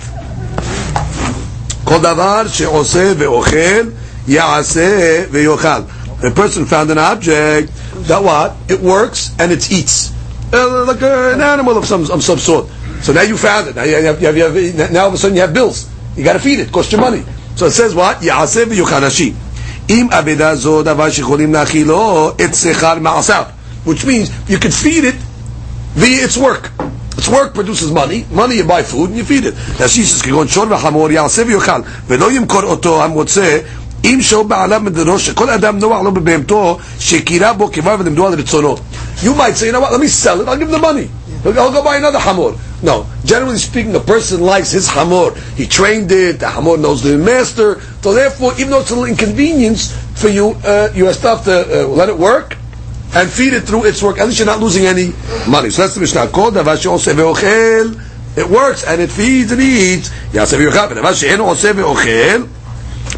כל 1.84 2.00
דבר 2.02 2.48
שעושה 2.48 3.12
ואוכל 3.18 3.92
Ya'aseh 4.28 5.26
ve'yochal. 5.28 5.88
A 6.22 6.30
person 6.30 6.66
found 6.66 6.90
an 6.90 6.98
object 6.98 7.72
that 8.08 8.22
what? 8.22 8.56
It 8.68 8.80
works 8.80 9.34
and 9.38 9.50
it 9.50 9.72
eats. 9.72 10.12
Uh, 10.52 10.84
like 10.86 11.00
a, 11.00 11.32
an 11.32 11.40
animal 11.40 11.78
of 11.78 11.86
some, 11.86 12.10
of 12.10 12.22
some 12.22 12.38
sort. 12.38 12.68
So 13.02 13.12
now 13.12 13.22
you 13.22 13.36
found 13.36 13.68
it. 13.68 13.76
Now 13.76 13.84
you 13.84 13.94
have, 13.96 14.20
you 14.20 14.26
have, 14.26 14.36
you 14.56 14.72
have, 14.72 14.92
now 14.92 15.02
all 15.02 15.08
of 15.08 15.14
a 15.14 15.18
sudden 15.18 15.36
you 15.36 15.42
have 15.42 15.54
bills. 15.54 15.88
You 16.16 16.24
got 16.24 16.34
to 16.34 16.38
feed 16.40 16.60
it. 16.60 16.72
Cost 16.72 16.92
you 16.92 16.98
money. 16.98 17.22
So 17.56 17.66
it 17.66 17.72
says 17.72 17.94
what? 17.94 18.22
יעשה 18.22 18.64
ויאכל 18.68 19.00
נשי. 19.06 19.32
אם 19.90 20.08
אבדה 20.12 20.54
זו 20.54 20.82
דבר 20.82 21.10
שיכולים 21.10 21.52
להאכילו, 21.52 22.30
את 22.44 22.54
שכר 22.54 22.98
מעשיו. 22.98 23.44
Which 23.86 24.04
means 24.04 24.28
you 24.48 24.58
can 24.58 24.70
feed 24.70 25.04
it 25.04 25.14
via 25.96 26.24
its 26.24 26.36
work. 26.36 26.70
Its 27.16 27.28
work 27.28 27.54
produces 27.54 27.90
money, 27.90 28.24
money 28.30 28.56
you 28.56 28.64
buy 28.64 28.82
food 28.82 29.10
and 29.10 29.18
you 29.18 29.24
feed 29.24 29.44
it. 29.44 29.54
נשיש 29.84 30.22
כגון 30.22 30.48
שור 30.48 30.66
וחמור 30.70 31.10
יעשה 31.10 31.42
ויאכל, 31.46 31.80
ולא 32.08 32.32
ימכור 32.32 32.62
אותו 32.62 33.04
המוצא 33.04 33.58
אם 34.04 34.18
שור 34.20 34.44
בעליו 34.44 34.80
מדרו 34.84 35.18
שכל 35.18 35.50
אדם 35.50 35.78
נוח 35.78 36.02
לו 36.02 36.12
בבהמתו 36.12 36.78
שקירה 36.98 37.52
בו 37.52 37.72
כבר 37.72 37.96
ולמדו 37.98 38.26
על 38.26 38.34
רצונו. 38.34 38.76
You 39.22 39.34
might 39.34 39.56
say, 39.56 39.66
you 39.66 39.72
know 39.72 39.80
what, 39.80 39.92
let 39.92 40.00
me 40.00 40.06
sell 40.06 40.40
it, 40.40 40.48
I'll 40.48 40.56
give 40.56 40.68
him 40.68 40.72
the 40.72 40.78
money. 40.78 41.08
I'll 41.44 41.72
go 41.72 41.82
buy 41.82 41.96
another 41.96 42.18
hamor. 42.18 42.52
No, 42.83 43.07
generally 43.23 43.57
speaking, 43.57 43.95
a 43.95 43.99
person 44.01 44.41
likes 44.41 44.71
his 44.71 44.89
hamor. 44.89 45.33
He 45.55 45.65
trained 45.65 46.11
it. 46.11 46.39
The 46.39 46.49
hamor 46.49 46.77
knows 46.77 47.01
the 47.01 47.17
master. 47.17 47.79
So 48.01 48.13
therefore, 48.13 48.51
even 48.59 48.71
though 48.71 48.81
it's 48.81 48.91
a 48.91 48.95
little 48.95 49.09
inconvenience 49.09 49.95
for 50.19 50.27
you, 50.27 50.49
uh, 50.65 50.91
you 50.93 51.05
have 51.05 51.15
to, 51.21 51.43
to 51.45 51.85
uh, 51.85 51.87
let 51.87 52.09
it 52.09 52.17
work 52.17 52.57
and 53.15 53.29
feed 53.29 53.53
it 53.53 53.61
through 53.61 53.85
its 53.85 54.03
work. 54.03 54.19
At 54.19 54.27
least 54.27 54.39
you're 54.39 54.45
not 54.45 54.59
losing 54.59 54.85
any 54.85 55.13
money. 55.47 55.69
So 55.69 55.83
that's 55.83 55.95
the 55.95 56.01
Mishnah. 56.01 56.27
Called 56.27 56.57
It 58.35 58.49
works 58.49 58.83
and 58.83 59.01
it 59.01 59.11
feeds 59.11 59.51
and 59.51 59.61
eats. 59.61 60.11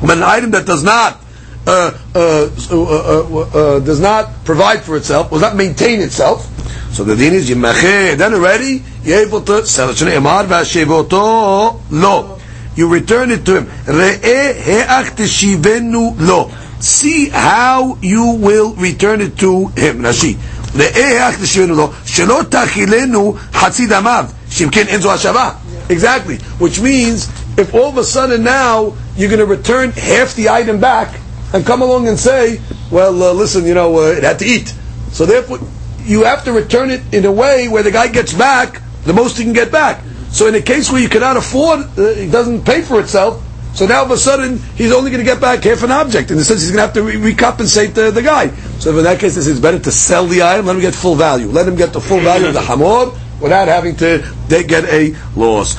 But 0.01 0.17
an 0.17 0.23
item 0.23 0.51
that 0.51 0.65
does 0.65 0.83
not 0.83 1.21
uh, 1.65 1.97
uh, 2.13 2.49
uh, 2.69 2.77
uh, 2.77 3.79
does 3.79 3.99
not 3.99 4.45
provide 4.45 4.81
for 4.81 4.97
itself, 4.97 5.31
will 5.31 5.39
not 5.39 5.55
maintain 5.55 5.99
itself. 6.01 6.51
So 6.95 7.03
the 7.03 7.17
din 7.17 7.33
is 7.33 7.49
yimacheh. 7.49 8.15
Then 8.15 8.33
already 8.33 8.81
you're 9.03 9.19
able 9.27 9.41
to 9.41 9.65
sell 9.65 9.89
it. 9.89 9.97
Emar 9.97 10.45
v'ashevoto 10.45 11.81
lo. 11.91 12.39
You 12.77 12.87
return 12.87 13.31
it 13.31 13.45
to 13.47 13.57
him. 13.57 13.65
Re'eh 13.65 14.55
he'ach 14.55 15.13
teshivenu 15.13 16.17
lo. 16.25 16.49
See 16.79 17.27
how 17.27 17.97
you 18.01 18.35
will 18.35 18.75
return 18.75 19.19
it 19.19 19.37
to 19.39 19.67
him. 19.75 20.03
Rashi. 20.03 20.35
Re'eh 20.71 20.93
he'ach 20.93 21.33
teshivenu 21.33 21.75
lo. 21.75 21.89
Shelo 22.05 22.43
tachilenu 22.43 23.37
hatzi 23.51 23.87
damav. 23.87 24.31
Shimken 24.47 24.85
enzo 24.85 25.13
hashava. 25.13 25.59
Exactly. 25.91 26.37
Which 26.59 26.79
means 26.79 27.27
if 27.57 27.73
all 27.75 27.89
of 27.89 27.97
a 27.97 28.05
sudden 28.05 28.41
now 28.41 28.95
you're 29.17 29.29
going 29.29 29.39
to 29.39 29.45
return 29.45 29.91
half 29.91 30.33
the 30.35 30.47
item 30.47 30.79
back 30.79 31.19
and 31.53 31.65
come 31.65 31.81
along 31.81 32.07
and 32.07 32.17
say, 32.17 32.61
well, 32.89 33.21
uh, 33.21 33.33
listen, 33.33 33.65
you 33.65 33.73
know, 33.73 33.97
uh, 33.97 34.13
it 34.13 34.23
had 34.23 34.39
to 34.39 34.45
eat. 34.45 34.73
So 35.11 35.25
therefore, 35.25 35.59
you 36.05 36.23
have 36.23 36.43
to 36.45 36.51
return 36.51 36.89
it 36.91 37.01
in 37.13 37.25
a 37.25 37.31
way 37.31 37.67
where 37.67 37.83
the 37.83 37.91
guy 37.91 38.07
gets 38.07 38.33
back 38.33 38.81
the 39.05 39.13
most 39.13 39.37
he 39.37 39.43
can 39.43 39.53
get 39.53 39.71
back. 39.71 40.01
So 40.31 40.47
in 40.47 40.55
a 40.55 40.61
case 40.61 40.91
where 40.91 41.01
you 41.01 41.09
cannot 41.09 41.37
afford, 41.37 41.81
uh, 41.97 42.01
it 42.01 42.31
doesn't 42.31 42.65
pay 42.65 42.81
for 42.81 42.99
itself, 42.99 43.41
so 43.73 43.85
now 43.85 43.99
all 43.99 44.05
of 44.05 44.11
a 44.11 44.17
sudden 44.17 44.59
he's 44.75 44.91
only 44.91 45.11
going 45.11 45.23
to 45.23 45.29
get 45.31 45.39
back 45.39 45.63
half 45.63 45.83
an 45.83 45.91
object. 45.91 46.31
In 46.31 46.37
the 46.37 46.43
sense 46.43 46.61
he's 46.61 46.71
going 46.71 46.77
to 46.79 46.85
have 46.85 46.93
to 46.93 47.03
re- 47.03 47.33
recompensate 47.33 47.93
the, 47.93 48.09
the 48.11 48.21
guy. 48.21 48.47
So 48.79 48.97
in 48.97 49.03
that 49.03 49.19
case, 49.19 49.37
it's 49.37 49.59
better 49.59 49.79
to 49.79 49.91
sell 49.91 50.25
the 50.25 50.43
item, 50.43 50.65
let 50.65 50.75
him 50.75 50.81
get 50.81 50.95
full 50.95 51.15
value. 51.15 51.47
Let 51.47 51.67
him 51.67 51.75
get 51.75 51.93
the 51.93 52.01
full 52.01 52.19
value 52.19 52.47
of 52.47 52.53
the 52.53 52.61
hamor 52.61 53.11
without 53.41 53.67
having 53.67 53.95
to 53.97 54.23
get 54.49 54.85
a 54.85 55.15
loss. 55.35 55.75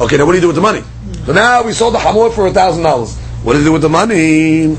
Okay, 0.00 0.16
now 0.16 0.24
what 0.26 0.32
do 0.32 0.36
you 0.38 0.42
do 0.42 0.48
with 0.48 0.56
the 0.56 0.62
money? 0.62 0.82
So 1.26 1.32
now 1.32 1.62
we 1.62 1.72
sold 1.72 1.94
the 1.94 1.98
hamor 1.98 2.30
for 2.30 2.46
a 2.46 2.52
thousand 2.52 2.82
dollars. 2.82 3.16
What 3.44 3.52
do 3.54 3.58
you 3.60 3.64
do 3.66 3.72
with 3.72 3.82
the 3.82 3.88
money? 3.90 4.76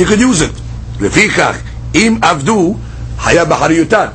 You 0.00 0.04
could 0.04 0.20
use 0.20 0.42
it. 0.42 0.60
לפיכך, 1.00 1.56
אם 1.94 2.18
עבדו, 2.22 2.76
היה 3.24 3.44
בחריותן. 3.44 4.06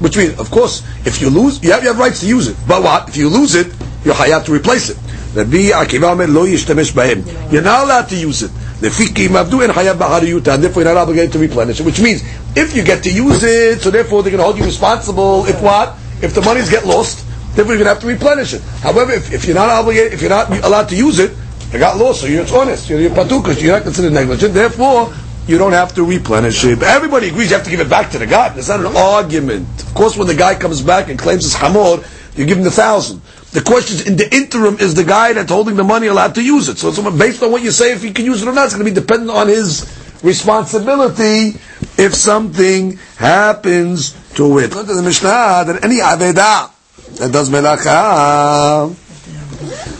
Which 0.00 0.16
means, 0.16 0.38
of 0.38 0.50
course, 0.50 0.82
if 1.04 1.22
you 1.22 1.30
lose, 1.30 1.62
you 1.62 1.72
have, 1.72 1.82
you 1.82 1.88
have 1.88 1.98
rights 1.98 2.20
to 2.20 2.26
use 2.26 2.48
it. 2.48 2.56
But 2.68 2.82
what? 2.82 3.08
If 3.08 3.16
you 3.16 3.28
lose 3.30 3.54
it, 3.54 3.68
you're 4.04 4.14
hayat 4.14 4.44
to 4.44 4.52
replace 4.52 4.90
it. 4.90 4.96
רבי 5.36 5.72
עקיבא 5.72 6.10
אומר, 6.10 6.26
לא 6.28 6.48
ישתמש 6.48 6.92
בהם. 6.92 7.22
You're 7.50 7.62
not 7.62 7.84
allowed 7.84 8.08
to 8.10 8.16
use 8.16 8.42
it. 8.42 8.50
לפי 8.82 9.14
כי 9.14 9.26
אם 9.26 9.36
עבדו, 9.36 9.62
אין 9.62 9.72
חייב 9.72 9.98
בחריותן. 9.98 10.60
Therefore, 10.60 10.82
you're 10.82 10.84
not 10.84 10.96
obligated 10.96 11.32
to 11.32 11.38
replenish 11.38 11.80
it. 11.80 11.86
Which 11.86 12.00
means, 12.00 12.22
if 12.54 12.76
you 12.76 12.82
get 12.82 13.02
to 13.02 13.10
use 13.10 13.42
it, 13.42 13.80
so 13.82 13.90
therefore 13.90 14.22
they're 14.22 14.32
going 14.32 14.38
to 14.38 14.44
hold 14.44 14.58
you 14.58 14.64
responsible 14.64 15.46
if 15.46 15.60
what? 15.62 15.94
If 16.22 16.34
the 16.34 16.42
monies 16.42 16.70
get 16.70 16.86
lost, 16.86 17.24
therefore 17.54 17.74
you're 17.74 17.84
going 17.84 17.90
to 17.92 17.94
have 17.94 18.00
to 18.00 18.06
replenish 18.06 18.54
it. 18.54 18.62
However, 18.82 19.12
if, 19.12 19.32
if 19.32 19.44
you're 19.46 19.54
not 19.54 19.70
obligated, 19.70 20.12
if 20.12 20.20
you're 20.20 20.30
not 20.30 20.50
allowed 20.64 20.88
to 20.90 20.96
use 20.96 21.18
it, 21.18 21.32
it 21.72 21.78
got 21.78 21.96
lost, 21.96 22.20
so 22.20 22.26
you're 22.26 22.46
honest. 22.54 22.88
You're, 22.88 23.00
you're 23.00 23.10
patukas. 23.10 23.60
You're 23.60 23.74
not 23.74 23.82
considered 23.82 24.12
negligent. 24.12 24.54
Therefore, 24.54 25.12
you 25.47 25.57
don't 25.57 25.73
have 25.73 25.93
to 25.95 26.03
replenish 26.03 26.63
it. 26.63 26.81
Everybody 26.83 27.29
agrees 27.29 27.49
you 27.49 27.55
have 27.55 27.65
to 27.65 27.71
give 27.71 27.79
it 27.79 27.89
back 27.89 28.11
to 28.11 28.19
the 28.19 28.27
guy. 28.27 28.53
It's 28.55 28.69
not 28.69 28.79
an 28.79 28.95
argument. 28.95 29.67
Of 29.83 29.93
course, 29.93 30.15
when 30.15 30.27
the 30.27 30.35
guy 30.35 30.55
comes 30.55 30.81
back 30.81 31.09
and 31.09 31.17
claims 31.17 31.43
his 31.43 31.55
hamor, 31.55 32.03
you 32.35 32.45
give 32.45 32.57
him 32.57 32.63
the 32.63 32.71
thousand. 32.71 33.21
The 33.51 33.61
question 33.61 33.97
is, 33.97 34.07
in 34.07 34.15
the 34.15 34.33
interim, 34.33 34.77
is 34.79 34.95
the 34.95 35.03
guy 35.03 35.33
that's 35.33 35.51
holding 35.51 35.75
the 35.75 35.83
money 35.83 36.07
allowed 36.07 36.35
to 36.35 36.43
use 36.43 36.69
it? 36.69 36.77
So, 36.77 36.89
it's 36.89 36.99
based 37.17 37.43
on 37.43 37.51
what 37.51 37.61
you 37.61 37.71
say, 37.71 37.91
if 37.91 38.01
he 38.01 38.13
can 38.13 38.23
use 38.23 38.41
it 38.41 38.47
or 38.47 38.53
not, 38.53 38.65
it's 38.65 38.73
going 38.75 38.85
to 38.85 38.91
be 38.91 38.95
dependent 38.95 39.31
on 39.31 39.47
his 39.49 39.83
responsibility 40.23 41.59
if 41.97 42.13
something 42.13 42.97
happens 43.17 44.11
to 44.35 44.59
it. 44.59 44.73
Look 44.73 44.87
at 44.87 44.95
the 44.95 45.01
Mishnah 45.03 45.65
that 45.67 45.83
any 45.83 45.97
aveda 45.97 46.71
that 47.17 47.31
does 47.33 47.49
melacha, 47.49 48.93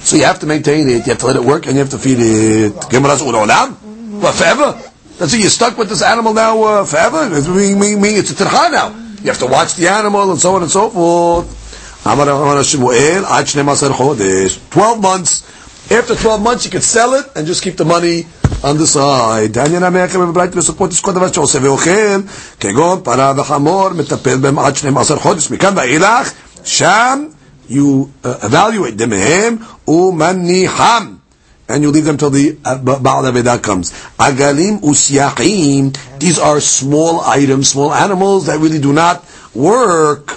so 0.01 0.15
you 0.15 0.23
have 0.23 0.39
to 0.39 0.45
maintain 0.45 0.87
it, 0.87 1.05
you 1.05 1.11
have 1.11 1.17
to 1.19 1.25
let 1.25 1.35
it 1.35 1.43
work, 1.43 1.65
and 1.65 1.73
you 1.73 1.79
have 1.79 1.89
to 1.89 1.97
feed 1.97 2.19
it. 2.19 2.73
What, 4.21 4.35
forever? 4.35 4.90
That's 5.20 5.32
it, 5.32 5.40
you're 5.40 5.50
stuck 5.50 5.78
with 5.78 5.88
this 5.88 6.02
animal 6.02 6.34
now 6.34 6.62
uh, 6.62 6.84
forever? 6.84 7.28
It's, 7.32 7.48
mean, 7.48 7.78
mean, 7.78 8.00
mean, 8.00 8.16
it's 8.16 8.30
a 8.32 8.34
tircha 8.34 8.70
now. 8.70 8.88
You 9.22 9.30
have 9.30 9.38
to 9.38 9.46
watch 9.46 9.74
the 9.74 9.88
animal 9.88 10.30
and 10.30 10.38
so 10.38 10.54
on 10.56 10.62
and 10.62 10.70
so 10.70 10.90
forth. 10.90 11.46
12 14.70 15.00
months. 15.00 15.42
After 15.90 16.14
12 16.14 16.42
months, 16.42 16.64
you 16.64 16.70
can 16.70 16.82
sell 16.82 17.14
it 17.14 17.26
and 17.34 17.46
just 17.46 17.62
keep 17.62 17.76
the 17.76 17.84
money 17.84 18.26
on 18.62 18.76
the 18.76 18.86
side. 18.86 19.52
כגון 22.60 23.00
פרה 23.02 23.32
וחמור, 23.36 23.88
מטפל 23.88 24.36
בהם 24.36 24.58
עד 24.58 24.76
12 24.76 25.18
חודש. 25.18 25.50
מכאן 25.50 25.72
ואילך, 25.76 26.30
שם 26.64 27.24
you 27.68 28.08
uh, 28.22 28.26
evaluate 28.44 28.94
דמיהם 28.96 29.56
ומניחם 29.88 31.06
and 31.71 31.83
you 31.83 31.91
leave 31.91 32.05
them 32.05 32.17
till 32.17 32.29
the 32.29 32.57
uh, 32.65 32.77
Baal 32.77 33.23
Avedah 33.23 33.61
comes. 33.61 33.91
Agalim 34.19 34.81
usyachim, 34.81 36.19
these 36.19 36.39
are 36.39 36.59
small 36.59 37.21
items, 37.21 37.69
small 37.69 37.93
animals 37.93 38.47
that 38.47 38.59
really 38.59 38.79
do 38.79 38.93
not 38.93 39.23
work. 39.53 40.27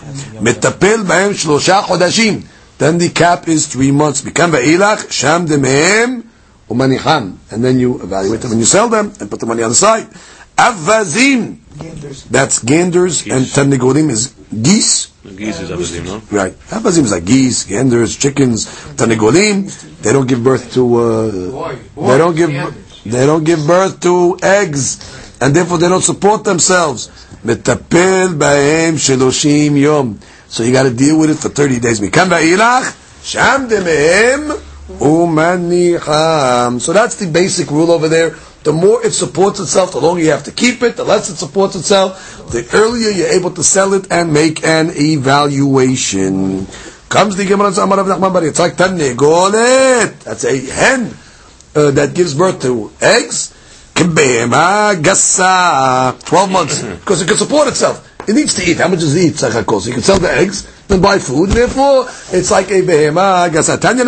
Metapel 0.41 1.05
b'hem 1.05 1.33
shlosha 1.33 1.83
chodashim. 1.83 2.47
Then 2.79 2.99
the 2.99 3.11
cap 3.11 3.49
is 3.49 3.67
three 3.67 3.93
months. 3.93 4.23
Become 4.23 4.53
ve'ilach, 4.53 5.11
sham 5.11 5.47
demehem, 5.47 6.25
umanichan. 6.69 7.37
And 7.51 7.65
then 7.65 7.79
you 7.79 8.03
evaluate 8.03 8.41
them 8.41 8.53
and 8.53 8.61
you 8.61 8.67
sell 8.67 8.89
them 8.89 9.13
and 9.21 9.31
put 9.31 9.41
the 9.41 9.47
money 9.47 9.63
on 9.63 9.71
the 9.71 9.77
side. 9.77 10.09
Avazim, 10.57 11.59
that's 12.31 12.63
ganders, 12.63 13.23
and 13.23 13.45
tannegolim 13.45 14.11
is 14.11 14.35
geese. 14.63 15.14
Geese 15.25 15.61
is 15.61 15.71
Abazim, 15.71 16.05
no? 16.05 16.23
Right. 16.31 16.53
Abazim 16.69 17.05
is 17.05 17.13
like 17.13 17.25
geese, 17.25 17.65
ganders, 17.65 18.17
chickens, 18.19 18.67
tanegolim. 18.95 19.71
They 20.03 20.13
don't 20.13 20.29
give 20.29 20.45
birth 20.45 20.75
to. 20.75 20.97
Uh, 20.97 21.31
they 21.97 22.19
don't 22.19 22.37
give. 22.37 22.51
They 23.07 23.25
don't 23.25 23.43
give 23.43 23.67
birth 23.67 24.01
to 24.01 24.37
eggs, 24.43 25.39
and 25.41 25.57
therefore 25.57 25.79
they 25.79 25.89
don't 25.89 26.05
support 26.05 26.45
themselves. 26.45 27.09
Metapel 27.43 28.37
ba'em 28.37 28.95
sheloshim 29.01 29.81
yom. 29.81 30.21
So 30.49 30.63
you 30.63 30.73
got 30.73 30.83
to 30.83 30.93
deal 30.93 31.19
with 31.19 31.31
it 31.31 31.37
for 31.37 31.49
thirty 31.49 31.81
days. 31.81 32.01
Umanicham. 35.01 36.81
So 36.81 36.93
that's 36.93 37.17
the 37.17 37.27
basic 37.29 37.71
rule 37.71 37.91
over 37.91 38.09
there 38.09 38.37
the 38.65 38.73
more 38.73 39.05
it 39.05 39.13
supports 39.13 39.61
itself, 39.61 39.93
the 39.93 40.01
longer 40.01 40.23
you 40.23 40.31
have 40.31 40.45
to 40.45 40.51
keep 40.53 40.83
it, 40.83 40.97
the 40.97 41.05
less 41.05 41.29
it 41.31 41.37
supports 41.37 41.77
itself, 41.77 42.51
the 42.51 42.67
earlier 42.73 43.11
you're 43.11 43.29
able 43.29 43.51
to 43.53 43.63
sell 43.63 43.93
it 43.95 44.11
and 44.11 44.33
make 44.33 44.65
an 44.65 44.91
evaluation. 44.97 46.67
Comes 47.11 47.37
the 47.37 47.45
Gemara 47.45 47.71
Amar 47.79 47.99
Rav 47.99 48.07
Nachman. 48.07 48.49
It's 48.49 48.59
like 48.59 48.75
Tanegolet. 48.77 50.19
That's 50.25 50.45
a 50.45 50.59
hen 50.59 51.15
uh, 51.77 51.91
that 51.93 52.15
gives 52.15 52.35
birth 52.35 52.61
to 52.63 52.91
eggs. 53.01 53.53
Twelve 53.95 54.15
months. 56.51 56.83
Because 57.05 57.23
it 57.23 57.29
can 57.29 57.37
support 57.37 57.69
itself. 57.69 58.11
It 58.29 58.35
needs 58.35 58.55
to 58.55 58.65
eat. 58.69 58.79
How 58.79 58.89
much 58.89 58.99
does 59.01 59.15
it 59.15 59.21
eat? 59.23 59.37
So 59.37 59.47
you 59.49 59.93
can 59.93 60.03
sell 60.03 60.19
the 60.19 60.33
eggs, 60.33 60.67
then 60.89 61.01
buy 61.03 61.19
food. 61.19 61.51
Therefore, 61.51 62.07
it's 62.33 62.51
like 62.51 62.71
a 62.71 62.81
behema 62.83 63.49
gassa. 63.53 63.77
Tanya 63.79 64.05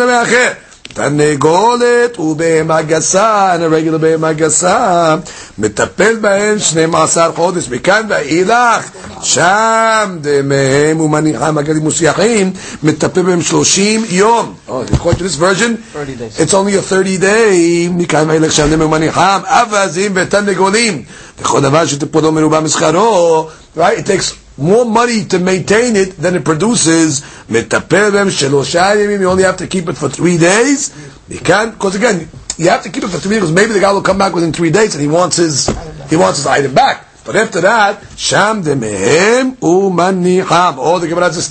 תרנגולת 0.96 2.18
ובהמה 2.18 2.82
גסה, 2.82 3.54
and 3.56 3.60
a 3.60 3.68
regular 3.74 3.98
בהמה 3.98 4.32
גסה, 4.32 5.16
מטפל 5.58 6.16
בהם 6.20 6.58
12 6.58 7.32
חודש, 7.32 7.68
מכאן 7.68 8.02
ואילך, 8.08 8.90
שם 9.22 10.16
דמיהם 10.20 11.00
ומניחם 11.00 11.58
הגלים 11.58 11.82
מוסייחים, 11.82 12.52
מטפל 12.82 13.22
בהם 13.22 13.42
30 13.42 14.04
יום. 14.08 14.54
Oh, 14.68 14.72
according 14.94 15.18
to 15.18 15.22
this 15.22 15.36
version, 15.36 15.76
30 15.92 16.16
days. 16.16 16.40
it's 16.40 16.54
only 16.54 16.74
a 16.76 16.82
30 16.82 17.18
day, 17.18 17.90
מכאן 17.90 18.24
ואילך 18.28 18.52
שם 18.52 18.62
דמיהם 18.66 18.80
ומניחם, 18.80 19.40
אווזים 19.50 20.12
ותרנגולים. 20.14 21.02
וכל 21.40 21.60
דבר 21.60 21.86
שטיפולו 21.86 22.32
מרובה 22.32 22.60
משכרו, 22.60 23.48
right? 23.76 23.80
It 23.80 24.06
takes 24.06 24.34
more 24.57 24.85
money 24.85 25.25
to 25.25 25.39
maintain 25.39 25.95
it 25.95 26.17
than 26.17 26.35
it 26.35 26.43
produces. 26.43 27.21
You 27.49 27.57
only 27.57 29.43
have 29.43 29.57
to 29.57 29.67
keep 29.67 29.87
it 29.87 29.93
for 29.93 30.09
three 30.09 30.37
days. 30.37 30.93
You 31.29 31.39
can't, 31.39 31.73
because 31.73 31.95
again, 31.95 32.27
you 32.57 32.69
have 32.69 32.83
to 32.83 32.89
keep 32.89 33.03
it 33.03 33.09
for 33.09 33.19
three 33.19 33.39
days. 33.39 33.51
Maybe 33.51 33.73
the 33.73 33.79
guy 33.79 33.91
will 33.91 34.01
come 34.01 34.17
back 34.17 34.33
within 34.33 34.51
three 34.51 34.71
days 34.71 34.95
and 34.95 35.01
he 35.01 35.07
wants 35.07 35.37
his 35.37 35.67
he 36.09 36.15
wants 36.15 36.39
his 36.39 36.47
item 36.47 36.73
back. 36.73 37.05
But 37.25 37.35
after 37.35 37.61
that, 37.61 38.01
sham 38.17 38.63
demehem 38.63 39.57
umaniham. 39.57 40.75
Oh, 40.77 40.97
the 40.99 41.07
Gemara 41.07 41.31
says 41.33 41.49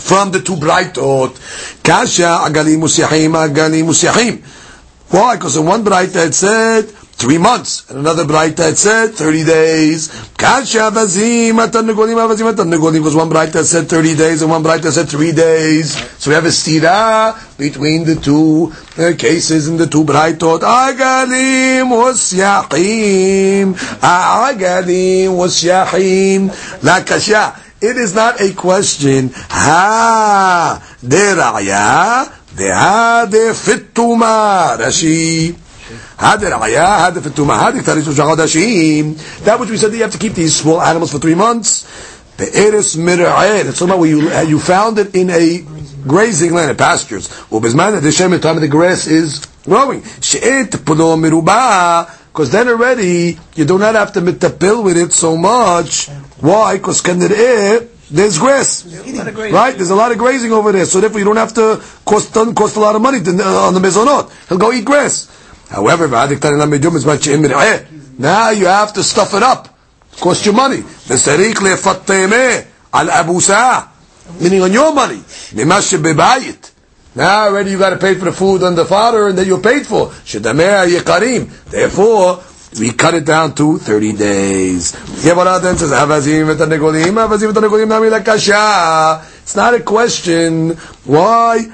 from 0.00 0.32
the 0.32 0.40
two 0.40 0.56
brightot. 0.56 1.82
Kasha 1.84 2.22
agalim 2.42 2.80
musiachim, 2.80 3.34
agalim 3.34 3.84
musiachim. 3.84 4.42
Why? 5.12 5.36
Because 5.36 5.56
in 5.56 5.66
one 5.66 5.84
bright 5.84 6.14
it 6.16 6.34
said 6.34 6.92
three 7.12 7.38
months, 7.38 7.88
and 7.90 8.00
another 8.00 8.24
brighta 8.24 8.70
it 8.70 8.76
said 8.78 9.14
thirty 9.14 9.44
days. 9.44 10.08
Kasha 10.36 10.90
vazim 10.90 11.54
atanegolim 11.64 12.16
avazim 12.16 12.52
atanegolim. 12.52 12.94
Because 12.94 13.14
one 13.14 13.30
brighta 13.30 13.62
said 13.64 13.88
thirty 13.88 14.14
days, 14.16 14.42
and 14.42 14.50
one 14.50 14.62
brighta 14.62 14.90
said 14.90 15.08
three 15.08 15.32
days. 15.32 15.94
So 16.18 16.30
we 16.30 16.34
have 16.34 16.44
a 16.44 16.48
stira 16.48 17.34
between 17.58 18.04
the 18.04 18.16
two 18.16 18.72
uh, 18.98 19.12
cases 19.16 19.68
in 19.68 19.76
the 19.76 19.86
two 19.86 20.04
brightot. 20.04 20.60
Agalim 20.60 21.88
musyahim. 21.88 23.74
Agalim 24.00 25.36
musyahim. 25.36 26.82
La 26.82 27.02
kasha. 27.04 27.60
It 27.82 27.96
is 27.96 28.14
not 28.14 28.40
a 28.40 28.52
question. 28.54 29.30
Ha 29.34 30.80
de 31.02 31.34
raya 31.34 32.30
de 32.56 32.70
ha 32.72 33.26
de 33.28 33.52
fituma 33.52 34.76
Rashi. 34.78 35.52
That 39.44 39.58
which 39.60 39.70
we 39.70 39.76
said 39.76 39.90
that 39.92 39.96
you 39.96 40.02
have 40.02 40.12
to 40.12 40.18
keep 40.18 40.34
these 40.34 40.56
small 40.56 40.80
animals 40.80 41.12
for 41.12 41.18
three 41.18 41.34
months. 41.34 41.86
The 42.36 42.46
eres 42.58 42.96
mir'eh. 42.96 43.64
It's 43.66 43.78
talking 43.78 43.94
about 43.94 44.04
you 44.04 44.30
you 44.48 44.58
found 44.58 44.98
it 44.98 45.14
in 45.14 45.30
a 45.30 45.64
grazing 46.06 46.54
land, 46.54 46.78
pastures. 46.78 47.28
Ubizman 47.50 48.00
the 48.00 48.10
shem 48.10 48.38
time 48.40 48.60
the 48.60 48.68
grass 48.68 49.06
is 49.06 49.44
growing. 49.64 50.00
Miruba. 51.20 52.18
Because 52.32 52.50
then 52.50 52.68
already 52.68 53.38
you 53.54 53.64
do 53.66 53.78
not 53.78 53.94
have 53.94 54.12
to 54.14 54.20
mitapil 54.22 54.82
with 54.82 54.96
it 54.96 55.12
so 55.12 55.36
much. 55.36 56.08
Why? 56.40 56.78
Because 56.78 57.02
there's 58.12 58.38
grass, 58.38 58.84
right? 59.52 59.74
There's 59.74 59.90
a 59.90 59.94
lot 59.94 60.12
of 60.12 60.18
grazing 60.18 60.52
over 60.52 60.70
there, 60.72 60.84
so 60.84 61.00
therefore 61.00 61.18
you 61.18 61.24
don't 61.24 61.36
have 61.36 61.54
to 61.54 61.82
cost 62.04 62.34
cost 62.34 62.76
a 62.76 62.80
lot 62.80 62.94
of 62.96 63.00
money 63.02 63.18
uh, 63.18 63.66
on 63.66 63.74
the 63.74 63.80
mezonot. 63.80 64.30
He'll 64.48 64.58
go 64.58 64.72
eat 64.72 64.84
grass. 64.84 65.28
However, 65.72 66.08
now 68.18 68.50
you 68.50 68.66
have 68.66 68.92
to 68.92 69.02
stuff 69.02 69.34
it 69.34 69.42
up. 69.42 69.68
Cost 70.20 70.44
you 70.46 70.52
money. 70.52 70.84
Meaning 74.40 74.62
on 74.62 74.72
your 74.72 74.92
money. 74.94 75.22
Now 77.14 77.44
already 77.48 77.70
you 77.70 77.78
got 77.78 77.90
to 77.90 77.96
pay 77.96 78.14
for 78.14 78.24
the 78.26 78.32
food 78.32 78.62
on 78.62 78.74
the 78.74 78.84
fodder 78.84 79.28
and 79.28 79.36
that 79.38 79.46
you're 79.46 79.60
paid 79.60 79.86
for. 79.86 80.10
Therefore, 81.70 82.38
we 82.80 82.90
cut 82.92 83.14
it 83.14 83.24
down 83.26 83.54
to 83.56 83.78
30 83.78 84.12
days. 84.12 84.94
It's 89.44 89.56
not 89.56 89.74
a 89.74 89.80
question. 89.80 90.76
Why? 91.04 91.66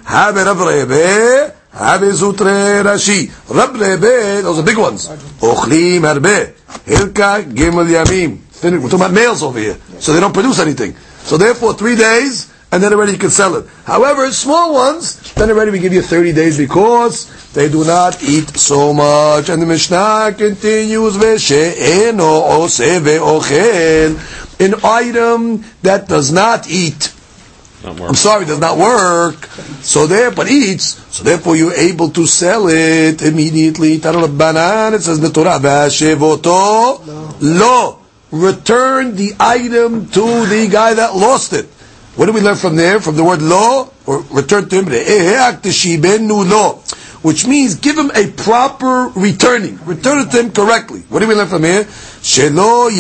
Have 1.73 2.03
Rav 2.03 2.13
Zutre 2.13 2.83
Rashi. 2.83 3.31
Rav 3.55 3.73
Rebbe, 3.75 4.43
those 4.43 4.59
are 4.59 4.63
big 4.63 4.79
ones. 4.79 5.09
Ochlim 5.09 6.05
arbe, 6.05 6.55
hilka 6.87 7.43
gimel 7.45 7.87
yamim. 7.87 8.39
We're 8.63 8.81
talking 8.81 8.95
about 8.95 9.13
males 9.13 9.43
over 9.43 9.59
here, 9.59 9.77
so 10.01 10.13
they 10.13 10.21
don't 10.21 10.33
produce 10.33 10.59
anything. 10.59 10.97
So 11.21 11.37
therefore, 11.37 11.75
three 11.75 11.95
days, 11.95 12.53
and 12.73 12.83
then 12.83 12.93
already 12.93 13.13
you 13.13 13.19
can 13.19 13.31
sell 13.31 13.55
it. 13.55 13.67
However, 13.85 14.31
small 14.33 14.75
ones, 14.75 15.33
then 15.35 15.51
already 15.51 15.71
we 15.71 15.79
give 15.79 15.93
you 15.93 16.03
30 16.03 16.33
days 16.33 16.59
because 16.59 17.53
they 17.53 17.69
do 17.69 17.85
not 17.85 18.23
eat 18.23 18.57
so 18.57 18.93
much. 18.93 19.49
And 19.49 19.63
the 19.63 19.67
Mishnah 19.67 20.35
continues, 20.37 21.17
an 24.61 24.75
item 24.83 25.65
that 25.83 26.09
does 26.09 26.33
not 26.33 26.69
eat. 26.69 27.15
I'm 27.85 28.15
sorry, 28.15 28.45
does 28.45 28.59
not 28.59 28.77
work. 28.77 29.47
So 29.83 30.07
there, 30.07 30.31
but 30.31 30.51
eats. 30.51 30.99
So 31.15 31.23
therefore, 31.23 31.57
you're 31.57 31.75
able 31.75 32.11
to 32.11 32.27
sell 32.27 32.67
it 32.69 33.23
immediately. 33.23 33.99
Banan, 33.99 34.95
it 34.95 35.03
says 35.03 35.19
in 35.19 35.25
the 35.25 35.31
Torah, 35.31 35.59
"Ve'ashevoto 35.61 37.01
lo." 37.41 37.99
Return 38.31 39.17
the 39.17 39.35
item 39.41 40.09
to 40.09 40.47
the 40.47 40.69
guy 40.69 40.93
that 40.95 41.17
lost 41.17 41.53
it. 41.55 41.67
What 42.15 42.27
do 42.27 42.33
we 42.33 42.41
learn 42.41 42.57
from 42.57 42.77
there? 42.77 43.01
From 43.01 43.17
the 43.17 43.25
word 43.25 43.41
lo, 43.41 43.91
or 44.05 44.23
return 44.31 44.69
to 44.69 44.83
him, 44.83 44.89
lo, 46.51 46.83
which 47.23 47.47
means 47.47 47.77
give 47.77 47.97
him 47.97 48.11
a 48.15 48.27
proper 48.27 49.09
returning. 49.15 49.79
Return 49.87 50.19
it 50.27 50.31
to 50.33 50.41
him 50.41 50.51
correctly. 50.51 51.05
What 51.09 51.21
do 51.21 51.27
we 51.29 51.35
learn 51.35 51.49
from 51.49 51.65
here? 51.65 51.85
Shelo 51.85 52.91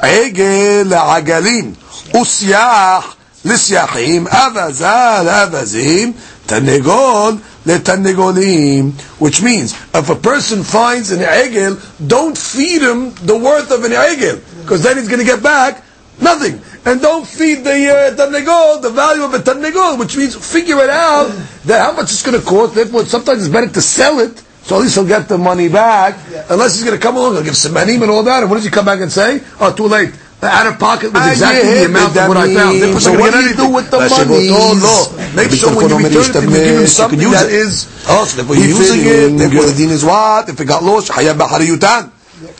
egel 0.00 1.81
usyach 2.12 3.16
lisyachim 3.44 4.26
avazal 4.26 5.26
avazim 5.26 6.14
tanegol 6.46 7.40
letanegolim, 7.64 8.92
which 9.20 9.42
means 9.42 9.72
if 9.94 10.10
a 10.10 10.16
person 10.16 10.62
finds 10.62 11.10
an 11.10 11.20
egel, 11.20 11.78
don't 12.06 12.36
feed 12.36 12.82
him 12.82 13.14
the 13.26 13.38
worth 13.38 13.70
of 13.70 13.84
an 13.84 13.92
egel, 13.92 14.40
because 14.62 14.82
then 14.82 14.96
he's 14.96 15.08
going 15.08 15.20
to 15.20 15.26
get 15.26 15.42
back 15.42 15.82
nothing. 16.20 16.60
And 16.84 17.00
don't 17.00 17.26
feed 17.26 17.64
the 17.64 17.70
uh, 17.70 18.16
tarnegol 18.16 18.82
the 18.82 18.90
value 18.90 19.24
of 19.24 19.34
a 19.34 19.38
tarnegol, 19.38 19.98
which 19.98 20.16
means 20.16 20.34
figure 20.34 20.78
it 20.78 20.90
out 20.90 21.28
that 21.64 21.80
how 21.80 21.92
much 21.92 22.10
it's 22.10 22.22
going 22.22 22.38
to 22.38 22.44
cost. 22.44 22.74
Therefore, 22.74 23.04
sometimes 23.04 23.44
it's 23.44 23.52
better 23.52 23.68
to 23.68 23.80
sell 23.80 24.18
it, 24.18 24.38
so 24.62 24.76
at 24.76 24.82
least 24.82 24.94
he'll 24.94 25.06
get 25.06 25.28
the 25.28 25.38
money 25.38 25.68
back. 25.68 26.18
Unless 26.50 26.74
he's 26.74 26.84
going 26.84 26.98
to 26.98 27.02
come 27.02 27.16
along 27.16 27.36
and 27.36 27.44
give 27.44 27.56
some 27.56 27.74
money 27.74 27.94
and 27.94 28.04
all 28.04 28.22
that. 28.22 28.42
And 28.42 28.50
what 28.50 28.56
does 28.56 28.64
he 28.64 28.70
come 28.70 28.84
back 28.84 29.00
and 29.00 29.12
say? 29.12 29.42
Oh, 29.60 29.72
too 29.72 29.86
late. 29.86 30.12
Out 30.42 30.66
of 30.66 30.74
pocket 30.80 31.12
was 31.14 31.22
exactly 31.30 31.70
the 31.70 31.84
amount 31.86 32.16
of 32.16 32.26
what 32.26 32.36
I 32.36 32.52
found. 32.52 32.82
Therefore, 32.82 32.98
So 33.00 33.14
so 33.14 33.20
what 33.20 33.30
do 33.32 33.38
you 33.46 33.54
do 33.54 33.68
with 33.70 33.88
the 33.92 33.98
money? 33.98 34.48
Shebotot 34.50 34.82
lo. 34.82 35.06
Make 35.38 35.52
sure 35.54 35.70
when 35.70 35.86
you 35.88 35.98
return 36.02 36.34
it, 36.34 36.42
you 36.42 36.50
give 36.50 36.80
him 36.82 36.86
something 36.90 37.20
use 37.20 37.30
that 37.30 37.46
it. 37.46 37.52
is 37.54 37.86
oh, 38.08 38.24
so 38.26 38.38
therefore 38.42 38.56
you're 38.56 38.66
using 38.74 39.06
it. 39.06 39.38
Therefore 39.38 39.66
the 39.70 39.74
din 39.78 39.90
is 39.90 40.02
what? 40.04 40.48
If 40.48 40.58
it 40.58 40.64
got 40.64 40.82
lost, 40.82 41.12
hayab 41.12 41.38
b'hariyutan. 41.38 42.10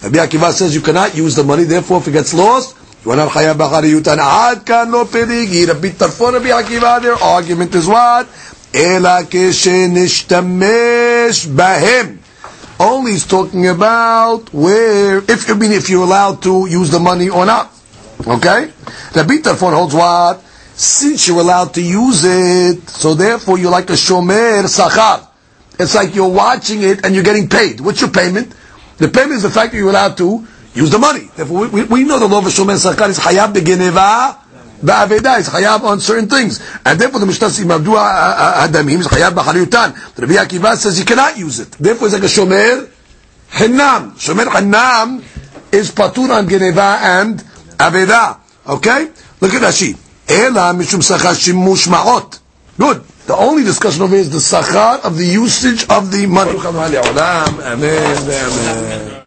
Rabbi 0.01 0.17
Akiva 0.19 0.53
says 0.53 0.77
you 0.77 0.81
cannot 0.81 1.17
use 1.17 1.35
the 1.35 1.43
money. 1.43 1.65
Therefore, 1.65 1.99
if 1.99 2.07
it 2.07 2.13
gets 2.13 2.33
lost, 2.35 2.77
you 3.05 3.11
are 3.11 3.17
not 3.17 3.31
hayab 3.31 3.57
b'hariyutan. 3.59 4.17
Ad 4.19 4.65
kan 4.65 4.93
lo 4.93 5.05
perigi. 5.05 5.67
Rabbi 5.67 5.89
Tarfon, 5.89 6.35
Rabbi 6.35 6.51
Akiva, 6.55 7.01
their 7.03 7.15
argument 7.15 7.75
is 7.75 7.89
what? 7.89 8.29
Ela 8.73 9.25
keshenishtamesh 9.27 11.49
bahem. 11.51 12.19
Only 12.79 13.15
is 13.15 13.27
talking 13.27 13.67
about 13.67 14.53
where, 14.55 15.19
if 15.19 15.51
I 15.51 15.55
mean, 15.55 15.73
if 15.73 15.91
you're 15.91 16.05
allowed 16.05 16.43
to 16.45 16.67
use 16.71 16.91
the 16.91 17.01
money 17.01 17.29
or 17.29 17.45
not. 17.45 17.72
Okay? 18.27 18.73
Rabbi 19.15 19.37
Tarfon 19.39 19.75
holds 19.75 19.95
what? 19.95 20.43
Since 20.75 21.29
you're 21.29 21.41
allowed 21.41 21.75
to 21.75 21.83
use 21.83 22.25
it, 22.25 22.89
so 22.89 23.15
therefore 23.15 23.59
you're 23.59 23.71
like 23.71 23.91
a 23.91 23.95
shomer 23.95 24.65
sachar. 24.65 25.27
It's 25.79 25.95
like 25.95 26.15
you're 26.15 26.29
watching 26.29 26.83
it 26.83 27.05
and 27.05 27.15
you're 27.15 27.25
getting 27.25 27.49
paid. 27.49 27.81
What's 27.81 28.01
your 28.01 28.11
payment? 28.11 28.55
The 28.99 29.09
payment 29.09 29.33
is 29.33 29.43
the 29.43 29.51
fact 29.51 29.73
that 29.73 29.79
you're 29.79 29.91
allowed 29.91 30.17
to 30.19 30.47
use 30.75 30.91
the 30.91 30.99
money. 30.99 31.29
Therefore, 31.37 31.69
we, 31.69 31.85
we, 31.85 32.05
know 32.05 32.19
the 32.19 32.29
law 32.29 32.39
of 32.39 32.45
shomer 32.45 32.79
sachar 32.79 33.09
is 33.09 33.19
hayab 33.19 33.53
begeneva 33.53 34.39
Ba'aveda 34.83 35.39
is 35.39 35.49
hayab 35.49 35.83
on 35.85 36.01
certain 36.01 36.29
things. 36.29 36.61
And 36.85 36.99
therefore 36.99 37.21
the 37.21 37.27
Mishnah 37.27 37.51
says, 37.51 37.65
Mabdu 37.65 37.95
Hadamim 37.95 38.99
is 38.99 39.07
hayab 39.07 39.31
b'hariyutan. 39.31 40.19
Rabbi 40.19 40.35
Akiva 40.35 40.77
says 40.77 40.99
you 40.99 41.05
cannot 41.05 41.39
use 41.39 41.61
it. 41.61 41.71
Therefore 41.73 42.09
it's 42.09 42.15
like 42.15 42.25
a 42.25 42.27
shomer 42.27 42.91
Hinnam. 43.51 44.13
Shomer 44.19 44.47
Hinnam 44.47 45.23
is 45.73 45.93
patur 45.93 46.37
on 46.37 46.49
Geneva 46.49 46.99
and 47.01 47.39
Aveda. 47.83 48.39
Okay? 48.67 49.09
Look 49.41 49.55
at 49.55 49.63
Rashi. 49.63 49.97
Ela 50.29 50.73
mishum 50.73 51.03
sachar 51.03 51.35
shimush 51.35 51.89
ma'ot. 51.89 52.39
Good. 52.79 53.03
The 53.27 53.37
only 53.37 53.65
discussion 53.65 54.03
over 54.03 54.15
here 54.15 54.23
is 54.23 54.31
the 54.31 54.39
sachar 54.39 55.01
of 55.05 55.17
the 55.17 55.27
usage 55.27 55.87
of 55.89 56.11
the 56.11 56.27
money. 56.27 56.53